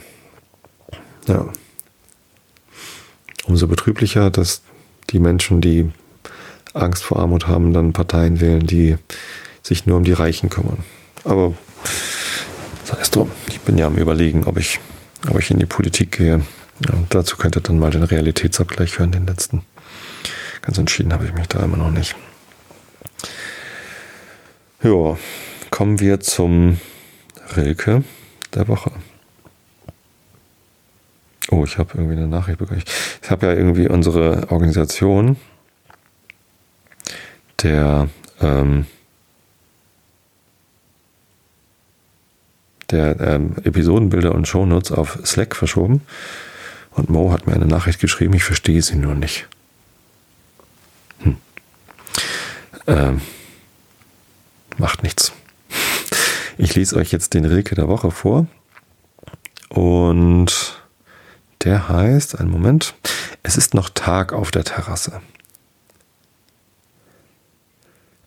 Ja. 1.26 1.46
Umso 3.46 3.66
betrüblicher, 3.66 4.30
dass 4.30 4.62
die 5.10 5.18
Menschen, 5.18 5.60
die 5.60 5.90
Angst 6.74 7.02
vor 7.02 7.18
Armut 7.18 7.46
haben, 7.46 7.72
dann 7.72 7.92
Parteien 7.92 8.40
wählen, 8.40 8.66
die 8.66 8.96
sich 9.62 9.86
nur 9.86 9.96
um 9.96 10.04
die 10.04 10.12
Reichen 10.12 10.50
kümmern. 10.50 10.84
Aber 11.24 11.54
sei 12.84 12.98
es 13.00 13.10
drum. 13.10 13.30
Ich 13.48 13.60
bin 13.60 13.78
ja 13.78 13.86
am 13.86 13.96
überlegen, 13.96 14.44
ob 14.44 14.58
ich, 14.58 14.80
ob 15.28 15.38
ich 15.38 15.50
in 15.50 15.58
die 15.58 15.66
Politik 15.66 16.18
gehe. 16.18 16.42
Ja, 16.80 16.94
dazu 17.10 17.36
könnt 17.36 17.56
ihr 17.56 17.60
dann 17.60 17.78
mal 17.78 17.90
den 17.90 18.02
Realitätsabgleich 18.02 18.98
hören, 18.98 19.12
den 19.12 19.26
letzten. 19.26 19.62
Ganz 20.68 20.76
entschieden 20.76 21.14
habe 21.14 21.24
ich 21.24 21.32
mich 21.32 21.46
da 21.46 21.60
immer 21.60 21.78
noch 21.78 21.90
nicht. 21.90 22.14
Ja, 24.82 25.16
kommen 25.70 25.98
wir 25.98 26.20
zum 26.20 26.78
Rilke 27.56 28.04
der 28.52 28.68
Woche. 28.68 28.92
Oh, 31.50 31.64
ich 31.64 31.78
habe 31.78 31.94
irgendwie 31.94 32.18
eine 32.18 32.28
Nachricht 32.28 32.58
bekommen. 32.58 32.82
Ich 33.22 33.30
habe 33.30 33.46
ja 33.46 33.54
irgendwie 33.54 33.88
unsere 33.88 34.50
Organisation 34.50 35.38
der 37.62 38.10
ähm, 38.42 38.84
der 42.90 43.18
ähm, 43.20 43.56
Episodenbilder 43.64 44.34
und 44.34 44.46
Shownotes 44.46 44.92
auf 44.92 45.18
Slack 45.24 45.56
verschoben. 45.56 46.02
Und 46.90 47.08
Mo 47.08 47.32
hat 47.32 47.46
mir 47.46 47.54
eine 47.54 47.64
Nachricht 47.64 48.00
geschrieben, 48.00 48.34
ich 48.34 48.44
verstehe 48.44 48.82
sie 48.82 48.96
nur 48.96 49.14
nicht. 49.14 49.48
Hm. 51.20 51.36
Ähm, 52.86 53.20
macht 54.76 55.02
nichts. 55.02 55.32
Ich 56.56 56.74
lese 56.74 56.96
euch 56.96 57.12
jetzt 57.12 57.34
den 57.34 57.44
Rilke 57.44 57.74
der 57.74 57.88
Woche 57.88 58.10
vor. 58.10 58.46
Und 59.68 60.82
der 61.62 61.88
heißt, 61.88 62.38
einen 62.38 62.50
Moment, 62.50 62.94
es 63.42 63.56
ist 63.56 63.74
noch 63.74 63.90
Tag 63.90 64.32
auf 64.32 64.50
der 64.50 64.64
Terrasse. 64.64 65.20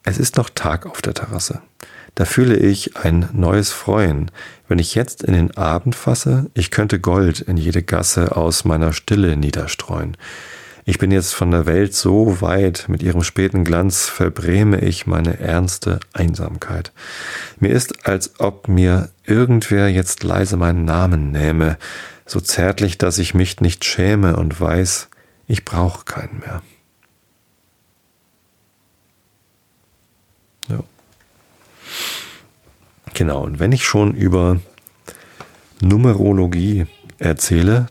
Es 0.04 0.18
ist 0.18 0.38
noch 0.38 0.50
Tag 0.50 0.86
auf 0.86 1.02
der 1.02 1.14
Terrasse. 1.14 1.62
Da 2.16 2.26
fühle 2.26 2.58
ich 2.58 2.98
ein 2.98 3.30
neues 3.34 3.72
Freuen. 3.72 4.32
Wenn 4.68 4.80
ich 4.80 4.96
jetzt 4.96 5.24
in 5.24 5.34
den 5.34 5.56
Abend 5.58 5.96
fasse, 5.96 6.50
ich 6.54 6.72
könnte 6.72 7.00
Gold 7.00 7.40
in 7.42 7.58
jede 7.58 7.84
Gasse 7.84 8.36
aus 8.36 8.66
meiner 8.66 8.94
Stille 8.94 9.38
niederstreuen. 9.38 10.18
Ich 10.84 10.98
bin 10.98 11.12
jetzt 11.12 11.34
von 11.34 11.52
der 11.52 11.66
Welt 11.66 11.94
so 11.94 12.42
weit, 12.42 12.86
mit 12.88 13.04
ihrem 13.04 13.24
späten 13.24 13.64
Glanz 13.64 14.08
verbräme 14.08 14.80
ich 14.82 15.06
meine 15.06 15.40
ernste 15.40 16.00
Einsamkeit. 16.14 16.92
Mir 17.60 17.70
ist, 17.70 18.08
als 18.08 18.40
ob 18.40 18.68
mir 18.68 19.10
irgendwer 19.26 19.90
jetzt 19.90 20.24
leise 20.24 20.58
meinen 20.58 20.86
Namen 20.86 21.32
nähme, 21.32 21.78
so 22.26 22.40
zärtlich, 22.40 22.98
dass 22.98 23.20
ich 23.20 23.34
mich 23.34 23.62
nicht 23.62 23.86
schäme 23.86 24.38
und 24.38 24.60
weiß, 24.60 25.10
ich 25.48 25.66
brauche 25.66 26.06
keinen 26.06 26.40
mehr. 26.40 26.62
Ja. 30.70 30.80
Genau, 33.14 33.44
und 33.44 33.60
wenn 33.60 33.72
ich 33.72 33.86
schon 33.86 34.16
über 34.16 34.62
Numerologie 35.82 36.88
erzähle, 37.20 37.88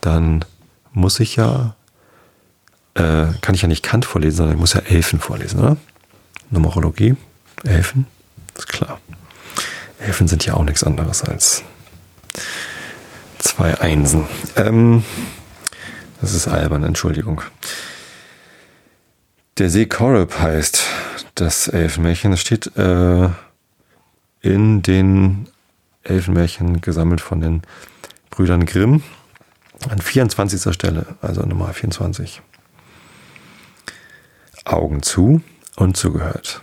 dann 0.00 0.44
muss 0.92 1.20
ich 1.20 1.36
ja, 1.36 1.75
äh, 2.96 3.26
kann 3.40 3.54
ich 3.54 3.62
ja 3.62 3.68
nicht 3.68 3.82
Kant 3.84 4.04
vorlesen, 4.04 4.36
sondern 4.38 4.54
ich 4.56 4.60
muss 4.60 4.72
ja 4.74 4.80
Elfen 4.80 5.20
vorlesen, 5.20 5.60
oder? 5.60 5.76
Numerologie, 6.50 7.16
Elfen, 7.64 8.06
ist 8.56 8.68
klar. 8.68 9.00
Elfen 9.98 10.28
sind 10.28 10.44
ja 10.46 10.54
auch 10.54 10.64
nichts 10.64 10.84
anderes 10.84 11.22
als 11.24 11.62
zwei 13.38 13.80
Einsen. 13.80 14.24
Ähm, 14.56 15.02
Das 16.20 16.32
ist 16.32 16.48
albern, 16.48 16.82
Entschuldigung. 16.82 17.42
Der 19.58 19.68
See 19.70 19.86
Korab 19.86 20.38
heißt 20.38 20.82
das 21.34 21.68
Elfenmärchen. 21.68 22.32
Es 22.32 22.40
steht 22.40 22.74
äh, 22.76 23.28
in 24.40 24.82
den 24.82 25.48
Elfenmärchen 26.04 26.80
gesammelt 26.80 27.20
von 27.20 27.40
den 27.40 27.62
Brüdern 28.30 28.64
Grimm 28.66 29.02
an 29.88 29.98
24. 29.98 30.72
Stelle, 30.74 31.06
also 31.20 31.42
Nummer 31.42 31.72
24. 31.72 32.40
Augen 34.66 35.02
zu 35.02 35.40
und 35.76 35.96
zugehört. 35.96 36.62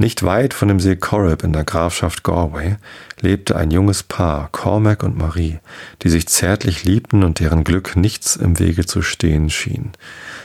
Nicht 0.00 0.22
weit 0.22 0.54
von 0.54 0.68
dem 0.68 0.78
See 0.78 0.94
Corrib 0.94 1.42
in 1.42 1.52
der 1.52 1.64
Grafschaft 1.64 2.22
Galway 2.22 2.76
lebte 3.20 3.56
ein 3.56 3.72
junges 3.72 4.04
Paar, 4.04 4.48
Cormac 4.52 5.02
und 5.02 5.18
Marie, 5.18 5.58
die 6.02 6.08
sich 6.08 6.28
zärtlich 6.28 6.84
liebten 6.84 7.24
und 7.24 7.40
deren 7.40 7.64
Glück 7.64 7.96
nichts 7.96 8.36
im 8.36 8.60
Wege 8.60 8.86
zu 8.86 9.02
stehen 9.02 9.50
schien. 9.50 9.90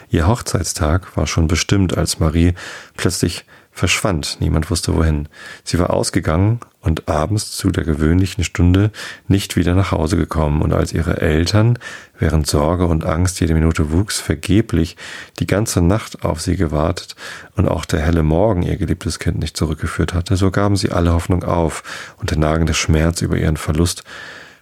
Ihr 0.09 0.27
Hochzeitstag 0.27 1.15
war 1.15 1.27
schon 1.27 1.47
bestimmt, 1.47 1.95
als 1.95 2.19
Marie 2.19 2.55
plötzlich 2.97 3.45
verschwand, 3.71 4.37
niemand 4.39 4.71
wusste 4.71 4.95
wohin. 4.95 5.29
Sie 5.63 5.77
war 5.77 5.91
ausgegangen 5.91 6.59
und 6.83 7.07
abends 7.07 7.51
zu 7.51 7.71
der 7.71 7.85
gewöhnlichen 7.85 8.43
Stunde 8.43 8.91
nicht 9.27 9.55
wieder 9.55 9.73
nach 9.73 9.91
Hause 9.91 10.17
gekommen, 10.17 10.61
und 10.61 10.73
als 10.73 10.93
ihre 10.93 11.21
Eltern, 11.21 11.79
während 12.19 12.45
Sorge 12.45 12.85
und 12.85 13.05
Angst 13.05 13.39
jede 13.39 13.53
Minute 13.53 13.91
wuchs, 13.91 14.19
vergeblich 14.19 14.97
die 15.39 15.47
ganze 15.47 15.81
Nacht 15.81 16.23
auf 16.23 16.41
sie 16.41 16.57
gewartet 16.57 17.15
und 17.55 17.67
auch 17.67 17.85
der 17.85 18.01
helle 18.01 18.21
Morgen 18.21 18.63
ihr 18.63 18.77
geliebtes 18.77 19.17
Kind 19.17 19.39
nicht 19.39 19.57
zurückgeführt 19.57 20.13
hatte, 20.13 20.35
so 20.35 20.51
gaben 20.51 20.75
sie 20.75 20.91
alle 20.91 21.13
Hoffnung 21.13 21.43
auf, 21.43 21.83
und 22.17 22.29
der 22.29 22.37
nagende 22.37 22.73
Schmerz 22.73 23.21
über 23.21 23.37
ihren 23.37 23.57
Verlust 23.57 24.03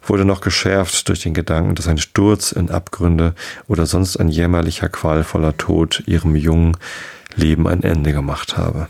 wurde 0.04 0.26
noch 0.26 0.42
geschärft 0.42 1.08
durch 1.10 1.22
den 1.22 1.34
Gedanken, 1.34 1.76
dass 1.76 1.88
ein 1.88 1.98
Sturz 1.98 2.52
in 2.52 2.70
Abgründe 2.70 3.34
oder 3.68 3.86
sonst 3.86 4.18
ein 4.18 4.30
jämmerlicher, 4.30 4.90
qualvoller 4.90 5.58
Tod 5.58 6.04
ihrem 6.06 6.36
jungen 6.36 6.78
Leben 7.36 7.68
ein 7.68 7.84
Ende 7.84 8.12
gemacht 8.12 8.58
habe. 8.58 8.88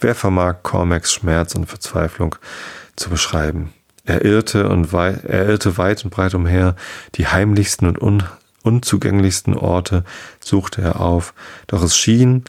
Wer 0.00 0.14
vermag 0.14 0.56
Cormacs 0.62 1.12
Schmerz 1.12 1.54
und 1.54 1.66
Verzweiflung 1.66 2.36
zu 2.96 3.10
beschreiben? 3.10 3.72
Er 4.04 4.24
irrte, 4.24 4.68
und 4.68 4.92
wei 4.92 5.18
er 5.26 5.46
irrte 5.46 5.78
weit 5.78 6.04
und 6.04 6.10
breit 6.10 6.34
umher, 6.34 6.76
die 7.14 7.26
heimlichsten 7.26 7.88
und 7.88 8.00
un 8.00 8.22
unzugänglichsten 8.62 9.54
Orte 9.54 10.02
suchte 10.40 10.82
er 10.82 11.00
auf, 11.00 11.34
doch 11.68 11.84
es 11.84 11.96
schien, 11.96 12.42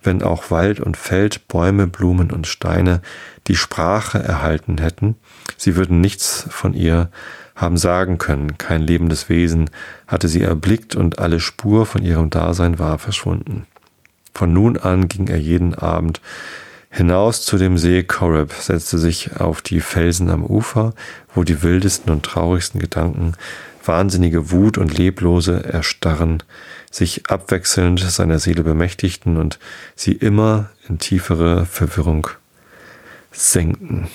wenn 0.00 0.22
auch 0.22 0.52
Wald 0.52 0.78
und 0.78 0.96
Feld, 0.96 1.48
Bäume, 1.48 1.88
Blumen 1.88 2.30
und 2.30 2.46
Steine 2.46 3.02
die 3.48 3.56
Sprache 3.56 4.20
erhalten 4.22 4.78
hätten, 4.78 5.16
sie 5.56 5.74
würden 5.74 6.00
nichts 6.00 6.46
von 6.50 6.72
ihr 6.72 7.10
haben 7.56 7.78
sagen 7.78 8.18
können, 8.18 8.58
kein 8.58 8.80
lebendes 8.80 9.28
Wesen 9.28 9.70
hatte 10.06 10.28
sie 10.28 10.42
erblickt 10.42 10.94
und 10.94 11.18
alle 11.18 11.40
Spur 11.40 11.84
von 11.84 12.02
ihrem 12.02 12.30
Dasein 12.30 12.78
war 12.78 12.98
verschwunden. 12.98 13.66
Von 14.34 14.52
nun 14.52 14.76
an 14.76 15.08
ging 15.08 15.26
er 15.26 15.38
jeden 15.38 15.74
Abend 15.74 16.20
hinaus 16.96 17.44
zu 17.44 17.58
dem 17.58 17.76
See 17.76 18.02
Corrib, 18.02 18.52
setzte 18.52 18.98
sich 18.98 19.36
auf 19.38 19.60
die 19.60 19.80
Felsen 19.80 20.30
am 20.30 20.44
Ufer, 20.44 20.94
wo 21.34 21.44
die 21.44 21.62
wildesten 21.62 22.10
und 22.10 22.24
traurigsten 22.24 22.80
Gedanken, 22.80 23.34
wahnsinnige 23.84 24.50
Wut 24.50 24.78
und 24.78 24.96
leblose 24.96 25.62
Erstarren 25.64 26.42
sich 26.90 27.30
abwechselnd 27.30 28.00
seiner 28.00 28.38
Seele 28.38 28.62
bemächtigten 28.62 29.36
und 29.36 29.58
sie 29.94 30.12
immer 30.12 30.70
in 30.88 30.98
tiefere 30.98 31.66
Verwirrung 31.66 32.28
senkten. 33.30 34.08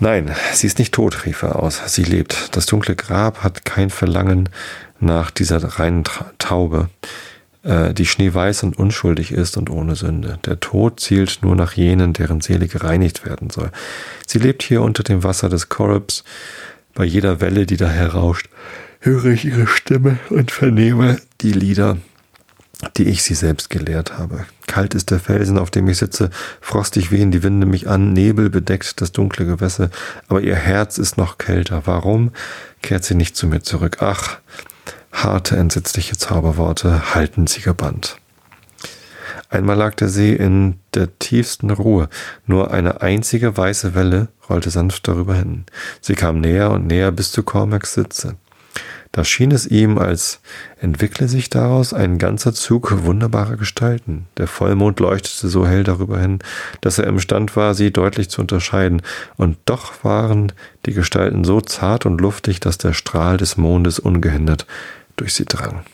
Nein, 0.00 0.34
sie 0.54 0.66
ist 0.66 0.78
nicht 0.78 0.94
tot, 0.94 1.26
rief 1.26 1.42
er 1.42 1.56
aus. 1.56 1.80
Sie 1.86 2.04
lebt. 2.04 2.56
Das 2.56 2.66
dunkle 2.66 2.96
Grab 2.96 3.44
hat 3.44 3.64
kein 3.66 3.90
Verlangen 3.90 4.48
nach 4.98 5.30
dieser 5.30 5.62
reinen 5.78 6.04
Taube. 6.38 6.88
Äh, 7.62 7.92
die 7.92 8.06
schneeweiß 8.06 8.62
und 8.62 8.78
unschuldig 8.78 9.32
ist 9.32 9.58
und 9.58 9.68
ohne 9.68 9.94
Sünde. 9.94 10.38
Der 10.46 10.60
Tod 10.60 10.98
zielt 11.00 11.40
nur 11.42 11.54
nach 11.54 11.74
jenen, 11.74 12.14
deren 12.14 12.40
Seele 12.40 12.68
gereinigt 12.68 13.26
werden 13.26 13.50
soll. 13.50 13.70
Sie 14.26 14.38
lebt 14.38 14.62
hier 14.62 14.80
unter 14.80 15.02
dem 15.02 15.22
Wasser 15.24 15.50
des 15.50 15.68
Korrubs. 15.68 16.24
Bei 16.94 17.04
jeder 17.04 17.40
Welle, 17.40 17.66
die 17.66 17.76
da 17.76 17.88
herauscht, 17.88 18.48
höre 19.00 19.26
ich 19.26 19.44
ihre 19.44 19.66
Stimme 19.66 20.18
und 20.30 20.50
vernehme 20.50 21.20
die 21.42 21.52
Lieder, 21.52 21.98
die 22.96 23.04
ich 23.04 23.22
sie 23.22 23.34
selbst 23.34 23.68
gelehrt 23.68 24.16
habe. 24.18 24.46
Kalt 24.66 24.94
ist 24.94 25.10
der 25.10 25.20
Felsen, 25.20 25.58
auf 25.58 25.70
dem 25.70 25.86
ich 25.88 25.98
sitze, 25.98 26.30
frostig 26.62 27.10
wehen 27.10 27.30
die 27.30 27.42
Winde 27.42 27.66
mich 27.66 27.88
an, 27.88 28.14
Nebel 28.14 28.48
bedeckt 28.48 29.02
das 29.02 29.12
dunkle 29.12 29.44
Gewässer, 29.44 29.90
aber 30.28 30.40
ihr 30.40 30.54
Herz 30.56 30.96
ist 30.96 31.18
noch 31.18 31.36
kälter. 31.36 31.82
Warum 31.84 32.30
kehrt 32.80 33.04
sie 33.04 33.14
nicht 33.14 33.36
zu 33.36 33.46
mir 33.46 33.60
zurück? 33.60 33.98
Ach, 34.00 34.38
Harte, 35.12 35.56
entsetzliche 35.56 36.16
Zauberworte 36.16 37.14
halten 37.14 37.46
sie 37.46 37.60
gebannt. 37.60 38.16
Einmal 39.48 39.76
lag 39.76 39.94
der 39.94 40.08
See 40.08 40.32
in 40.32 40.78
der 40.94 41.18
tiefsten 41.18 41.70
Ruhe, 41.70 42.08
nur 42.46 42.70
eine 42.70 43.02
einzige 43.02 43.56
weiße 43.56 43.94
Welle 43.94 44.28
rollte 44.48 44.70
sanft 44.70 45.08
darüber 45.08 45.34
hin. 45.34 45.64
Sie 46.00 46.14
kam 46.14 46.40
näher 46.40 46.70
und 46.70 46.86
näher 46.86 47.12
bis 47.12 47.32
zu 47.32 47.42
Cormacs 47.42 47.94
Sitze. 47.94 48.36
Da 49.12 49.24
schien 49.24 49.50
es 49.50 49.66
ihm, 49.66 49.98
als 49.98 50.40
entwickle 50.80 51.26
sich 51.26 51.50
daraus 51.50 51.92
ein 51.92 52.18
ganzer 52.18 52.54
Zug 52.54 53.04
wunderbarer 53.04 53.56
Gestalten. 53.56 54.26
Der 54.36 54.46
Vollmond 54.46 55.00
leuchtete 55.00 55.48
so 55.48 55.66
hell 55.66 55.82
darüber 55.82 56.20
hin, 56.20 56.38
dass 56.80 56.98
er 56.98 57.08
imstand 57.08 57.56
war, 57.56 57.74
sie 57.74 57.90
deutlich 57.90 58.30
zu 58.30 58.40
unterscheiden, 58.40 59.02
und 59.36 59.58
doch 59.64 60.04
waren 60.04 60.52
die 60.86 60.92
Gestalten 60.92 61.42
so 61.42 61.60
zart 61.60 62.06
und 62.06 62.20
luftig, 62.20 62.60
dass 62.60 62.78
der 62.78 62.92
Strahl 62.92 63.36
des 63.36 63.56
Mondes 63.56 63.98
ungehindert 63.98 64.66
durch 65.20 65.34
sie 65.34 65.44
drang. 65.44 65.84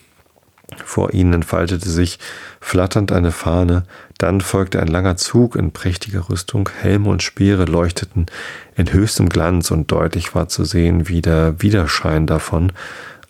Vor 0.84 1.14
ihnen 1.14 1.32
entfaltete 1.32 1.88
sich 1.88 2.18
flatternd 2.60 3.12
eine 3.12 3.30
Fahne, 3.30 3.84
dann 4.18 4.40
folgte 4.40 4.80
ein 4.80 4.88
langer 4.88 5.16
Zug 5.16 5.54
in 5.54 5.70
prächtiger 5.70 6.28
Rüstung, 6.28 6.68
Helme 6.80 7.08
und 7.08 7.22
Speere 7.22 7.64
leuchteten 7.66 8.26
in 8.74 8.92
höchstem 8.92 9.28
Glanz 9.28 9.70
und 9.70 9.92
deutlich 9.92 10.34
war 10.34 10.48
zu 10.48 10.64
sehen, 10.64 11.08
wie 11.08 11.22
der 11.22 11.62
Widerschein 11.62 12.26
davon 12.26 12.72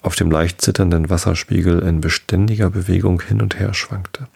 auf 0.00 0.14
dem 0.14 0.30
leicht 0.30 0.62
zitternden 0.62 1.10
Wasserspiegel 1.10 1.80
in 1.80 2.00
beständiger 2.00 2.70
Bewegung 2.70 3.20
hin 3.20 3.42
und 3.42 3.58
her 3.58 3.74
schwankte. 3.74 4.28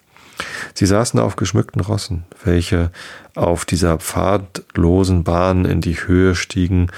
Sie 0.75 0.87
saßen 0.87 1.21
auf 1.21 1.37
geschmückten 1.37 1.81
Rossen, 1.81 2.25
welche 2.45 2.91
auf 3.35 3.65
dieser 3.65 3.99
pfadlosen 3.99 5.25
Bahn 5.25 5.65
in 5.65 5.81
die 5.81 5.97
Höhe 5.97 6.35
stiegen 6.35 6.91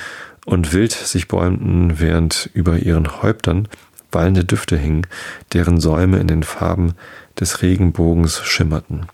und 0.45 0.73
wild 0.73 0.93
sich 0.93 1.29
bäumten, 1.29 2.01
während 2.01 2.51
über 2.55 2.79
ihren 2.79 3.23
Häuptern 3.23 3.69
wallende 4.13 4.45
Düfte 4.45 4.77
hingen, 4.77 5.07
deren 5.53 5.81
Säume 5.81 6.19
in 6.19 6.29
den 6.29 6.43
Farben 6.43 6.95
des 7.39 7.63
Regenbogens 7.63 8.43
schimmerten. 8.45 9.07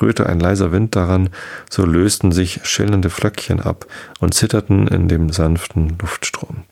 Rührte 0.00 0.26
ein 0.26 0.40
leiser 0.40 0.72
Wind 0.72 0.96
daran, 0.96 1.30
so 1.70 1.84
lösten 1.84 2.32
sich 2.32 2.60
schillernde 2.64 3.10
Flöckchen 3.10 3.60
ab 3.60 3.86
und 4.18 4.34
zitterten 4.34 4.88
in 4.88 5.08
dem 5.08 5.30
sanften 5.30 5.96
Luftstrom. 6.00 6.64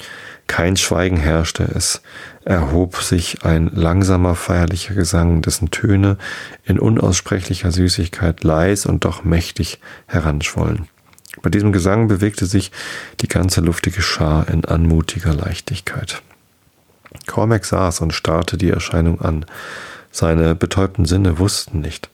Kein 0.49 0.77
Schweigen 0.77 1.16
herrschte, 1.16 1.62
es 1.62 2.03
erhob 2.45 2.97
sich 2.97 3.45
ein 3.45 3.68
langsamer 3.68 4.35
feierlicher 4.35 4.95
Gesang, 4.95 5.41
dessen 5.41 5.70
Töne 5.70 6.18
in 6.64 6.79
unaussprechlicher 6.79 7.70
Süßigkeit 7.70 8.43
leis 8.43 8.85
und 8.85 9.05
doch 9.05 9.25
mächtig 9.25 9.79
heranschwollen. 10.07 10.89
Bei 11.41 11.49
diesem 11.49 11.73
Gesang 11.73 12.09
bewegte 12.09 12.45
sich 12.47 12.73
die 13.20 13.29
ganze 13.29 13.61
luftige 13.61 14.03
Schar 14.03 14.49
in 14.49 14.64
anmutiger 14.64 15.33
Leichtigkeit. 15.33 16.23
Cormac 17.27 17.64
saß 17.64 18.01
und 18.01 18.12
starrte 18.12 18.57
die 18.57 18.70
Erscheinung 18.70 19.20
an. 19.20 19.45
Seine 20.11 20.55
betäubten 20.55 21.05
Sinne 21.05 21.39
wussten 21.39 21.81
nicht, 21.81 22.11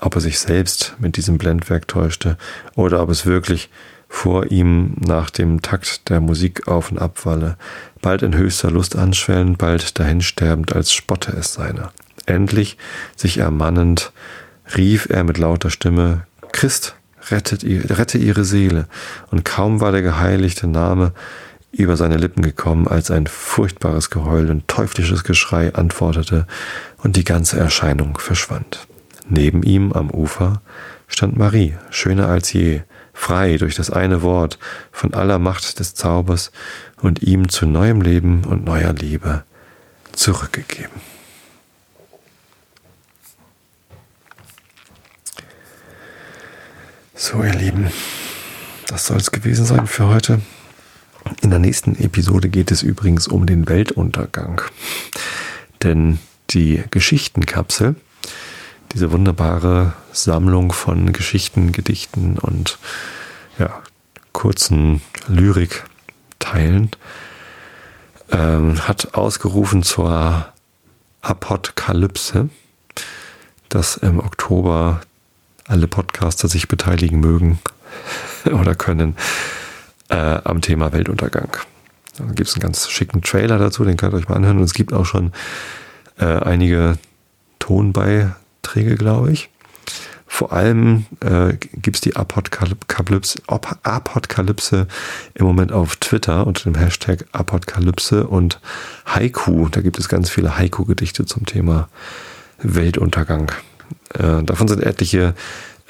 ob 0.00 0.14
er 0.14 0.20
sich 0.20 0.38
selbst 0.38 0.94
mit 0.98 1.16
diesem 1.16 1.38
Blendwerk 1.38 1.88
täuschte 1.88 2.36
oder 2.76 3.02
ob 3.02 3.10
es 3.10 3.26
wirklich 3.26 3.70
vor 4.08 4.50
ihm 4.50 4.96
nach 4.98 5.30
dem 5.30 5.62
Takt 5.62 6.08
der 6.10 6.20
Musik 6.20 6.66
auf 6.66 6.90
und 6.90 6.98
ab 6.98 7.24
walle, 7.24 7.56
bald 8.02 8.22
in 8.22 8.36
höchster 8.36 8.70
Lust 8.70 8.96
anschwellend, 8.96 9.56
bald 9.56 9.98
dahinsterbend, 9.98 10.74
als 10.74 10.92
spotte 10.92 11.32
es 11.32 11.54
seiner. 11.54 11.92
Endlich, 12.26 12.76
sich 13.14 13.38
ermannend, 13.38 14.12
rief 14.76 15.08
er 15.08 15.22
mit 15.22 15.38
lauter 15.38 15.70
Stimme, 15.70 16.26
Christ, 16.52 16.96
rettet, 17.30 17.64
rette 17.64 18.18
ihre 18.18 18.44
Seele, 18.44 18.86
und 19.30 19.44
kaum 19.44 19.80
war 19.80 19.92
der 19.92 20.02
geheiligte 20.02 20.66
Name 20.66 21.12
über 21.72 21.96
seine 21.96 22.16
Lippen 22.16 22.42
gekommen, 22.42 22.88
als 22.88 23.10
ein 23.10 23.26
furchtbares 23.26 24.10
Geheul 24.10 24.50
und 24.50 24.66
teuflisches 24.68 25.24
Geschrei 25.24 25.74
antwortete 25.74 26.46
und 26.98 27.16
die 27.16 27.24
ganze 27.24 27.58
Erscheinung 27.58 28.18
verschwand. 28.18 28.86
Neben 29.28 29.62
ihm 29.62 29.92
am 29.92 30.10
Ufer 30.10 30.60
stand 31.06 31.36
Marie, 31.36 31.74
schöner 31.90 32.28
als 32.28 32.52
je, 32.52 32.82
frei 33.12 33.56
durch 33.56 33.74
das 33.74 33.90
eine 33.90 34.22
Wort 34.22 34.58
von 34.90 35.14
aller 35.14 35.38
Macht 35.38 35.78
des 35.78 35.94
Zaubers 35.94 36.50
und 37.00 37.22
ihm 37.22 37.48
zu 37.48 37.66
neuem 37.66 38.00
Leben 38.00 38.44
und 38.44 38.64
neuer 38.64 38.92
Liebe 38.92 39.44
zurückgegeben. 40.12 41.00
So, 47.14 47.44
ihr 47.44 47.54
Lieben, 47.54 47.90
das 48.86 49.06
soll 49.06 49.18
es 49.18 49.30
gewesen 49.30 49.66
sein 49.66 49.86
für 49.86 50.06
heute. 50.08 50.40
In 51.42 51.50
der 51.50 51.58
nächsten 51.58 51.96
Episode 51.96 52.48
geht 52.48 52.70
es 52.70 52.82
übrigens 52.82 53.28
um 53.28 53.46
den 53.46 53.68
Weltuntergang. 53.68 54.60
Denn 55.82 56.18
die 56.50 56.82
Geschichtenkapsel, 56.90 57.94
diese 58.92 59.12
wunderbare 59.12 59.94
Sammlung 60.12 60.72
von 60.72 61.12
Geschichten, 61.12 61.72
Gedichten 61.72 62.38
und 62.38 62.78
ja, 63.58 63.82
kurzen 64.32 65.00
Lyrikteilen, 65.28 66.90
ähm, 68.32 68.86
hat 68.86 69.14
ausgerufen 69.14 69.82
zur 69.82 70.46
Apokalypse, 71.22 72.48
dass 73.68 73.96
im 73.96 74.18
Oktober 74.18 75.00
alle 75.66 75.86
Podcaster 75.86 76.48
sich 76.48 76.68
beteiligen 76.68 77.20
mögen 77.20 77.60
oder 78.46 78.74
können 78.74 79.16
äh, 80.10 80.14
am 80.44 80.60
Thema 80.60 80.92
Weltuntergang. 80.92 81.56
Da 82.18 82.24
gibt 82.26 82.48
es 82.48 82.54
einen 82.54 82.62
ganz 82.62 82.88
schicken 82.88 83.22
Trailer 83.22 83.58
dazu, 83.58 83.84
den 83.84 83.96
könnt 83.96 84.14
ihr 84.14 84.18
euch 84.18 84.28
mal 84.28 84.36
anhören. 84.36 84.58
Und 84.58 84.64
es 84.64 84.74
gibt 84.74 84.92
auch 84.92 85.06
schon 85.06 85.32
äh, 86.18 86.24
einige 86.24 86.98
Tonbeiträge, 87.58 88.96
glaube 88.96 89.32
ich. 89.32 89.50
Vor 90.32 90.52
allem 90.52 91.06
äh, 91.20 91.54
gibt 91.72 91.96
es 91.96 92.00
die 92.00 92.14
Apokalypse, 92.14 93.42
Apokalypse 93.48 94.86
im 95.34 95.44
Moment 95.44 95.72
auf 95.72 95.96
Twitter 95.96 96.46
unter 96.46 96.70
dem 96.70 96.76
Hashtag 96.76 97.26
Apokalypse 97.32 98.28
und 98.28 98.60
Haiku. 99.06 99.68
Da 99.68 99.80
gibt 99.80 99.98
es 99.98 100.08
ganz 100.08 100.30
viele 100.30 100.56
Haiku-Gedichte 100.56 101.26
zum 101.26 101.46
Thema 101.46 101.88
Weltuntergang. 102.62 103.50
Äh, 104.14 104.44
davon 104.44 104.68
sind 104.68 104.82
etliche 104.82 105.34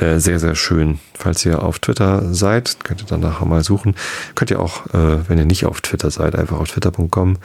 äh, 0.00 0.18
sehr, 0.18 0.38
sehr 0.38 0.54
schön. 0.54 0.98
Falls 1.14 1.44
ihr 1.44 1.62
auf 1.62 1.78
Twitter 1.78 2.32
seid, 2.32 2.84
könnt 2.84 3.02
ihr 3.02 3.06
dann 3.06 3.20
nachher 3.20 3.46
mal 3.46 3.62
suchen. 3.62 3.94
Könnt 4.34 4.50
ihr 4.50 4.60
auch, 4.60 4.86
äh, 4.94 5.28
wenn 5.28 5.38
ihr 5.38 5.44
nicht 5.44 5.66
auf 5.66 5.80
Twitter 5.80 6.10
seid, 6.10 6.34
einfach 6.34 6.58
auf 6.58 6.68
twitter.com 6.68 7.38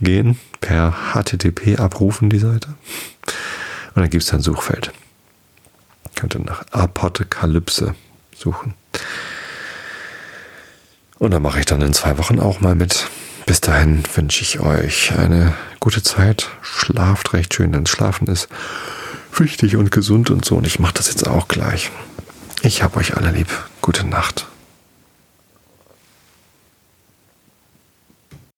gehen, 0.00 0.38
per 0.60 0.94
HTTP 1.14 1.78
abrufen 1.78 2.30
die 2.30 2.38
Seite. 2.38 2.68
Und 3.94 4.02
dann 4.02 4.10
gibt 4.10 4.24
es 4.24 4.32
ein 4.32 4.40
Suchfeld. 4.40 4.92
Könnt 6.14 6.34
ihr 6.34 6.40
nach 6.40 6.64
Apokalypse 6.70 7.94
suchen. 8.34 8.74
Und 11.18 11.32
dann 11.32 11.42
mache 11.42 11.60
ich 11.60 11.66
dann 11.66 11.82
in 11.82 11.92
zwei 11.92 12.16
Wochen 12.18 12.40
auch 12.40 12.60
mal 12.60 12.74
mit. 12.74 13.08
Bis 13.44 13.60
dahin 13.60 14.02
wünsche 14.14 14.42
ich 14.42 14.60
euch 14.60 15.12
eine 15.18 15.54
gute 15.80 16.02
Zeit. 16.02 16.48
Schlaft 16.62 17.32
recht 17.32 17.54
schön, 17.54 17.72
denn 17.72 17.86
Schlafen 17.86 18.28
ist 18.28 18.48
wichtig 19.32 19.76
und 19.76 19.90
gesund 19.90 20.30
und 20.30 20.44
so. 20.44 20.56
Und 20.56 20.66
ich 20.66 20.78
mache 20.78 20.94
das 20.94 21.08
jetzt 21.08 21.26
auch 21.26 21.48
gleich. 21.48 21.90
Ich 22.62 22.82
hab 22.82 22.96
euch 22.96 23.16
alle 23.16 23.30
lieb. 23.30 23.48
Gute 23.80 24.06
Nacht. 24.06 24.46